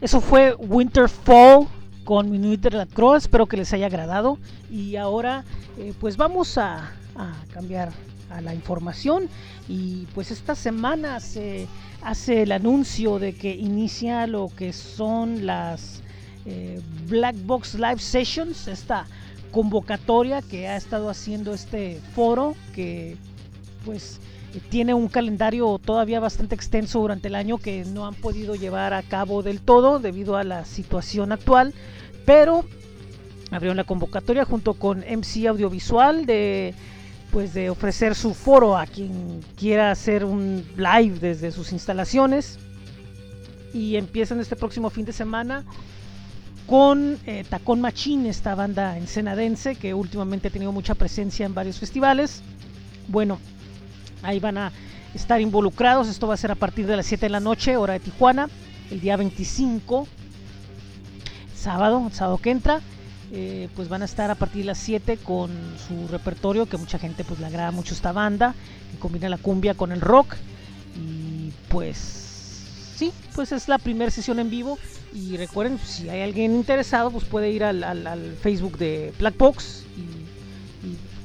Eso 0.00 0.20
fue 0.20 0.54
Winterfall 0.54 1.66
con 2.04 2.30
la 2.70 2.86
Croix. 2.86 3.16
Espero 3.16 3.46
que 3.46 3.56
les 3.56 3.72
haya 3.72 3.86
agradado. 3.86 4.38
Y 4.70 4.96
ahora, 4.96 5.44
eh, 5.76 5.92
pues 6.00 6.16
vamos 6.16 6.56
a, 6.56 6.92
a, 7.16 7.32
cambiar 7.52 7.90
a 8.30 8.40
la 8.40 8.54
información. 8.54 9.28
Y 9.68 10.06
pues 10.14 10.30
esta 10.30 10.54
semana 10.54 11.18
se 11.20 11.66
hace 12.02 12.42
el 12.42 12.52
anuncio 12.52 13.18
de 13.18 13.34
que 13.34 13.54
inicia 13.54 14.26
lo 14.26 14.50
que 14.56 14.72
son 14.72 15.44
las 15.44 16.00
eh, 16.46 16.80
Black 17.08 17.34
Box 17.44 17.74
Live 17.74 17.98
Sessions. 17.98 18.68
Esta 18.68 19.04
convocatoria 19.50 20.42
que 20.42 20.68
ha 20.68 20.76
estado 20.76 21.10
haciendo 21.10 21.54
este 21.54 22.00
foro 22.14 22.54
que 22.74 23.16
pues 23.84 24.20
tiene 24.70 24.94
un 24.94 25.08
calendario 25.08 25.78
todavía 25.78 26.20
bastante 26.20 26.54
extenso 26.54 27.00
durante 27.00 27.28
el 27.28 27.34
año 27.34 27.58
que 27.58 27.84
no 27.84 28.06
han 28.06 28.14
podido 28.14 28.54
llevar 28.54 28.94
a 28.94 29.02
cabo 29.02 29.42
del 29.42 29.60
todo 29.60 29.98
debido 29.98 30.36
a 30.36 30.44
la 30.44 30.64
situación 30.64 31.32
actual, 31.32 31.74
pero 32.24 32.64
abrieron 33.50 33.76
la 33.76 33.84
convocatoria 33.84 34.44
junto 34.44 34.74
con 34.74 35.00
MC 35.00 35.46
Audiovisual 35.48 36.26
de 36.26 36.74
pues 37.30 37.52
de 37.52 37.68
ofrecer 37.68 38.14
su 38.14 38.32
foro 38.32 38.78
a 38.78 38.86
quien 38.86 39.42
quiera 39.54 39.90
hacer 39.90 40.24
un 40.24 40.64
live 40.76 41.18
desde 41.20 41.52
sus 41.52 41.72
instalaciones 41.72 42.58
y 43.74 43.96
empiezan 43.96 44.40
este 44.40 44.56
próximo 44.56 44.88
fin 44.88 45.04
de 45.04 45.12
semana 45.12 45.64
con 46.66 47.18
eh, 47.26 47.44
Tacón 47.48 47.80
Machín, 47.80 48.26
esta 48.26 48.54
banda 48.54 48.96
ensenadense 48.96 49.76
que 49.76 49.92
últimamente 49.92 50.48
ha 50.48 50.50
tenido 50.50 50.72
mucha 50.72 50.94
presencia 50.94 51.44
en 51.46 51.54
varios 51.54 51.78
festivales. 51.78 52.42
Bueno, 53.08 53.38
Ahí 54.22 54.40
van 54.40 54.58
a 54.58 54.72
estar 55.14 55.40
involucrados. 55.40 56.08
Esto 56.08 56.26
va 56.26 56.34
a 56.34 56.36
ser 56.38 56.50
a 56.50 56.54
partir 56.54 56.86
de 56.86 56.96
las 56.96 57.06
7 57.06 57.26
de 57.26 57.30
la 57.30 57.40
noche, 57.40 57.76
hora 57.76 57.94
de 57.94 58.00
Tijuana, 58.00 58.48
el 58.90 59.00
día 59.00 59.16
25, 59.16 60.06
sábado, 61.54 62.10
sábado 62.12 62.38
que 62.38 62.50
entra. 62.50 62.80
Eh, 63.30 63.68
pues 63.76 63.90
van 63.90 64.00
a 64.00 64.06
estar 64.06 64.30
a 64.30 64.34
partir 64.34 64.62
de 64.62 64.66
las 64.68 64.78
7 64.78 65.18
con 65.18 65.50
su 65.86 66.08
repertorio, 66.08 66.66
que 66.66 66.78
mucha 66.78 66.98
gente 66.98 67.24
pues 67.24 67.40
le 67.40 67.46
agrada 67.46 67.70
mucho 67.72 67.92
esta 67.92 68.12
banda, 68.12 68.54
que 68.90 68.98
combina 68.98 69.28
la 69.28 69.38
cumbia 69.38 69.74
con 69.74 69.92
el 69.92 70.00
rock. 70.00 70.36
Y 70.96 71.52
pues 71.68 71.98
sí, 72.96 73.12
pues 73.34 73.52
es 73.52 73.68
la 73.68 73.78
primera 73.78 74.10
sesión 74.10 74.38
en 74.38 74.50
vivo. 74.50 74.78
Y 75.12 75.36
recuerden, 75.36 75.78
si 75.78 76.08
hay 76.08 76.22
alguien 76.22 76.54
interesado, 76.54 77.10
pues 77.10 77.24
puede 77.24 77.50
ir 77.50 77.64
al, 77.64 77.82
al, 77.84 78.36
Facebook 78.40 78.78
de 78.78 79.12
Black 79.18 79.36
Box, 79.38 79.84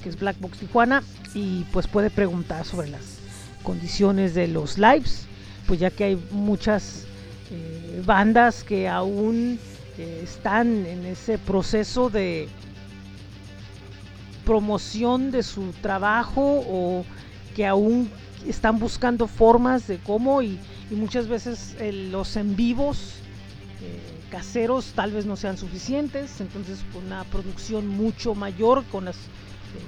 que 0.04 0.10
es 0.10 0.20
Black 0.20 0.40
Box 0.40 0.60
Tijuana, 0.60 1.02
y 1.34 1.64
pues 1.72 1.88
puede 1.88 2.10
preguntar 2.10 2.66
sobre 2.66 2.90
las 2.90 3.20
condiciones 3.64 4.34
de 4.34 4.48
los 4.48 4.78
lives, 4.78 5.26
pues 5.66 5.80
ya 5.80 5.90
que 5.90 6.04
hay 6.04 6.24
muchas 6.32 7.06
eh, 7.50 8.04
bandas 8.06 8.64
que 8.64 8.88
aún 8.88 9.60
eh, 9.98 10.22
están 10.24 10.86
en 10.86 11.06
ese 11.06 11.38
proceso 11.38 12.10
de 12.10 12.50
promoción 14.46 15.32
de 15.32 15.42
su 15.42 15.72
trabajo 15.82 16.64
o 16.68 17.06
que 17.56 17.66
aún 17.66 18.10
están 18.48 18.78
buscando 18.78 19.28
formas 19.28 19.88
de 19.88 20.00
cómo 20.00 20.42
y, 20.42 20.60
muchas 20.92 21.28
veces 21.28 21.76
los 22.12 22.36
en 22.36 22.56
vivos 22.56 23.16
eh, 23.82 24.00
caseros 24.30 24.94
tal 24.94 25.12
vez 25.12 25.26
no 25.26 25.36
sean 25.36 25.58
suficientes, 25.58 26.40
entonces 26.40 26.82
una 26.94 27.24
producción 27.24 27.88
mucho 27.88 28.36
mayor 28.36 28.84
con 28.92 29.06
las 29.06 29.16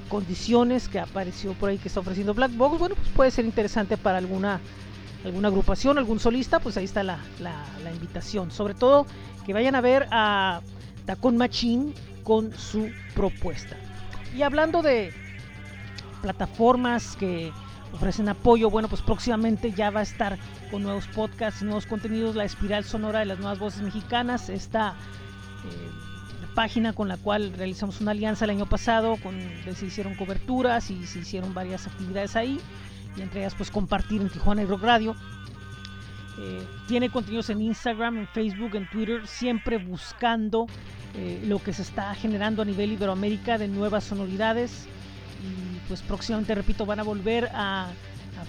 condiciones 0.09 0.87
que 0.87 0.99
apareció 0.99 1.53
por 1.53 1.69
ahí 1.69 1.77
que 1.77 1.87
está 1.87 1.99
ofreciendo 1.99 2.33
Black 2.33 2.55
Box, 2.55 2.79
bueno, 2.79 2.95
pues 2.95 3.09
puede 3.09 3.31
ser 3.31 3.45
interesante 3.45 3.97
para 3.97 4.17
alguna 4.17 4.59
alguna 5.25 5.47
agrupación, 5.47 5.97
algún 5.97 6.19
solista, 6.19 6.59
pues 6.59 6.77
ahí 6.77 6.85
está 6.85 7.03
la, 7.03 7.17
la, 7.39 7.91
invitación. 7.91 8.51
Sobre 8.51 8.75
todo 8.75 9.07
que 9.45 9.53
vayan 9.53 9.73
a 9.73 9.81
ver 9.81 10.07
a 10.11 10.61
Tacon 11.05 11.35
Machine 11.35 11.93
con 12.23 12.53
su 12.53 12.91
propuesta. 13.15 13.75
Y 14.35 14.43
hablando 14.43 14.81
de 14.81 15.11
plataformas 16.21 17.15
que 17.15 17.51
ofrecen 17.93 18.29
apoyo, 18.29 18.69
bueno, 18.69 18.87
pues 18.87 19.01
próximamente 19.01 19.71
ya 19.71 19.89
va 19.89 20.01
a 20.01 20.03
estar 20.03 20.37
con 20.69 20.83
nuevos 20.83 21.07
podcasts, 21.07 21.63
nuevos 21.63 21.85
contenidos, 21.85 22.35
la 22.35 22.45
espiral 22.45 22.83
sonora 22.83 23.19
de 23.19 23.25
las 23.25 23.39
nuevas 23.39 23.59
voces 23.59 23.81
mexicanas, 23.81 24.49
está 24.49 24.95
eh, 25.65 26.04
página 26.55 26.93
con 26.93 27.07
la 27.07 27.17
cual 27.17 27.53
realizamos 27.55 28.01
una 28.01 28.11
alianza 28.11 28.45
el 28.45 28.51
año 28.51 28.65
pasado, 28.65 29.17
con, 29.17 29.35
se 29.75 29.85
hicieron 29.85 30.15
coberturas 30.15 30.89
y 30.89 31.05
se 31.05 31.19
hicieron 31.19 31.53
varias 31.53 31.85
actividades 31.85 32.35
ahí, 32.35 32.59
y 33.15 33.21
entre 33.21 33.41
ellas 33.41 33.53
pues 33.55 33.69
compartir 33.69 34.21
en 34.21 34.29
Tijuana 34.29 34.63
y 34.63 34.65
Rock 34.65 34.81
Radio. 34.81 35.15
Eh, 36.37 36.65
tiene 36.87 37.09
contenidos 37.09 37.49
en 37.49 37.61
Instagram, 37.61 38.17
en 38.17 38.27
Facebook, 38.27 38.75
en 38.75 38.89
Twitter, 38.89 39.27
siempre 39.27 39.77
buscando 39.77 40.67
eh, 41.15 41.41
lo 41.45 41.61
que 41.61 41.71
se 41.71 41.81
está 41.81 42.13
generando 42.15 42.61
a 42.61 42.65
nivel 42.65 42.91
Iberoamérica 42.91 43.57
de 43.57 43.67
nuevas 43.67 44.03
sonoridades. 44.05 44.87
Y 45.43 45.87
pues 45.87 46.01
próximamente, 46.01 46.55
repito, 46.55 46.85
van 46.85 46.99
a 46.99 47.03
volver 47.03 47.49
a, 47.53 47.87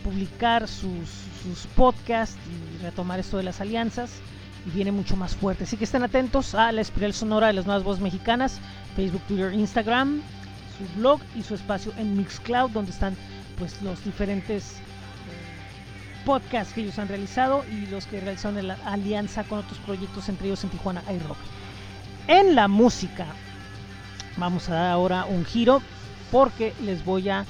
publicar 0.03 0.69
sus, 0.69 1.09
sus 1.43 1.67
podcasts 1.75 2.37
y 2.47 2.83
retomar 2.83 3.19
esto 3.19 3.39
de 3.39 3.45
las 3.45 3.61
alianzas 3.61 4.21
y 4.67 4.71
viene 4.71 4.93
mucho 4.93 5.17
más 5.17 5.35
fuerte. 5.35 5.65
Así 5.65 5.77
que 5.77 5.85
estén 5.85 6.03
atentos 6.03 6.55
a 6.55 6.73
la 6.73 6.81
espiral 6.81 7.15
sonora 7.15 7.47
de 7.47 7.53
las 7.53 7.67
nuevas 7.67 7.85
voces 7.85 8.03
mexicanas, 8.03 8.59
Facebook, 8.97 9.23
Twitter, 9.29 9.55
Instagram, 9.55 10.21
su 10.77 10.99
blog 10.99 11.21
y 11.35 11.43
su 11.43 11.55
espacio 11.55 11.93
en 11.97 12.17
Mixcloud, 12.17 12.71
donde 12.71 12.91
están 12.91 13.17
pues 13.59 13.81
los 13.81 14.05
diferentes 14.05 14.73
eh, 14.73 16.25
podcasts 16.25 16.75
que 16.75 16.83
ellos 16.83 16.99
han 16.99 17.09
realizado 17.09 17.65
y 17.71 17.87
los 17.87 18.07
que 18.07 18.21
realizaron 18.21 18.67
la 18.67 18.77
alianza 18.85 19.45
con 19.45 19.61
otros 19.61 19.79
proyectos, 19.79 20.29
entre 20.29 20.49
ellos 20.49 20.65
en 20.65 20.71
Tijuana 20.71 21.03
iRock. 21.11 21.39
En 22.27 22.57
la 22.57 22.67
música, 22.67 23.27
vamos 24.37 24.69
a 24.69 24.75
dar 24.75 24.91
ahora 24.91 25.25
un 25.27 25.45
giro 25.45 25.81
porque 26.33 26.75
les 26.83 27.05
voy 27.05 27.29
a 27.29 27.47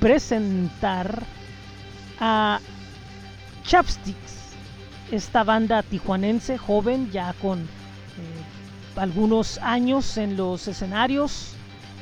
presentar 0.00 1.22
a 2.18 2.60
Chapsticks 3.62 4.39
esta 5.10 5.42
banda 5.42 5.82
tijuanense, 5.82 6.56
joven, 6.56 7.10
ya 7.10 7.32
con 7.34 7.60
eh, 7.60 7.66
algunos 8.96 9.58
años 9.58 10.16
en 10.16 10.36
los 10.36 10.68
escenarios, 10.68 11.54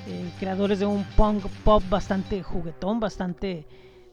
eh, 0.06 0.30
creadores 0.38 0.78
de 0.78 0.86
un 0.86 1.04
punk 1.16 1.46
pop 1.64 1.82
bastante 1.88 2.42
juguetón, 2.42 3.00
bastante 3.00 3.66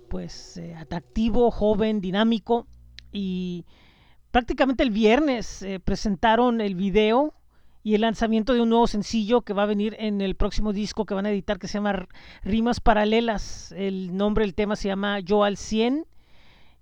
pues 0.10 0.58
eh, 0.58 0.76
atractivo, 0.76 1.52
joven, 1.52 2.00
dinámico 2.00 2.68
y 3.12 3.66
prácticamente 4.32 4.84
el 4.84 4.92
viernes 4.92 5.66
presentaron 5.84 6.62
el 6.62 6.76
video 6.76 7.34
y 7.84 7.96
el 7.96 8.02
lanzamiento 8.02 8.54
de 8.54 8.62
un 8.62 8.70
nuevo 8.70 8.88
sencillo 8.88 9.42
que 9.42 9.54
va 9.54 9.64
a 9.64 9.68
venir 9.68 9.96
en 10.00 10.22
el 10.22 10.36
próximo 10.36 10.74
disco 10.74 11.06
que 11.06 11.14
van 11.14 11.26
a 11.26 11.32
editar 11.32 11.60
que 11.60 11.68
se 11.68 11.76
llama 11.76 12.08
Rimas 12.44 12.80
Paralelas. 12.80 13.74
El 13.74 14.16
nombre 14.16 14.44
del 14.44 14.56
tema 14.56 14.76
se 14.76 14.88
llama 14.88 15.20
Yo 15.20 15.44
al 15.44 15.56
100 15.56 16.06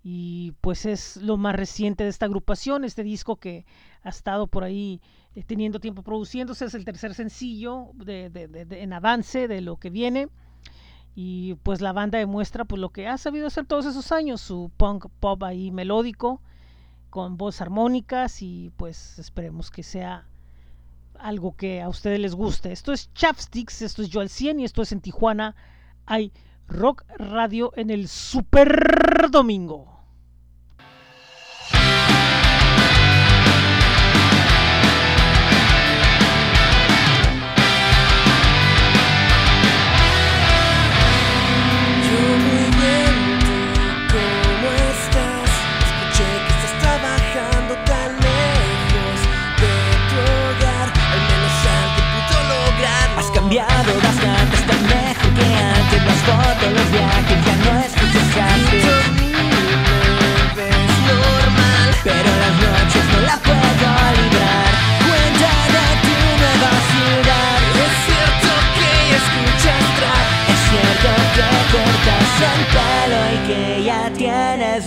y 0.04 0.52
pues 0.60 0.86
es 0.86 1.18
lo 1.18 1.38
más 1.38 1.56
reciente 1.56 2.04
de 2.04 2.10
esta 2.10 2.26
agrupación, 2.26 2.84
este 2.84 3.04
disco 3.04 3.38
que 3.38 3.66
ha 4.04 4.10
estado 4.10 4.48
por 4.48 4.66
ahí 4.66 5.02
eh, 5.34 5.44
teniendo 5.44 5.80
tiempo 5.80 6.04
produciéndose, 6.04 6.66
es 6.66 6.74
el 6.74 6.84
tercer 6.84 7.14
sencillo 7.14 7.92
de, 7.96 8.30
en 8.70 8.92
avance 8.92 9.48
de 9.48 9.62
lo 9.62 9.78
que 9.78 9.90
viene 9.90 10.28
y 11.16 11.56
pues 11.64 11.80
la 11.80 11.94
banda 11.94 12.20
demuestra 12.20 12.66
pues 12.66 12.82
lo 12.82 12.90
que 12.90 13.08
ha 13.08 13.18
sabido 13.18 13.48
hacer 13.48 13.66
todos 13.66 13.86
esos 13.86 14.12
años, 14.12 14.42
su 14.42 14.72
punk 14.76 15.06
pop 15.22 15.42
ahí 15.44 15.72
melódico 15.72 16.42
con 17.10 17.38
voz 17.38 17.62
armónicas 17.62 18.42
y 18.42 18.72
pues 18.76 19.20
esperemos 19.20 19.72
que 19.72 19.84
sea 19.84 20.28
algo 21.18 21.56
que 21.56 21.82
a 21.82 21.88
ustedes 21.88 22.20
les 22.20 22.36
guste. 22.36 22.72
Esto 22.72 22.92
es 22.92 23.14
Chapsticks, 23.14 23.84
esto 23.84 24.02
es 24.02 24.10
Joel 24.12 24.30
100 24.30 24.60
y 24.60 24.66
esto 24.66 24.82
es 24.82 24.92
en 24.92 25.00
Tijuana. 25.00 25.56
Hay 26.08 26.34
Rock 26.68 27.04
Radio 27.18 27.72
en 27.76 27.92
el 27.92 28.08
Super 28.08 29.30
Domingo. 29.32 29.93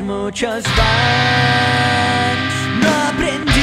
Muchos 0.02 0.64
fans. 0.64 0.84
No 2.82 2.90
aprendí 3.08 3.55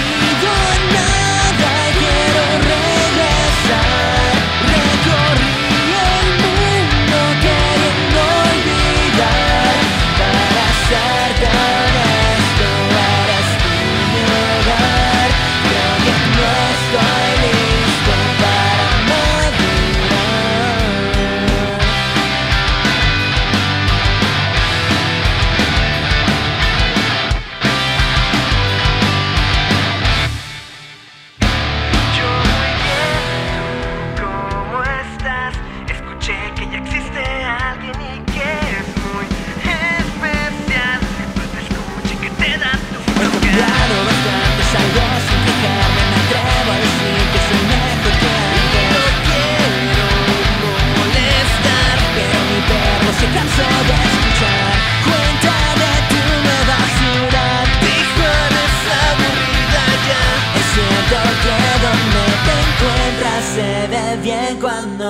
Canso 53.33 53.67
de 53.89 53.95
escuchar, 54.09 54.73
cuenta 55.07 55.55
de 55.81 55.91
tu 56.09 56.19
nueva 56.43 56.77
basura, 56.81 57.45
dijo 57.81 58.29
de 58.53 58.61
esa 58.69 59.01
vida 59.21 59.85
ya. 60.07 60.25
Es 60.59 60.67
cierto 60.75 61.17
que 61.43 61.57
donde 61.85 62.25
te 62.45 62.55
encuentras 62.65 63.43
se 63.55 63.69
ve 63.91 64.07
bien 64.21 64.53
cuando 64.59 65.07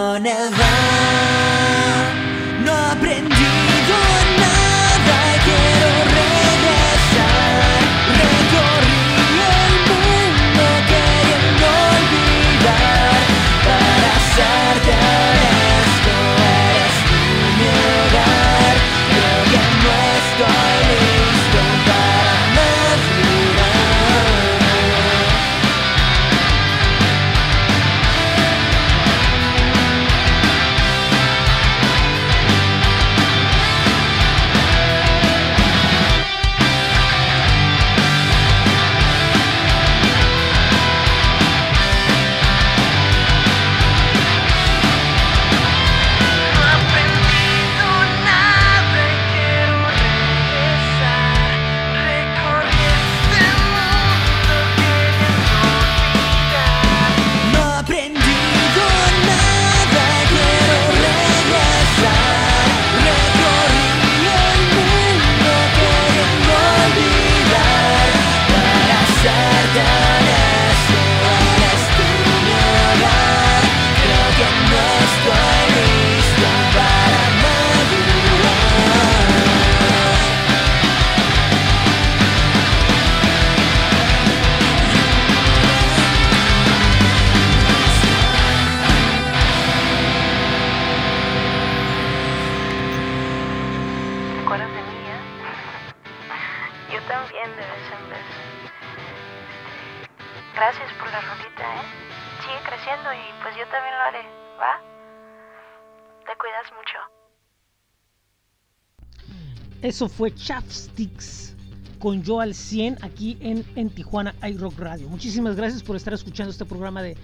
Eso 109.93 110.09
fue 110.09 110.33
Chapsticks 110.33 111.53
con 111.99 112.23
yo 112.23 112.39
al 112.41 112.55
100 112.55 113.03
aquí 113.03 113.37
en, 113.41 113.63
en 113.75 113.91
Tijuana 113.91 114.33
iRock 114.41 114.79
Radio. 114.79 115.07
Muchísimas 115.07 115.55
gracias 115.55 115.83
por 115.83 115.95
estar 115.95 116.15
escuchando 116.15 116.49
este 116.49 116.65
programa 116.65 117.03
de 117.03 117.15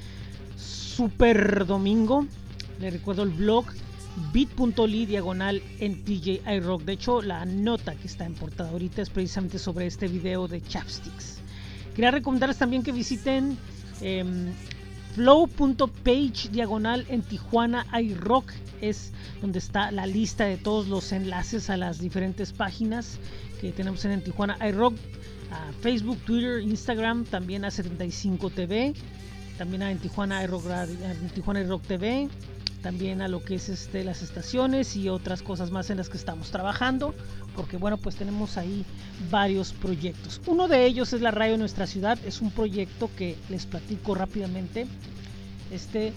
Super 0.55 1.65
Domingo. 1.65 2.27
Le 2.79 2.91
recuerdo 2.91 3.23
el 3.23 3.31
blog 3.31 3.65
bit.ly 4.31 5.07
diagonal 5.07 5.63
en 5.79 6.03
TJ 6.03 6.43
iRock. 6.57 6.83
De 6.83 6.93
hecho, 6.93 7.23
la 7.23 7.43
nota 7.43 7.95
que 7.95 8.05
está 8.05 8.27
en 8.27 8.35
portada 8.35 8.69
ahorita 8.69 9.01
es 9.01 9.09
precisamente 9.09 9.57
sobre 9.57 9.87
este 9.87 10.07
video 10.07 10.47
de 10.47 10.61
Chapsticks. 10.61 11.39
Quería 11.95 12.11
recomendarles 12.11 12.59
también 12.59 12.83
que 12.83 12.91
visiten 12.91 13.57
em, 13.99 14.53
flow.page 15.15 16.49
diagonal 16.51 17.05
en 17.09 17.21
Tijuana 17.21 17.85
iRock 17.99 18.51
es 18.81 19.11
donde 19.41 19.59
está 19.59 19.91
la 19.91 20.05
lista 20.05 20.45
de 20.45 20.57
todos 20.57 20.87
los 20.87 21.11
enlaces 21.11 21.69
a 21.69 21.77
las 21.77 21.99
diferentes 21.99 22.53
páginas 22.53 23.19
que 23.59 23.71
tenemos 23.71 24.03
en, 24.05 24.21
Tijuana. 24.21 24.57
iRock, 24.67 24.95
a 25.51 25.71
Facebook, 25.81 26.17
Twitter, 26.19 26.61
Instagram, 26.61 27.25
también 27.25 27.65
a 27.65 27.71
75 27.71 28.49
TV, 28.49 28.93
también 29.57 29.83
a 29.83 29.91
en 29.91 29.97
Tijuana 29.97 30.43
iRock, 30.43 30.65
en 30.65 31.29
Tijuana 31.29 31.61
iRock 31.61 31.83
TV, 31.83 32.29
también 32.81 33.21
a 33.21 33.27
lo 33.27 33.43
que 33.43 33.55
es 33.55 33.69
este, 33.69 34.03
las 34.03 34.21
estaciones 34.21 34.95
y 34.95 35.09
otras 35.09 35.41
cosas 35.41 35.71
más 35.71 35.89
en 35.89 35.97
las 35.97 36.09
que 36.09 36.17
estamos 36.17 36.51
trabajando, 36.51 37.13
porque 37.55 37.77
bueno, 37.77 37.97
pues 37.97 38.15
tenemos 38.15 38.57
ahí 38.57 38.85
varios 39.29 39.73
proyectos. 39.73 40.41
Uno 40.45 40.67
de 40.67 40.85
ellos 40.85 41.13
es 41.13 41.21
la 41.21 41.31
radio 41.31 41.53
de 41.53 41.59
nuestra 41.59 41.87
ciudad, 41.87 42.17
es 42.25 42.41
un 42.41 42.51
proyecto 42.51 43.09
que 43.17 43.35
les 43.49 43.65
platico 43.65 44.15
rápidamente. 44.15 44.87
Este 45.71 46.13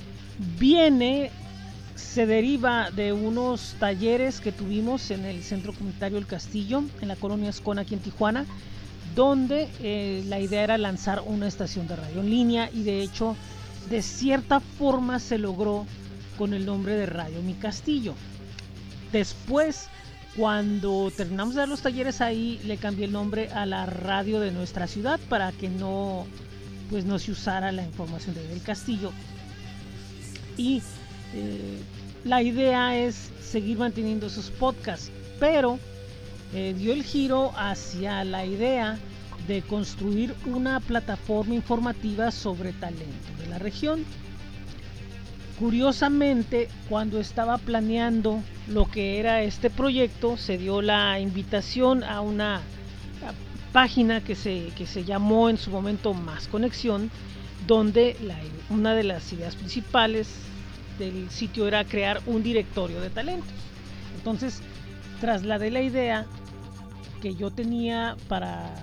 viene 0.59 1.31
se 1.95 2.27
deriva 2.27 2.91
de 2.91 3.13
unos 3.13 3.75
talleres 3.79 4.41
que 4.41 4.53
tuvimos 4.53 5.11
en 5.11 5.25
el 5.25 5.43
Centro 5.43 5.73
Comunitario 5.73 6.19
El 6.19 6.27
Castillo, 6.27 6.83
en 7.01 7.09
la 7.09 7.17
colonia 7.17 7.51
Escona, 7.51 7.83
aquí 7.83 7.95
en 7.95 8.01
Tijuana, 8.01 8.47
donde 9.15 9.69
eh, 9.81 10.25
la 10.27 10.41
idea 10.41 10.65
era 10.65 10.79
lanzar 10.79 11.23
una 11.25 11.47
estación 11.47 11.87
de 11.87 11.97
radio 11.97 12.21
en 12.21 12.31
línea 12.31 12.71
y 12.73 12.83
de 12.83 13.03
hecho, 13.03 13.37
de 13.91 14.01
cierta 14.01 14.61
forma 14.61 15.19
se 15.19 15.39
logró 15.39 15.87
con 16.43 16.55
el 16.55 16.67
nombre 16.67 16.97
de 16.97 17.07
Radio 17.07 17.41
Mi 17.41 17.55
Castillo. 17.55 18.17
Después, 19.13 19.87
cuando 20.37 21.13
terminamos 21.17 21.55
de 21.55 21.61
dar 21.61 21.69
los 21.69 21.83
talleres 21.83 22.21
ahí, 22.21 22.61
le 22.65 22.79
cambié 22.79 23.05
el 23.05 23.13
nombre 23.13 23.49
a 23.53 23.65
la 23.65 23.87
radio 23.87 24.41
de 24.41 24.51
nuestra 24.51 24.89
ciudad 24.89 25.21
para 25.29 25.53
que 25.53 25.69
no, 25.69 26.27
pues 26.91 27.05
no 27.05 27.21
se 27.21 27.31
usara 27.31 27.71
la 27.71 27.85
información 27.85 28.35
del 28.35 28.61
castillo. 28.61 29.13
Y 30.57 30.83
eh, 31.33 31.79
la 32.25 32.43
idea 32.43 32.99
es 32.99 33.31
seguir 33.41 33.79
manteniendo 33.79 34.27
esos 34.27 34.51
podcasts, 34.51 35.13
pero 35.39 35.79
eh, 36.55 36.75
dio 36.77 36.93
el 36.93 37.05
giro 37.05 37.53
hacia 37.57 38.25
la 38.25 38.45
idea 38.45 38.99
de 39.47 39.63
construir 39.63 40.35
una 40.47 40.81
plataforma 40.81 41.55
informativa 41.55 42.33
sobre 42.33 42.73
talento 42.73 43.29
de 43.39 43.47
la 43.47 43.61
región. 43.61 44.05
Curiosamente, 45.59 46.69
cuando 46.89 47.21
estaba 47.21 47.59
planeando 47.59 48.43
lo 48.69 48.91
que 48.91 49.19
era 49.19 49.43
este 49.43 49.71
proyecto, 49.71 50.37
se 50.37 50.59
dio 50.59 50.83
la 50.83 51.21
invitación 51.21 52.03
a 52.03 52.21
una 52.21 52.61
página 53.73 54.23
que 54.23 54.35
se, 54.35 54.69
que 54.77 54.87
se 54.87 55.05
llamó 55.05 55.49
en 55.49 55.57
su 55.57 55.71
momento 55.71 56.15
Más 56.15 56.49
Conexión, 56.49 57.11
donde 57.67 58.17
una 58.71 58.95
de 58.95 59.05
las 59.05 59.33
ideas 59.33 59.57
principales 59.57 60.29
del 60.99 61.31
sitio 61.31 61.67
era 61.67 61.85
crear 61.85 62.21
un 62.27 62.43
directorio 62.43 63.01
de 63.01 63.11
talentos. 63.11 63.53
Entonces 64.17 64.61
trasladé 65.21 65.71
la 65.71 65.81
idea 65.81 66.27
que 67.21 67.35
yo 67.35 67.51
tenía 67.51 68.17
para 68.29 68.75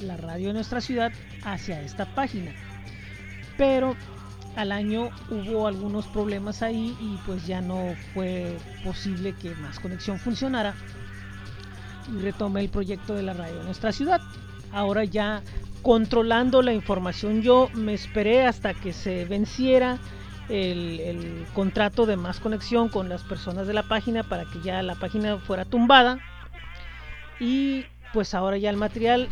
la 0.00 0.16
radio 0.16 0.48
de 0.48 0.54
nuestra 0.54 0.80
ciudad 0.80 1.12
hacia 1.42 1.80
esta 1.82 2.04
página. 2.14 2.52
Pero 3.56 3.96
al 4.58 4.72
año 4.72 5.10
hubo 5.30 5.68
algunos 5.68 6.06
problemas 6.06 6.62
ahí 6.62 6.96
y 7.00 7.16
pues 7.24 7.46
ya 7.46 7.60
no 7.60 7.94
fue 8.12 8.58
posible 8.82 9.32
que 9.32 9.54
más 9.54 9.78
conexión 9.78 10.18
funcionara. 10.18 10.74
Y 12.12 12.20
retomé 12.20 12.62
el 12.62 12.68
proyecto 12.68 13.14
de 13.14 13.22
la 13.22 13.34
radio 13.34 13.56
de 13.58 13.64
nuestra 13.64 13.92
ciudad. 13.92 14.20
Ahora 14.72 15.04
ya 15.04 15.42
controlando 15.82 16.60
la 16.60 16.72
información 16.72 17.40
yo 17.40 17.70
me 17.72 17.94
esperé 17.94 18.46
hasta 18.46 18.74
que 18.74 18.92
se 18.92 19.26
venciera 19.26 19.98
el, 20.48 21.46
contrato 21.54 22.04
de 22.04 22.16
más 22.16 22.40
conexión 22.40 22.88
con 22.88 23.08
las 23.08 23.22
personas 23.22 23.68
de 23.68 23.74
la 23.74 23.84
página 23.84 24.24
para 24.24 24.44
que 24.44 24.60
ya 24.60 24.82
la 24.82 24.96
página 24.96 25.38
fuera 25.38 25.66
tumbada. 25.66 26.18
Y 27.38 27.84
pues 28.12 28.34
ahora 28.34 28.58
ya 28.58 28.70
el 28.70 28.76
material 28.76 29.28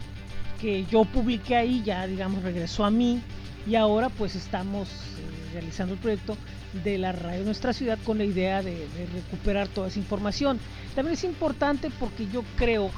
que 0.60 0.84
yo 0.86 1.04
publiqué 1.04 1.56
ahí 1.56 1.82
ya 1.82 2.06
digamos 2.06 2.44
regresó 2.44 2.84
a 2.84 2.92
mí. 2.92 3.20
Y 3.66 3.74
ahora 3.74 4.08
pues 4.10 4.36
estamos 4.36 5.15
realizando 5.56 5.94
el 5.94 6.00
proyecto 6.00 6.36
de 6.84 6.98
la 6.98 7.12
radio 7.12 7.38
de 7.38 7.46
nuestra 7.46 7.72
ciudad 7.72 7.98
con 8.04 8.18
la 8.18 8.24
idea 8.24 8.62
de, 8.62 8.86
recuperar 9.14 9.68
toda 9.68 9.88
esa 9.88 9.98
información. 9.98 10.58
También 10.94 11.14
es 11.14 11.24
importante 11.24 11.90
porque 11.98 12.26
yo 12.30 12.44
creo 12.56 12.90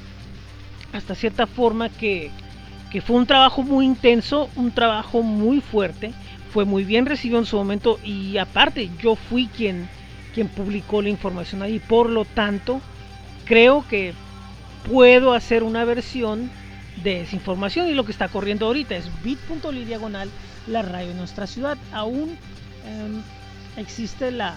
hasta 0.92 1.14
cierta 1.14 1.46
forma 1.46 1.88
que, 1.88 2.30
que 2.90 3.00
fue 3.00 3.16
un 3.16 3.26
trabajo 3.26 3.62
muy 3.62 3.86
intenso, 3.86 4.50
un 4.56 4.72
trabajo 4.72 5.22
muy 5.22 5.60
fuerte, 5.60 6.12
fue 6.52 6.64
muy 6.64 6.82
bien 6.82 7.06
recibido 7.06 7.38
en 7.38 7.46
su 7.46 7.56
momento 7.56 8.00
y 8.02 8.38
aparte 8.38 8.90
yo 9.00 9.14
fui 9.14 9.46
quien, 9.46 9.88
quien 10.34 10.48
publicó 10.48 11.00
la 11.00 11.10
información 11.10 11.62
ahí, 11.62 11.78
por 11.78 12.10
lo 12.10 12.24
tanto 12.24 12.80
creo 13.44 13.86
que 13.86 14.14
puedo 14.90 15.32
hacer 15.32 15.62
una 15.62 15.84
versión 15.84 16.50
de 17.04 17.20
esa 17.20 17.36
información 17.36 17.88
y 17.88 17.94
lo 17.94 18.04
que 18.04 18.12
está 18.12 18.28
corriendo 18.28 18.66
ahorita 18.66 18.96
es 18.96 19.08
bit.ly 19.22 19.84
diagonal 19.84 20.28
la 20.68 20.82
radio 20.82 21.08
de 21.08 21.14
nuestra 21.14 21.46
ciudad. 21.46 21.78
Aún 21.92 22.36
eh, 22.84 23.22
existe 23.76 24.30
la 24.30 24.54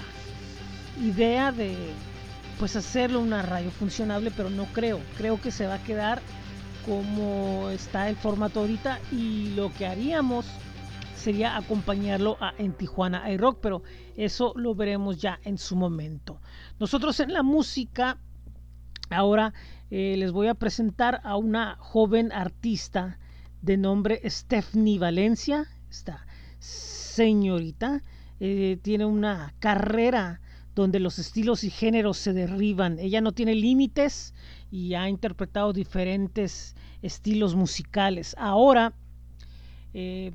idea 1.02 1.52
de 1.52 1.76
pues 2.60 2.76
hacerlo 2.76 3.20
una 3.20 3.42
radio 3.42 3.72
funcionable, 3.72 4.32
pero 4.32 4.50
no 4.50 4.66
creo. 4.66 5.00
Creo 5.18 5.42
que 5.42 5.52
se 5.52 5.66
va 5.66 5.76
a 5.76 5.84
quedar 5.84 6.22
como 6.86 7.70
está 7.70 8.10
el 8.10 8.16
formato 8.16 8.60
ahorita 8.60 9.00
y 9.12 9.52
lo 9.56 9.74
que 9.74 9.88
haríamos 9.88 10.46
sería 11.16 11.56
acompañarlo 11.56 12.38
a, 12.40 12.54
en 12.58 12.74
Tijuana 12.74 13.32
iRock, 13.32 13.60
pero 13.62 13.84
eso 14.16 14.54
lo 14.56 14.74
veremos 14.76 15.22
ya 15.22 15.40
en 15.44 15.58
su 15.58 15.76
momento. 15.76 16.40
Nosotros 16.80 17.20
en 17.20 17.34
la 17.34 17.44
música 17.44 18.18
ahora 19.10 19.54
eh, 19.92 20.16
les 20.18 20.32
voy 20.32 20.48
a 20.48 20.56
presentar 20.56 21.22
a 21.24 21.38
una 21.38 21.78
joven 21.80 22.32
artista 22.32 23.20
de 23.62 23.78
nombre 23.78 24.22
Stephanie 24.30 25.00
Valencia. 25.00 25.68
Esta 25.92 26.26
señorita 26.60 28.02
eh, 28.40 28.80
tiene 28.82 29.04
una 29.04 29.54
carrera 29.60 30.40
donde 30.74 31.02
los 31.02 31.20
estilos 31.20 31.66
y 31.66 31.70
géneros 31.70 32.18
se 32.18 32.32
derriban. 32.32 32.98
Ella 32.98 33.20
no 33.20 33.34
tiene 33.34 33.56
límites 33.56 34.34
y 34.72 34.94
ha 34.94 35.10
interpretado 35.10 35.74
diferentes 35.74 36.78
estilos 37.02 37.56
musicales. 37.56 38.38
Ahora 38.40 38.94
eh, 39.94 40.32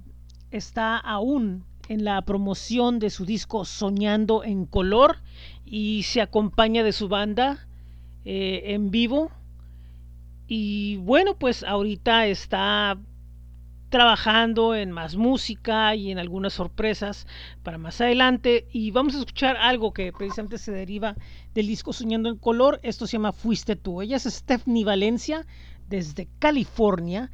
está 0.50 0.98
aún 0.98 1.64
en 1.88 2.04
la 2.04 2.20
promoción 2.20 2.98
de 2.98 3.08
su 3.08 3.24
disco 3.24 3.64
Soñando 3.64 4.44
en 4.44 4.66
Color 4.66 5.22
y 5.64 6.02
se 6.02 6.20
acompaña 6.20 6.84
de 6.84 6.92
su 6.92 7.08
banda 7.08 7.66
eh, 8.26 8.74
en 8.74 8.90
vivo. 8.90 9.30
Y 10.48 10.98
bueno, 10.98 11.38
pues 11.38 11.64
ahorita 11.64 12.26
está 12.26 12.98
trabajando 13.88 14.74
en 14.74 14.90
más 14.90 15.16
música 15.16 15.94
y 15.94 16.10
en 16.10 16.18
algunas 16.18 16.54
sorpresas 16.54 17.26
para 17.62 17.78
más 17.78 18.00
adelante. 18.00 18.66
Y 18.72 18.90
vamos 18.90 19.14
a 19.14 19.18
escuchar 19.18 19.56
algo 19.56 19.92
que 19.92 20.12
precisamente 20.12 20.58
se 20.58 20.72
deriva 20.72 21.16
del 21.54 21.66
disco 21.66 21.92
Soñando 21.92 22.28
en 22.28 22.38
Color, 22.38 22.80
esto 22.82 23.06
se 23.06 23.12
llama 23.12 23.32
Fuiste 23.32 23.76
tú, 23.76 24.02
ella 24.02 24.16
es 24.16 24.24
Stephanie 24.24 24.84
Valencia 24.84 25.46
desde 25.88 26.28
California 26.38 27.30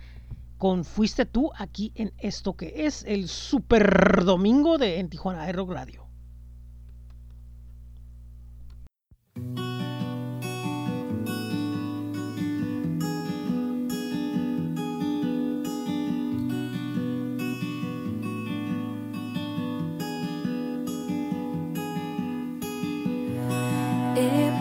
con 0.58 0.84
Fuiste 0.84 1.26
tú 1.26 1.50
aquí 1.56 1.92
en 1.96 2.12
esto 2.18 2.54
que 2.56 2.86
es 2.86 3.04
el 3.04 3.28
Super 3.28 4.24
Domingo 4.24 4.78
de 4.78 5.00
en 5.00 5.08
Tijuana 5.08 5.42
Aero 5.42 5.66
Radio. 5.66 6.11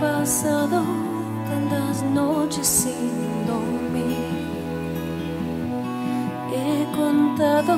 Pasado 0.02 0.84
tantas 1.48 2.02
noches 2.02 2.65
sin 2.65 3.45
dormir. 3.45 4.18
He 6.52 6.86
contado 6.95 7.78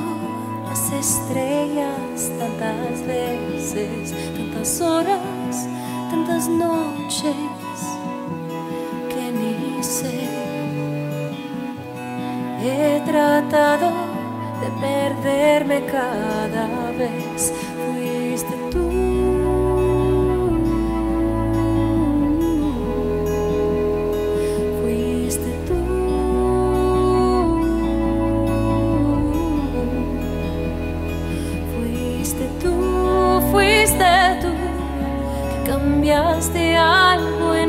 las 0.65 0.91
estrellas 0.93 2.31
tantas 2.39 3.05
veces, 3.05 4.13
tantas 4.37 4.79
horas, 4.79 5.67
tantas 6.09 6.47
noches 6.47 7.35
que 9.09 9.25
ni 9.39 9.83
sé. 9.83 10.29
He 12.63 13.01
tratado 13.05 13.91
de 14.61 14.69
perderme 14.79 15.85
cada 15.87 16.91
vez. 16.97 17.51
Cambiaste 35.83 36.77
algo 36.77 37.53
en 37.55 37.62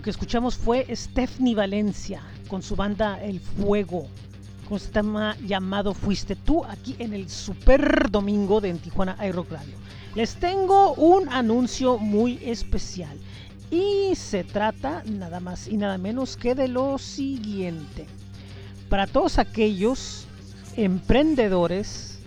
lo 0.00 0.04
que 0.04 0.10
escuchamos 0.10 0.56
fue 0.56 0.86
Stephanie 0.96 1.54
Valencia 1.54 2.22
con 2.48 2.62
su 2.62 2.74
banda 2.74 3.22
El 3.22 3.38
Fuego, 3.38 4.06
con 4.66 4.78
este 4.78 4.92
tema 4.92 5.36
llamado 5.46 5.92
Fuiste 5.92 6.36
tú, 6.36 6.64
aquí 6.64 6.96
en 6.98 7.12
el 7.12 7.28
Super 7.28 8.10
Domingo 8.10 8.62
de 8.62 8.70
en 8.70 8.78
Tijuana 8.78 9.18
iRock 9.22 9.50
Radio. 9.52 9.74
Les 10.14 10.36
tengo 10.36 10.94
un 10.94 11.28
anuncio 11.28 11.98
muy 11.98 12.40
especial 12.42 13.18
y 13.70 14.14
se 14.14 14.42
trata 14.42 15.02
nada 15.04 15.38
más 15.38 15.68
y 15.68 15.76
nada 15.76 15.98
menos 15.98 16.38
que 16.38 16.54
de 16.54 16.68
lo 16.68 16.96
siguiente. 16.96 18.06
Para 18.88 19.06
todos 19.06 19.38
aquellos 19.38 20.24
emprendedores, 20.76 22.20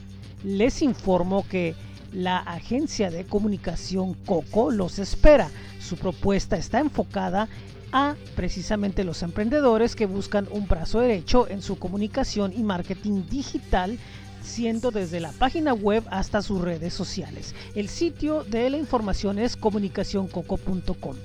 les 0.43 0.83
informo 0.83 1.43
que 1.49 1.73
la 2.13 2.37
agencia 2.37 3.09
de 3.09 3.25
comunicación 3.25 4.13
Coco 4.13 4.69
los 4.69 4.99
espera. 4.99 5.49
Su 5.83 5.97
propuesta 5.97 6.55
está 6.55 6.79
enfocada 6.79 7.49
a 7.91 8.15
precisamente 8.35 9.03
los 9.03 9.21
emprendedores 9.21 9.95
que 9.95 10.05
buscan 10.05 10.47
un 10.51 10.67
brazo 10.67 11.01
derecho 11.01 11.47
en 11.47 11.61
su 11.61 11.77
comunicación 11.77 12.53
y 12.55 12.63
marketing 12.63 13.25
digital 13.29 13.99
siendo 14.41 14.91
desde 14.91 15.19
la 15.19 15.31
página 15.31 15.73
web 15.73 16.03
hasta 16.09 16.41
sus 16.41 16.61
redes 16.61 16.93
sociales. 16.93 17.53
El 17.75 17.89
sitio 17.89 18.43
de 18.43 18.69
la 18.69 18.77
información 18.77 19.39
es 19.39 19.55
comunicacioncoco.com 19.55 21.15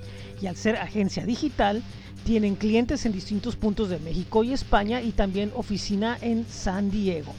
y 0.41 0.47
al 0.47 0.57
ser 0.57 0.77
agencia 0.77 1.25
digital 1.25 1.83
tienen 2.25 2.55
clientes 2.55 3.07
en 3.07 3.13
distintos 3.13 3.57
puntos 3.57 3.89
de 3.89 3.99
México 3.99 4.45
y 4.45 4.53
España 4.53 5.03
y 5.03 5.13
también 5.13 5.53
oficina 5.55 6.19
en 6.21 6.47
San 6.47 6.91
Diego. 6.91 7.33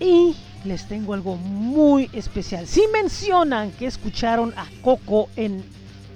Y 0.00 0.34
les 0.68 0.86
tengo 0.86 1.14
algo 1.14 1.36
muy 1.36 2.10
especial. 2.12 2.66
Si 2.66 2.82
mencionan 2.92 3.70
que 3.72 3.86
escucharon 3.86 4.52
a 4.56 4.66
Coco 4.82 5.28
en 5.36 5.64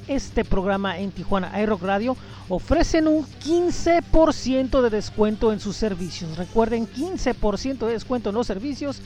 este 0.09 0.45
programa 0.45 0.99
en 0.99 1.11
Tijuana 1.11 1.61
iRock 1.63 1.83
Radio, 1.83 2.17
ofrecen 2.49 3.09
un 3.09 3.25
15% 3.25 4.83
de 4.83 4.91
descuento 4.91 5.53
en 5.53 5.61
sus 5.61 5.77
servicios. 5.77 6.37
Recuerden, 6.37 6.87
15% 6.87 7.87
de 7.87 7.93
descuento 7.93 8.29
en 8.31 8.35
los 8.35 8.47
servicios 8.47 9.01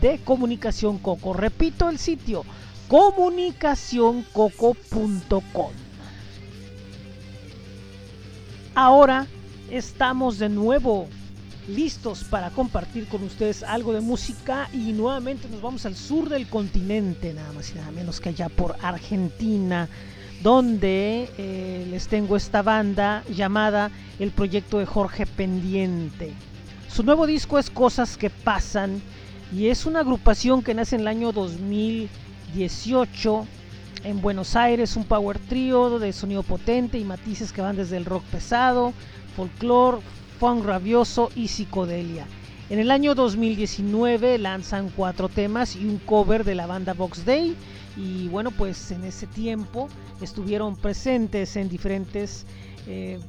de 0.00 0.18
Comunicación 0.18 0.98
Coco. 0.98 1.32
Repito 1.32 1.88
el 1.88 1.98
sitio, 1.98 2.44
comunicacioncoco.com. 2.88 5.72
Ahora 8.74 9.26
estamos 9.70 10.38
de 10.38 10.48
nuevo 10.48 11.08
listos 11.68 12.24
para 12.24 12.50
compartir 12.50 13.06
con 13.08 13.22
ustedes 13.22 13.62
algo 13.62 13.92
de 13.92 14.00
música 14.00 14.68
y 14.72 14.92
nuevamente 14.92 15.48
nos 15.48 15.60
vamos 15.60 15.86
al 15.86 15.96
sur 15.96 16.28
del 16.28 16.48
continente, 16.48 17.34
nada 17.34 17.52
más 17.52 17.72
y 17.72 17.74
nada 17.74 17.90
menos 17.90 18.20
que 18.20 18.28
allá 18.30 18.48
por 18.48 18.76
Argentina, 18.82 19.88
donde 20.42 21.30
eh, 21.38 21.86
les 21.90 22.08
tengo 22.08 22.36
esta 22.36 22.62
banda 22.62 23.24
llamada 23.28 23.90
El 24.18 24.30
Proyecto 24.30 24.78
de 24.78 24.86
Jorge 24.86 25.26
Pendiente. 25.26 26.32
Su 26.88 27.02
nuevo 27.02 27.26
disco 27.26 27.58
es 27.58 27.68
Cosas 27.70 28.16
que 28.16 28.30
Pasan 28.30 29.02
y 29.52 29.66
es 29.68 29.86
una 29.86 30.00
agrupación 30.00 30.62
que 30.62 30.74
nace 30.74 30.96
en 30.96 31.02
el 31.02 31.08
año 31.08 31.32
2018 31.32 33.46
en 34.04 34.20
Buenos 34.20 34.54
Aires, 34.54 34.94
un 34.96 35.04
power 35.04 35.38
trio 35.38 35.98
de 35.98 36.12
sonido 36.12 36.44
potente 36.44 36.98
y 36.98 37.04
matices 37.04 37.52
que 37.52 37.60
van 37.60 37.76
desde 37.76 37.96
el 37.96 38.04
rock 38.04 38.22
pesado, 38.24 38.92
folclore, 39.34 39.98
funk 40.38 40.64
rabioso 40.64 41.30
y 41.34 41.48
psicodelia. 41.48 42.26
En 42.68 42.78
el 42.78 42.90
año 42.90 43.14
2019 43.14 44.38
lanzan 44.38 44.90
cuatro 44.94 45.28
temas 45.28 45.76
y 45.76 45.86
un 45.86 45.98
cover 45.98 46.44
de 46.44 46.54
la 46.54 46.66
banda 46.66 46.94
Box 46.94 47.24
Day 47.24 47.56
y 47.96 48.28
bueno 48.28 48.50
pues 48.50 48.90
en 48.90 49.04
ese 49.04 49.26
tiempo 49.28 49.88
estuvieron 50.20 50.76
presentes 50.76 51.56
en 51.56 51.68
diferentes 51.68 52.44
eh, 52.86 53.20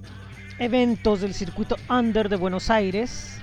eventos 0.59 1.21
del 1.21 1.33
circuito 1.33 1.75
under 1.89 2.29
de 2.29 2.35
Buenos 2.35 2.69
Aires 2.69 3.37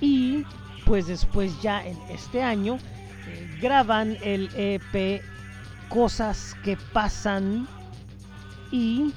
y 0.00 0.44
pues 0.84 1.06
después 1.06 1.52
ya 1.62 1.86
en 1.86 1.96
este 2.10 2.42
año 2.42 2.78
eh, 3.28 3.58
graban 3.60 4.18
el 4.22 4.50
EP 4.56 5.22
Cosas 5.88 6.56
que 6.64 6.76
pasan 6.92 7.68
y 8.72 9.12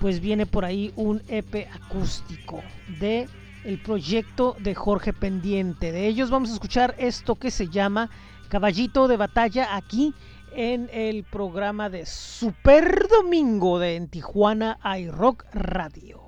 pues 0.00 0.20
viene 0.20 0.46
por 0.46 0.64
ahí 0.64 0.92
un 0.96 1.22
EP 1.28 1.68
acústico 1.72 2.62
de 2.98 3.28
el 3.64 3.78
proyecto 3.78 4.56
de 4.58 4.74
Jorge 4.74 5.12
Pendiente. 5.12 5.92
De 5.92 6.06
ellos 6.06 6.30
vamos 6.30 6.50
a 6.50 6.54
escuchar 6.54 6.94
esto 6.98 7.34
que 7.36 7.50
se 7.50 7.68
llama 7.68 8.08
Caballito 8.48 9.06
de 9.06 9.18
Batalla 9.18 9.76
aquí 9.76 10.14
en 10.56 10.88
el 10.92 11.22
programa 11.24 11.90
de 11.90 12.06
Super 12.06 13.06
Domingo 13.08 13.78
de 13.78 13.96
en 13.96 14.08
Tijuana 14.08 14.78
iRock 14.98 15.44
Radio. 15.52 16.20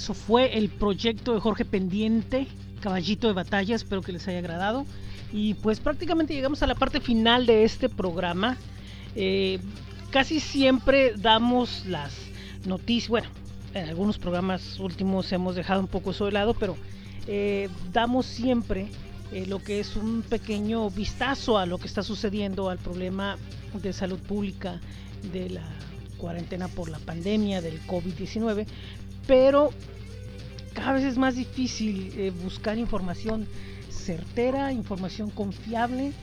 Eso 0.00 0.14
fue 0.14 0.56
el 0.56 0.70
proyecto 0.70 1.34
de 1.34 1.40
Jorge 1.40 1.66
Pendiente, 1.66 2.46
Caballito 2.80 3.26
de 3.26 3.34
Batalla, 3.34 3.76
espero 3.76 4.00
que 4.00 4.12
les 4.12 4.26
haya 4.28 4.38
agradado. 4.38 4.86
Y 5.30 5.52
pues 5.54 5.78
prácticamente 5.78 6.32
llegamos 6.32 6.62
a 6.62 6.66
la 6.66 6.74
parte 6.74 7.02
final 7.02 7.44
de 7.44 7.64
este 7.64 7.90
programa. 7.90 8.56
Eh, 9.14 9.60
casi 10.10 10.40
siempre 10.40 11.12
damos 11.18 11.84
las 11.84 12.14
noticias, 12.64 13.10
bueno, 13.10 13.28
en 13.74 13.90
algunos 13.90 14.16
programas 14.16 14.80
últimos 14.80 15.30
hemos 15.32 15.54
dejado 15.54 15.80
un 15.80 15.86
poco 15.86 16.12
eso 16.12 16.24
de 16.24 16.32
lado, 16.32 16.54
pero 16.54 16.78
eh, 17.26 17.68
damos 17.92 18.24
siempre 18.24 18.88
eh, 19.32 19.44
lo 19.44 19.62
que 19.62 19.80
es 19.80 19.96
un 19.96 20.22
pequeño 20.22 20.88
vistazo 20.88 21.58
a 21.58 21.66
lo 21.66 21.76
que 21.76 21.86
está 21.86 22.02
sucediendo, 22.02 22.70
al 22.70 22.78
problema 22.78 23.36
de 23.74 23.92
salud 23.92 24.18
pública, 24.18 24.80
de 25.30 25.50
la 25.50 25.68
cuarentena 26.16 26.68
por 26.68 26.88
la 26.88 26.98
pandemia, 27.00 27.60
del 27.60 27.82
COVID-19, 27.86 28.66
pero 29.26 29.70
cada 30.80 30.94
vez 30.94 31.04
es 31.04 31.18
más 31.18 31.36
difícil 31.36 32.10
eh, 32.16 32.32
buscar 32.42 32.78
información 32.78 33.46
certera, 33.90 34.72
información 34.72 35.28
confiable 35.28 36.14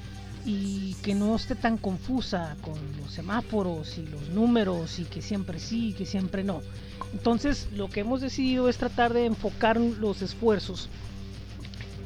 y 0.47 0.95
que 1.03 1.13
no 1.13 1.35
esté 1.35 1.53
tan 1.53 1.77
confusa 1.77 2.57
con 2.63 2.73
los 2.99 3.11
semáforos 3.11 3.99
y 3.99 4.07
los 4.07 4.29
números 4.29 4.97
y 4.97 5.03
que 5.03 5.21
siempre 5.21 5.59
sí 5.59 5.89
y 5.89 5.93
que 5.93 6.07
siempre 6.07 6.43
no. 6.43 6.63
Entonces 7.13 7.67
lo 7.71 7.87
que 7.87 7.99
hemos 7.99 8.19
decidido 8.19 8.67
es 8.67 8.77
tratar 8.77 9.13
de 9.13 9.27
enfocar 9.27 9.79
los 9.79 10.23
esfuerzos 10.23 10.89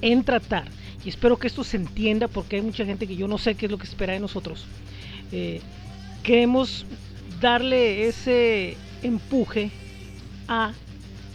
en 0.01 0.25
tratar, 0.25 0.67
y 1.05 1.09
espero 1.09 1.37
que 1.37 1.47
esto 1.47 1.63
se 1.63 1.77
entienda 1.77 2.27
porque 2.27 2.57
hay 2.57 2.63
mucha 2.63 2.83
gente 2.83 3.07
que 3.07 3.15
yo 3.15 3.29
no 3.29 3.37
sé 3.37 3.55
qué 3.55 3.67
es 3.67 3.71
lo 3.71 3.77
que 3.77 3.87
espera 3.87 4.11
de 4.11 4.19
nosotros, 4.19 4.65
eh, 5.31 5.61
queremos 6.21 6.85
darle 7.39 8.09
ese 8.09 8.75
empuje 9.03 9.71
a 10.49 10.73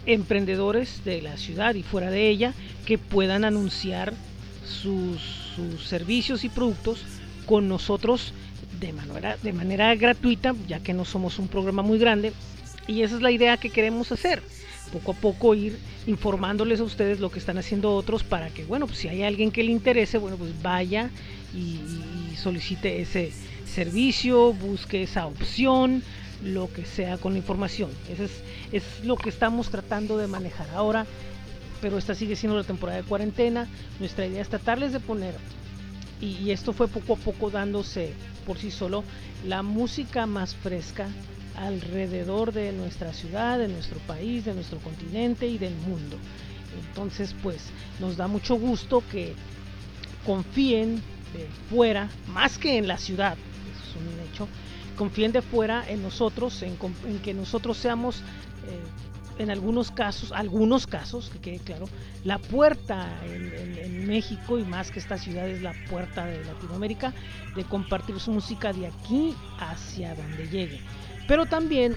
emprendedores 0.07 1.05
de 1.05 1.23
la 1.23 1.37
ciudad 1.37 1.75
y 1.75 1.83
fuera 1.83 2.11
de 2.11 2.29
ella 2.29 2.55
que 2.85 2.99
puedan 2.99 3.45
anunciar 3.45 4.15
sus, 4.65 5.21
sus 5.55 5.85
servicios 5.87 6.45
y 6.45 6.49
productos 6.49 7.03
con 7.45 7.69
nosotros 7.69 8.33
de 8.81 8.93
manera, 8.93 9.37
de 9.43 9.53
manera 9.53 9.95
gratuita, 9.95 10.55
ya 10.67 10.81
que 10.81 10.93
no 10.93 11.05
somos 11.05 11.39
un 11.39 11.49
programa 11.49 11.83
muy 11.83 11.99
grande. 11.99 12.33
Y 12.87 13.03
esa 13.03 13.17
es 13.17 13.23
la 13.23 13.31
idea 13.31 13.57
que 13.57 13.71
queremos 13.71 14.13
hacer. 14.13 14.43
Poco 14.93 15.13
a 15.13 15.15
poco 15.15 15.55
ir 15.55 15.79
informándoles 16.07 16.79
a 16.81 16.85
ustedes 16.85 17.19
lo 17.19 17.31
que 17.31 17.39
están 17.39 17.59
haciendo 17.59 17.95
otros 17.95 18.23
para 18.23 18.51
que, 18.51 18.65
bueno, 18.65 18.87
pues 18.87 18.99
si 18.99 19.09
hay 19.09 19.23
alguien 19.23 19.51
que 19.51 19.65
le 19.65 19.73
interese, 19.73 20.19
bueno, 20.19 20.37
pues 20.37 20.51
vaya 20.63 21.11
y, 21.53 21.81
y 22.33 22.37
solicite 22.37 23.01
ese 23.01 23.33
servicio, 23.67 24.53
busque 24.53 25.03
esa 25.03 25.27
opción, 25.27 26.03
lo 26.45 26.73
que 26.73 26.85
sea 26.85 27.19
con 27.19 27.33
la 27.33 27.39
información. 27.39 27.91
Eso 28.09 28.25
es, 28.25 28.43
es 28.73 29.05
lo 29.05 29.17
que 29.17 29.29
estamos 29.29 29.71
tratando 29.71 30.19
de 30.19 30.27
manejar 30.27 30.69
ahora, 30.75 31.07
pero 31.81 31.99
esta 31.99 32.15
sigue 32.15 32.37
siendo 32.37 32.57
la 32.57 32.65
temporada 32.65 32.99
de 33.01 33.09
cuarentena. 33.09 33.69
Nuestra 33.99 34.27
idea 34.27 34.43
es 34.43 34.49
tratarles 34.49 34.93
de 34.93 35.01
poner, 35.01 35.35
y, 36.21 36.37
y 36.39 36.51
esto 36.51 36.73
fue 36.73 36.89
poco 36.89 37.15
a 37.15 37.17
poco 37.17 37.51
dándose 37.51 38.13
por 38.47 38.59
sí 38.59 38.71
solo, 38.71 39.03
la 39.45 39.63
música 39.63 40.27
más 40.27 40.55
fresca 40.55 41.09
alrededor 41.57 42.53
de 42.53 42.73
nuestra 42.73 43.13
ciudad, 43.13 43.59
de 43.59 43.69
nuestro 43.69 43.99
país, 44.01 44.45
de 44.45 44.55
nuestro 44.55 44.79
continente 44.79 45.47
y 45.47 45.59
del 45.59 45.75
mundo. 45.75 46.17
Entonces, 46.89 47.35
pues 47.43 47.71
nos 47.99 48.17
da 48.17 48.29
mucho 48.29 48.55
gusto 48.57 49.03
que 49.11 49.35
confíen 50.25 50.97
de 51.33 51.49
fuera, 51.69 52.09
más 52.29 52.59
que 52.59 52.79
en 52.79 52.87
la 52.87 52.99
ciudad, 52.99 53.37
eso 53.73 53.91
es 53.91 53.97
un 53.97 54.29
hecho, 54.29 54.49
confíen 54.97 55.33
de 55.33 55.43
fuera 55.43 55.85
en 55.89 56.03
nosotros, 56.03 56.63
en, 56.63 56.77
en 57.07 57.19
que 57.21 57.35
nosotros 57.35 57.77
seamos, 57.77 58.21
eh, 58.67 59.43
en 59.43 59.51
algunos 59.51 59.91
casos, 59.91 60.33
algunos 60.33 60.87
casos, 60.87 61.29
que 61.29 61.39
quede 61.39 61.59
claro, 61.59 61.87
la 62.25 62.39
puerta 62.39 63.09
en, 63.25 64.07
México 64.07 64.57
y 64.57 64.63
más 64.63 64.93
que 64.93 65.01
esta 65.01 65.19
ciudad 65.19 65.49
es 65.49 65.63
la 65.63 65.75
puerta 65.91 66.25
de 66.27 66.45
Latinoamérica, 66.45 67.13
de 67.57 67.65
compartir 67.65 68.19
su 68.21 68.31
música 68.31 68.73
de 68.73 68.87
aquí 68.87 69.35
hacia 69.59 70.15
donde 70.15 70.49
llegue. 70.49 70.81
Pero 71.27 71.47
también 71.47 71.97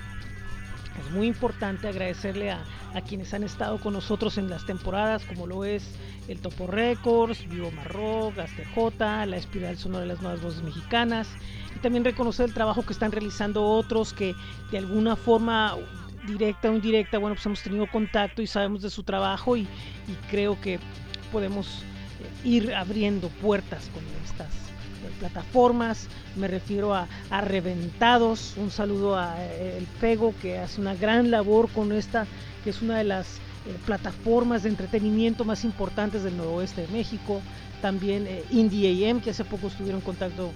es 1.00 1.12
muy 1.12 1.28
importante 1.28 1.88
agradecerle 1.88 2.50
a, 2.50 2.64
a 2.96 3.02
quienes 3.02 3.34
han 3.34 3.44
estado 3.44 3.80
con 3.80 3.94
nosotros 3.94 4.40
en 4.40 4.50
las 4.50 4.66
temporadas, 4.66 5.24
como 5.24 5.46
lo 5.46 5.66
es 5.66 5.88
el 6.28 6.40
Topo 6.40 6.68
Records, 6.68 7.48
Vivo 7.48 7.72
Marrock, 7.72 8.36
J, 8.76 9.26
La 9.26 9.38
Espiral 9.38 9.78
Sonora 9.78 10.02
de 10.02 10.08
las 10.08 10.22
Nuevas 10.22 10.42
Voces 10.42 10.64
Mexicanas, 10.64 11.28
y 11.76 11.80
también 11.80 12.04
reconocer 12.04 12.48
el 12.48 12.54
trabajo 12.54 12.84
que 12.84 12.94
están 12.94 13.12
realizando 13.12 13.64
otros 13.64 14.14
que 14.14 14.36
de 14.72 14.78
alguna 14.78 15.16
forma 15.16 15.76
directa 16.28 16.70
o 16.70 16.74
indirecta, 16.74 17.18
bueno, 17.18 17.36
pues 17.36 17.46
hemos 17.46 17.62
tenido 17.62 17.88
contacto 17.88 18.42
y 18.42 18.48
sabemos 18.48 18.82
de 18.82 18.90
su 18.90 19.04
trabajo 19.04 19.58
y, 19.58 19.68
creo 20.30 20.60
que 20.60 20.80
podemos 21.32 21.84
eh, 22.44 22.48
ir 22.48 22.74
abriendo 22.74 23.30
puertas 23.30 23.90
con 23.94 24.04
estas 24.26 24.48
eh, 24.48 25.12
plataformas. 25.20 26.08
Me 26.36 26.48
refiero 26.48 26.94
a, 26.94 27.08
a 27.30 27.42
Reventados, 27.42 28.56
un 28.58 28.72
saludo 28.72 29.18
a 29.18 29.36
eh, 29.40 29.78
El 29.78 29.86
Pego 30.00 30.34
que 30.42 30.58
hace 30.58 30.82
una 30.82 30.96
gran 30.96 31.32
labor 31.32 31.70
con 31.70 31.92
esta, 31.92 32.28
que 32.64 32.72
es 32.72 32.82
una 32.82 32.98
de 32.98 33.06
las 33.06 33.40
plataformas 33.86 34.64
de 34.64 34.70
entretenimiento 34.70 35.46
más 35.46 35.64
importantes 35.64 36.24
del 36.24 36.38
noroeste 36.38 36.82
de 36.82 36.88
México. 36.88 37.42
También 37.82 38.26
eh, 38.28 38.44
Indie 38.52 39.10
AM, 39.10 39.22
que 39.22 39.30
hace 39.30 39.46
poco 39.46 39.68
estuvieron 39.68 40.00
en 40.00 40.06
contacto 40.06 40.52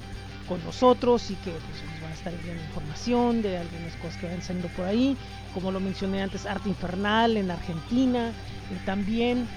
con 0.47 0.63
nosotros 0.63 1.29
y 1.31 1.35
que 1.35 1.51
pues, 1.51 1.83
nos 1.91 2.01
van 2.01 2.11
a 2.11 2.13
estar 2.13 2.33
enviando 2.33 2.63
información 2.63 3.41
de 3.41 3.57
algunas 3.57 3.93
cosas 3.95 4.17
que 4.17 4.27
van 4.27 4.41
saliendo 4.41 4.69
por 4.69 4.85
ahí. 4.85 5.17
Como 5.53 5.71
lo 5.71 5.79
mencioné 5.79 6.21
antes, 6.21 6.45
Arte 6.45 6.69
Infernal 6.69 7.37
en 7.37 7.51
Argentina. 7.51 8.29
eh, 8.29 8.79
también 8.85 9.47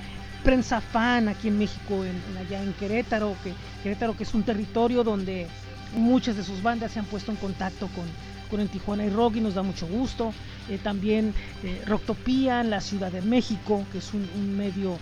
Prensa 0.44 0.80
Fan 0.80 1.28
aquí 1.28 1.48
en 1.48 1.58
México, 1.58 2.04
en, 2.04 2.36
allá 2.36 2.62
en 2.62 2.72
Querétaro, 2.74 3.34
que 3.42 3.52
Querétaro 3.82 4.16
que 4.16 4.22
es 4.22 4.34
un 4.34 4.44
territorio 4.44 5.02
donde 5.02 5.48
muchas 5.96 6.36
de 6.36 6.44
sus 6.44 6.62
bandas 6.62 6.92
se 6.92 6.98
han 6.98 7.06
puesto 7.06 7.32
en 7.32 7.36
contacto 7.38 7.88
con, 7.88 8.04
con 8.50 8.60
el 8.60 8.68
Tijuana 8.68 9.04
y 9.04 9.10
Rock 9.10 9.36
y 9.36 9.40
nos 9.40 9.54
da 9.54 9.62
mucho 9.62 9.86
gusto. 9.86 10.32
Eh, 10.68 10.78
también 10.82 11.34
eh, 11.62 11.82
Rocktopía 11.86 12.60
en 12.60 12.70
la 12.70 12.80
Ciudad 12.80 13.10
de 13.10 13.22
México, 13.22 13.84
que 13.90 13.98
es 13.98 14.12
un, 14.14 14.56
medio 14.56 14.98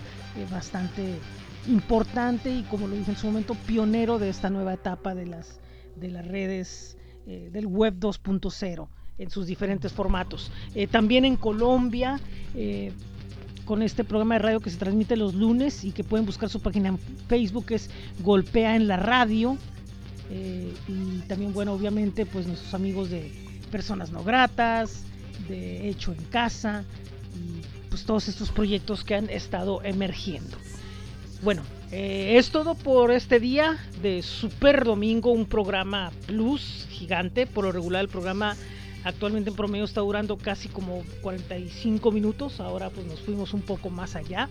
bastante 0.51 1.21
importante 1.69 2.51
y 2.51 2.63
como 2.65 2.89
lo 2.89 2.97
dije 2.97 3.13
en 3.13 3.17
su 3.17 3.27
momento, 3.27 3.55
pionero 3.67 4.19
de 4.19 4.29
esta 4.31 4.51
nueva 4.51 4.75
etapa 4.75 5.15
de 5.15 5.27
las, 5.27 5.59
de 5.97 6.09
las 6.09 6.27
redes 6.27 6.97
eh, 7.27 7.51
del 7.53 7.67
web 7.67 7.95
2.0 7.99 8.89
en 9.19 9.31
sus 9.31 9.47
diferentes 9.47 9.93
formatos. 9.93 10.51
Eh, 10.75 10.87
también 10.87 11.25
en 11.25 11.37
Colombia, 11.37 12.21
eh, 12.55 12.93
con 13.65 13.83
este 13.83 14.05
programa 14.05 14.35
de 14.35 14.41
radio 14.41 14.61
que 14.61 14.71
se 14.71 14.77
transmite 14.77 15.17
los 15.17 15.35
lunes 15.35 15.85
y 15.85 15.93
que 15.93 16.05
pueden 16.05 16.27
buscar 16.27 16.49
su 16.49 16.61
página 16.61 16.89
en 16.89 16.99
Facebook, 16.99 17.67
es 17.71 17.89
Golpea 18.21 18.77
en 18.77 18.89
la 18.89 18.97
Radio. 18.97 19.57
Y 20.89 21.21
también, 21.29 21.53
bueno, 21.53 21.75
obviamente, 21.75 22.27
pues 22.27 22.47
nuestros 22.47 22.75
amigos 22.75 23.09
de 23.09 23.31
Personas 23.71 24.11
No 24.11 24.25
Gratas, 24.25 25.05
de 25.49 25.89
Hecho 25.89 26.13
en 26.13 26.25
Casa, 26.25 26.85
y 27.35 27.63
pues 27.89 28.05
todos 28.05 28.27
estos 28.29 28.51
proyectos 28.51 29.05
que 29.05 29.15
han 29.15 29.31
estado 29.31 29.83
emergiendo. 29.85 30.57
Bueno, 31.43 31.63
eh, 31.97 32.39
es 32.39 32.51
todo 32.51 32.75
por 32.75 33.13
este 33.13 33.39
día 33.39 33.79
de 34.03 34.21
Super 34.23 34.83
Domingo, 34.83 35.31
un 35.31 35.47
programa 35.47 36.11
plus 36.27 36.89
gigante. 36.91 37.47
Por 37.47 37.67
lo 37.67 37.71
regular, 37.71 38.01
el 38.01 38.09
programa 38.09 38.57
actualmente 39.05 39.51
en 39.51 39.55
promedio 39.55 39.85
está 39.85 40.01
durando 40.01 40.37
casi 40.37 40.69
como 40.69 41.05
45 41.23 42.11
minutos. 42.11 42.59
Ahora 42.59 42.91
pues 42.91 43.07
nos 43.07 43.21
fuimos 43.21 43.55
un 43.55 43.63
poco 43.63 43.91
más 43.91 44.17
allá. 44.17 44.49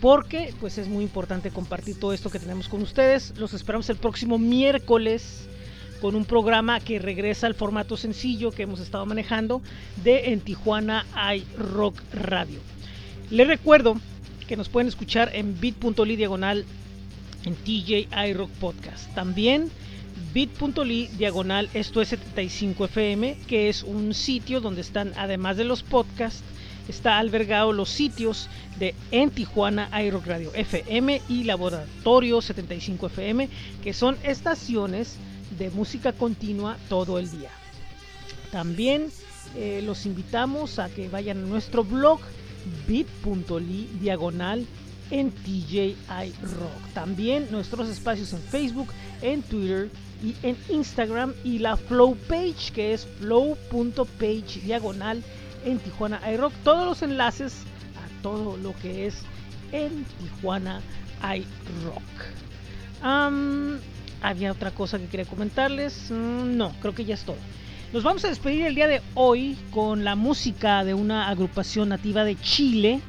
Porque 0.00 0.54
pues 0.60 0.78
es 0.78 0.86
muy 0.86 1.02
importante 1.02 1.50
compartir 1.50 1.98
todo 1.98 2.12
esto 2.12 2.30
que 2.30 2.38
tenemos 2.38 2.68
con 2.68 2.82
ustedes. 2.82 3.36
Los 3.36 3.52
esperamos 3.52 3.90
el 3.90 3.96
próximo 3.96 4.38
miércoles 4.38 5.48
con 6.00 6.14
un 6.14 6.24
programa 6.24 6.78
que 6.78 7.00
regresa 7.00 7.48
al 7.48 7.54
formato 7.54 7.96
sencillo 7.96 8.52
que 8.52 8.62
hemos 8.62 8.78
estado 8.78 9.06
manejando 9.06 9.60
de 10.04 10.32
En 10.32 10.40
Tijuana 10.40 11.04
hay 11.14 11.44
Rock 11.58 12.00
Radio. 12.12 12.60
Les 13.28 13.48
recuerdo 13.48 13.96
que 14.50 14.56
nos 14.56 14.68
pueden 14.68 14.88
escuchar 14.88 15.30
en 15.32 15.60
bit.ly 15.60 16.16
diagonal 16.16 16.64
en 17.44 17.54
TJ 17.54 18.08
iRock 18.30 18.50
Podcast. 18.54 19.08
También 19.14 19.70
bit.ly 20.34 21.06
diagonal 21.16 21.70
esto 21.72 22.02
es 22.02 22.08
75 22.08 22.86
FM, 22.86 23.36
que 23.46 23.68
es 23.68 23.84
un 23.84 24.12
sitio 24.12 24.60
donde 24.60 24.80
están, 24.80 25.12
además 25.16 25.56
de 25.56 25.62
los 25.62 25.84
podcasts, 25.84 26.42
está 26.88 27.18
albergado 27.18 27.72
los 27.72 27.90
sitios 27.90 28.48
de 28.80 28.96
En 29.12 29.30
Tijuana 29.30 29.88
iRock 30.02 30.26
Radio 30.26 30.52
FM 30.52 31.22
y 31.28 31.44
Laboratorio 31.44 32.42
75 32.42 33.06
FM, 33.06 33.48
que 33.84 33.92
son 33.92 34.16
estaciones 34.24 35.16
de 35.60 35.70
música 35.70 36.12
continua 36.12 36.76
todo 36.88 37.20
el 37.20 37.30
día. 37.30 37.50
También 38.50 39.12
eh, 39.54 39.80
los 39.86 40.06
invitamos 40.06 40.80
a 40.80 40.88
que 40.88 41.08
vayan 41.08 41.38
a 41.38 41.46
nuestro 41.46 41.84
blog 41.84 42.18
bit.ly 42.86 43.88
diagonal 44.00 44.66
en 45.10 45.30
TJI 45.30 45.96
Rock. 46.58 46.92
También 46.94 47.48
nuestros 47.50 47.88
espacios 47.88 48.32
en 48.32 48.40
Facebook, 48.40 48.88
en 49.22 49.42
Twitter 49.42 49.90
y 50.22 50.34
en 50.42 50.56
Instagram 50.68 51.34
y 51.44 51.58
la 51.58 51.76
Flow 51.76 52.16
Page 52.28 52.72
que 52.74 52.94
es 52.94 53.06
flow.page 53.18 54.60
diagonal 54.62 55.22
en 55.64 55.78
Tijuana 55.78 56.20
iRock. 56.32 56.52
Todos 56.64 56.86
los 56.86 57.02
enlaces 57.02 57.62
a 57.96 58.22
todo 58.22 58.56
lo 58.56 58.74
que 58.80 59.06
es 59.06 59.22
en 59.72 60.04
Tijuana 60.04 60.80
iRock. 61.22 62.02
Am, 63.02 63.78
había 64.22 64.52
otra 64.52 64.70
cosa 64.70 64.98
que 64.98 65.06
quería 65.06 65.26
comentarles. 65.26 66.10
Mm, 66.10 66.56
no, 66.56 66.72
creo 66.80 66.94
que 66.94 67.04
ya 67.04 67.14
es 67.14 67.24
todo. 67.24 67.38
Nos 67.92 68.04
vamos 68.04 68.24
a 68.24 68.28
despedir 68.28 68.66
el 68.66 68.76
día 68.76 68.86
de 68.86 69.02
hoy 69.14 69.56
con 69.72 70.04
la 70.04 70.14
música 70.14 70.84
de 70.84 70.94
una 70.94 71.28
agrupación 71.28 71.88
nativa 71.88 72.22
de 72.22 72.38
Chile. 72.40 73.00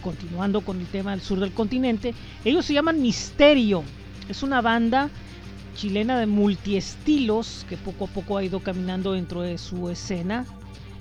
Continuando 0.00 0.62
con 0.62 0.80
el 0.80 0.86
tema 0.86 1.10
del 1.10 1.20
sur 1.20 1.38
del 1.38 1.52
continente. 1.52 2.14
Ellos 2.42 2.64
se 2.64 2.72
llaman 2.72 3.02
Misterio. 3.02 3.84
Es 4.30 4.42
una 4.42 4.62
banda 4.62 5.10
chilena 5.76 6.18
de 6.18 6.24
multiestilos 6.24 7.66
que 7.68 7.76
poco 7.76 8.06
a 8.06 8.08
poco 8.08 8.38
ha 8.38 8.42
ido 8.42 8.60
caminando 8.60 9.12
dentro 9.12 9.42
de 9.42 9.58
su 9.58 9.90
escena. 9.90 10.46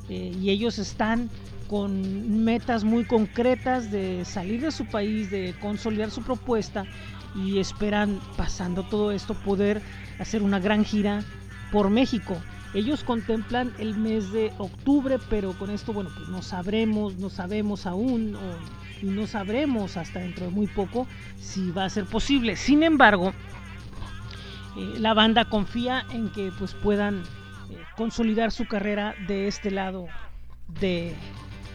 Eh, 0.09 0.35
y 0.41 0.49
ellos 0.49 0.77
están 0.77 1.29
con 1.69 2.43
metas 2.43 2.83
muy 2.83 3.05
concretas 3.05 3.89
de 3.89 4.25
salir 4.25 4.59
de 4.59 4.71
su 4.71 4.85
país, 4.85 5.31
de 5.31 5.55
consolidar 5.61 6.11
su 6.11 6.23
propuesta 6.23 6.85
y 7.35 7.59
esperan, 7.59 8.19
pasando 8.35 8.83
todo 8.83 9.13
esto, 9.13 9.33
poder 9.33 9.81
hacer 10.19 10.43
una 10.43 10.59
gran 10.59 10.83
gira 10.83 11.23
por 11.71 11.89
México. 11.89 12.35
Ellos 12.73 13.03
contemplan 13.03 13.73
el 13.79 13.97
mes 13.97 14.31
de 14.31 14.53
octubre, 14.57 15.17
pero 15.29 15.51
con 15.53 15.69
esto, 15.69 15.91
bueno, 15.91 16.09
pues 16.15 16.29
no 16.29 16.41
sabremos, 16.41 17.17
no 17.17 17.29
sabemos 17.29 17.85
aún, 17.85 18.35
o, 18.35 19.05
y 19.05 19.07
no 19.07 19.27
sabremos 19.27 19.97
hasta 19.97 20.19
dentro 20.19 20.45
de 20.45 20.51
muy 20.51 20.67
poco 20.67 21.07
si 21.39 21.71
va 21.71 21.85
a 21.85 21.89
ser 21.89 22.05
posible. 22.05 22.55
Sin 22.55 22.83
embargo, 22.83 23.33
eh, 24.77 24.95
la 24.99 25.13
banda 25.13 25.45
confía 25.45 26.05
en 26.11 26.29
que 26.29 26.51
pues 26.57 26.73
puedan 26.73 27.19
eh, 27.19 27.77
consolidar 27.97 28.51
su 28.51 28.65
carrera 28.67 29.15
de 29.27 29.47
este 29.47 29.71
lado 29.71 30.07
de, 30.79 31.13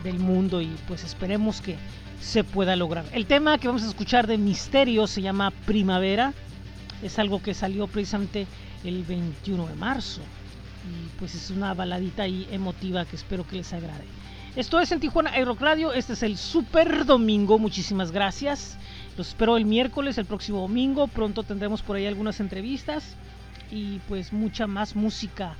del 0.02 0.18
mundo 0.18 0.62
y 0.62 0.74
pues 0.88 1.04
esperemos 1.04 1.60
que 1.60 1.76
se 2.20 2.42
pueda 2.44 2.74
lograr. 2.76 3.04
El 3.12 3.26
tema 3.26 3.58
que 3.58 3.68
vamos 3.68 3.82
a 3.82 3.88
escuchar 3.88 4.26
de 4.26 4.38
Misterio 4.38 5.06
se 5.06 5.20
llama 5.20 5.50
Primavera. 5.50 6.32
Es 7.02 7.18
algo 7.18 7.42
que 7.42 7.52
salió 7.52 7.86
precisamente 7.86 8.46
el 8.84 9.04
21 9.04 9.66
de 9.66 9.74
marzo. 9.74 10.22
Y 10.86 11.18
pues 11.18 11.34
es 11.34 11.50
una 11.50 11.74
baladita 11.74 12.22
ahí 12.22 12.46
emotiva 12.50 13.04
que 13.04 13.16
espero 13.16 13.46
que 13.46 13.56
les 13.56 13.72
agrade. 13.72 14.04
Esto 14.54 14.80
es 14.80 14.90
en 14.92 15.00
Tijuana 15.00 15.30
Aeroc 15.30 15.60
Radio. 15.60 15.92
Este 15.92 16.14
es 16.14 16.22
el 16.22 16.38
Super 16.38 17.04
Domingo. 17.04 17.58
Muchísimas 17.58 18.12
gracias. 18.12 18.78
Los 19.16 19.28
espero 19.28 19.56
el 19.56 19.64
miércoles, 19.64 20.16
el 20.18 20.26
próximo 20.26 20.60
domingo. 20.60 21.08
Pronto 21.08 21.42
tendremos 21.42 21.82
por 21.82 21.96
ahí 21.96 22.06
algunas 22.06 22.40
entrevistas. 22.40 23.16
Y 23.70 23.98
pues 24.08 24.32
mucha 24.32 24.66
más 24.66 24.94
música 24.94 25.56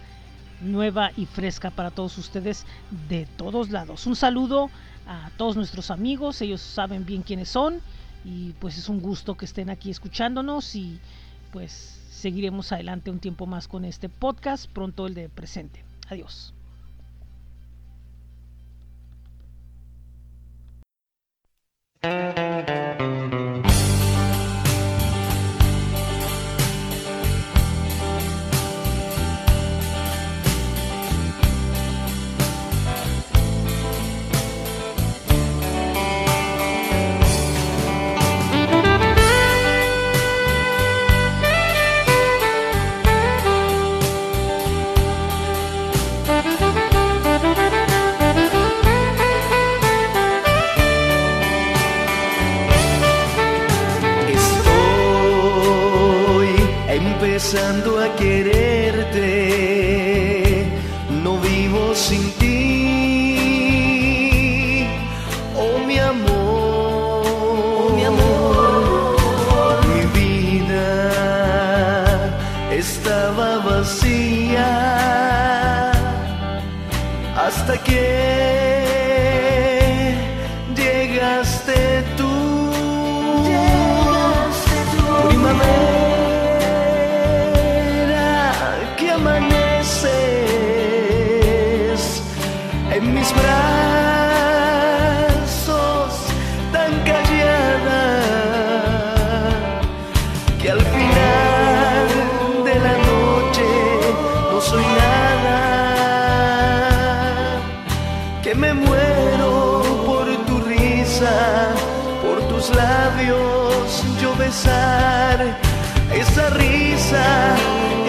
nueva 0.60 1.10
y 1.16 1.26
fresca 1.26 1.70
para 1.70 1.90
todos 1.90 2.16
ustedes 2.18 2.64
de 3.08 3.26
todos 3.36 3.70
lados. 3.70 4.06
Un 4.06 4.16
saludo 4.16 4.70
a 5.06 5.30
todos 5.36 5.56
nuestros 5.56 5.90
amigos, 5.90 6.40
ellos 6.40 6.60
saben 6.60 7.04
bien 7.04 7.22
quiénes 7.22 7.48
son 7.48 7.80
y 8.24 8.52
pues 8.58 8.76
es 8.76 8.88
un 8.88 9.00
gusto 9.00 9.36
que 9.36 9.44
estén 9.44 9.70
aquí 9.70 9.90
escuchándonos 9.90 10.74
y 10.74 10.98
pues 11.52 11.95
seguiremos 12.26 12.72
adelante 12.72 13.12
un 13.12 13.20
tiempo 13.20 13.46
más 13.46 13.68
con 13.68 13.84
este 13.84 14.08
podcast, 14.08 14.68
pronto 14.68 15.06
el 15.06 15.14
de 15.14 15.28
presente. 15.28 15.84
Adiós. 16.08 16.52
Empezando 57.46 58.00
a 58.00 58.08
quererte, 58.16 58.55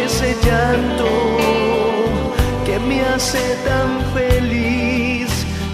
ese 0.05 0.35
llanto 0.45 1.09
que 2.65 2.79
me 2.79 3.01
hace 3.01 3.57
tan 3.65 4.01
feliz. 4.13 5.29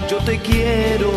Yo 0.10 0.18
te 0.18 0.40
quiero, 0.40 1.12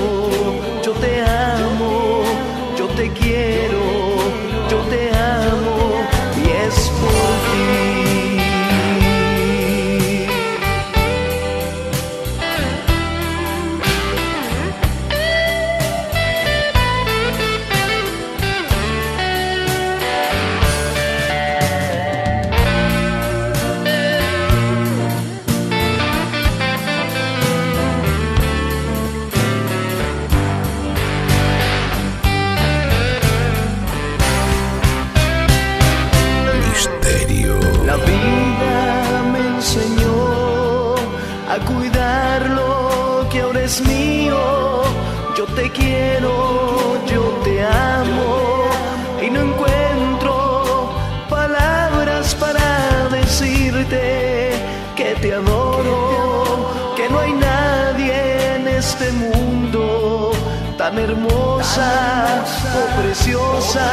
hermosa 61.76 62.56
o 62.74 63.00
preciosa 63.00 63.88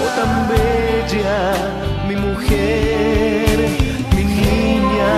o 0.00 0.06
tan 0.16 0.48
bella, 0.48 1.38
mi 2.08 2.16
mujer, 2.16 3.56
mi 4.14 4.24
niña 4.24 5.14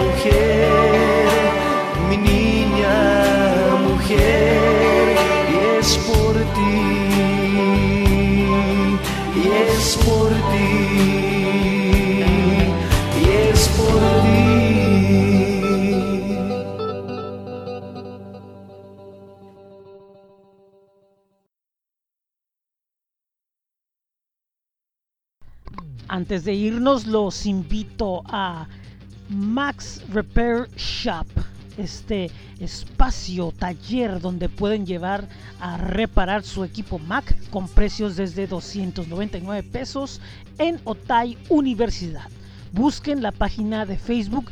mujer, 0.00 0.70
mi 2.08 2.16
niña 2.16 2.96
mujer, 3.86 5.16
y 5.50 5.78
es 5.78 5.90
por 6.08 6.34
ti, 6.56 6.78
y 9.36 9.44
es 9.68 9.96
por 10.04 10.30
ti, 10.50 10.70
y 13.20 13.30
es 13.50 13.68
por 13.68 14.00
ti. 14.00 14.21
Antes 26.32 26.46
de 26.46 26.54
irnos, 26.54 27.06
los 27.06 27.44
invito 27.44 28.22
a 28.24 28.66
Max 29.28 30.00
Repair 30.08 30.66
Shop, 30.78 31.26
este 31.76 32.30
espacio, 32.58 33.52
taller 33.58 34.18
donde 34.18 34.48
pueden 34.48 34.86
llevar 34.86 35.28
a 35.60 35.76
reparar 35.76 36.42
su 36.42 36.64
equipo 36.64 36.98
Mac 36.98 37.36
con 37.50 37.68
precios 37.68 38.16
desde 38.16 38.46
299 38.46 39.62
pesos 39.62 40.22
en 40.56 40.80
Otay 40.84 41.36
Universidad. 41.50 42.30
Busquen 42.72 43.20
la 43.20 43.32
página 43.32 43.84
de 43.84 43.98
Facebook 43.98 44.50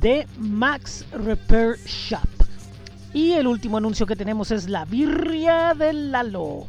de 0.00 0.26
Max 0.36 1.04
Repair 1.12 1.76
Shop. 1.86 2.26
Y 3.14 3.34
el 3.34 3.46
último 3.46 3.76
anuncio 3.76 4.04
que 4.04 4.16
tenemos 4.16 4.50
es 4.50 4.68
la 4.68 4.84
birria 4.84 5.74
del 5.74 6.10
Lalo. 6.10 6.66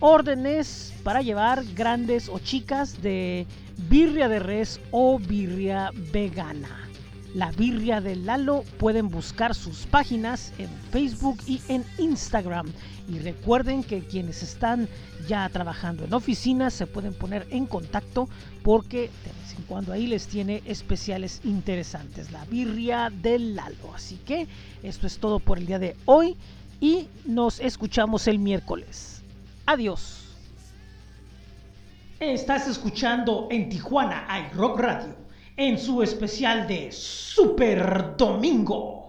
Órdenes 0.00 0.94
para 1.02 1.22
llevar 1.22 1.64
grandes 1.74 2.28
o 2.28 2.38
chicas 2.38 3.02
de 3.02 3.46
birria 3.88 4.28
de 4.28 4.38
res 4.38 4.80
o 4.92 5.18
birria 5.18 5.90
vegana. 6.12 6.88
La 7.34 7.50
birria 7.50 8.00
del 8.00 8.24
Lalo 8.24 8.62
pueden 8.78 9.08
buscar 9.08 9.56
sus 9.56 9.86
páginas 9.86 10.52
en 10.58 10.68
Facebook 10.92 11.38
y 11.48 11.60
en 11.68 11.84
Instagram. 11.98 12.72
Y 13.08 13.18
recuerden 13.18 13.82
que 13.82 14.00
quienes 14.00 14.44
están 14.44 14.88
ya 15.26 15.48
trabajando 15.48 16.04
en 16.04 16.14
oficinas 16.14 16.74
se 16.74 16.86
pueden 16.86 17.12
poner 17.12 17.48
en 17.50 17.66
contacto 17.66 18.28
porque 18.62 19.10
de 19.24 19.32
vez 19.40 19.54
en 19.56 19.64
cuando 19.64 19.92
ahí 19.92 20.06
les 20.06 20.28
tiene 20.28 20.62
especiales 20.64 21.40
interesantes. 21.42 22.30
La 22.30 22.44
birria 22.44 23.10
del 23.10 23.56
Lalo. 23.56 23.94
Así 23.96 24.16
que 24.24 24.46
esto 24.84 25.08
es 25.08 25.18
todo 25.18 25.40
por 25.40 25.58
el 25.58 25.66
día 25.66 25.80
de 25.80 25.96
hoy 26.04 26.36
y 26.80 27.08
nos 27.24 27.58
escuchamos 27.58 28.28
el 28.28 28.38
miércoles. 28.38 29.17
Adiós. 29.68 30.24
Estás 32.18 32.66
escuchando 32.68 33.48
en 33.50 33.68
Tijuana 33.68 34.26
iRock 34.50 34.80
Radio 34.80 35.14
en 35.58 35.78
su 35.78 36.02
especial 36.02 36.66
de 36.66 36.90
Super 36.90 38.16
Domingo. 38.16 39.07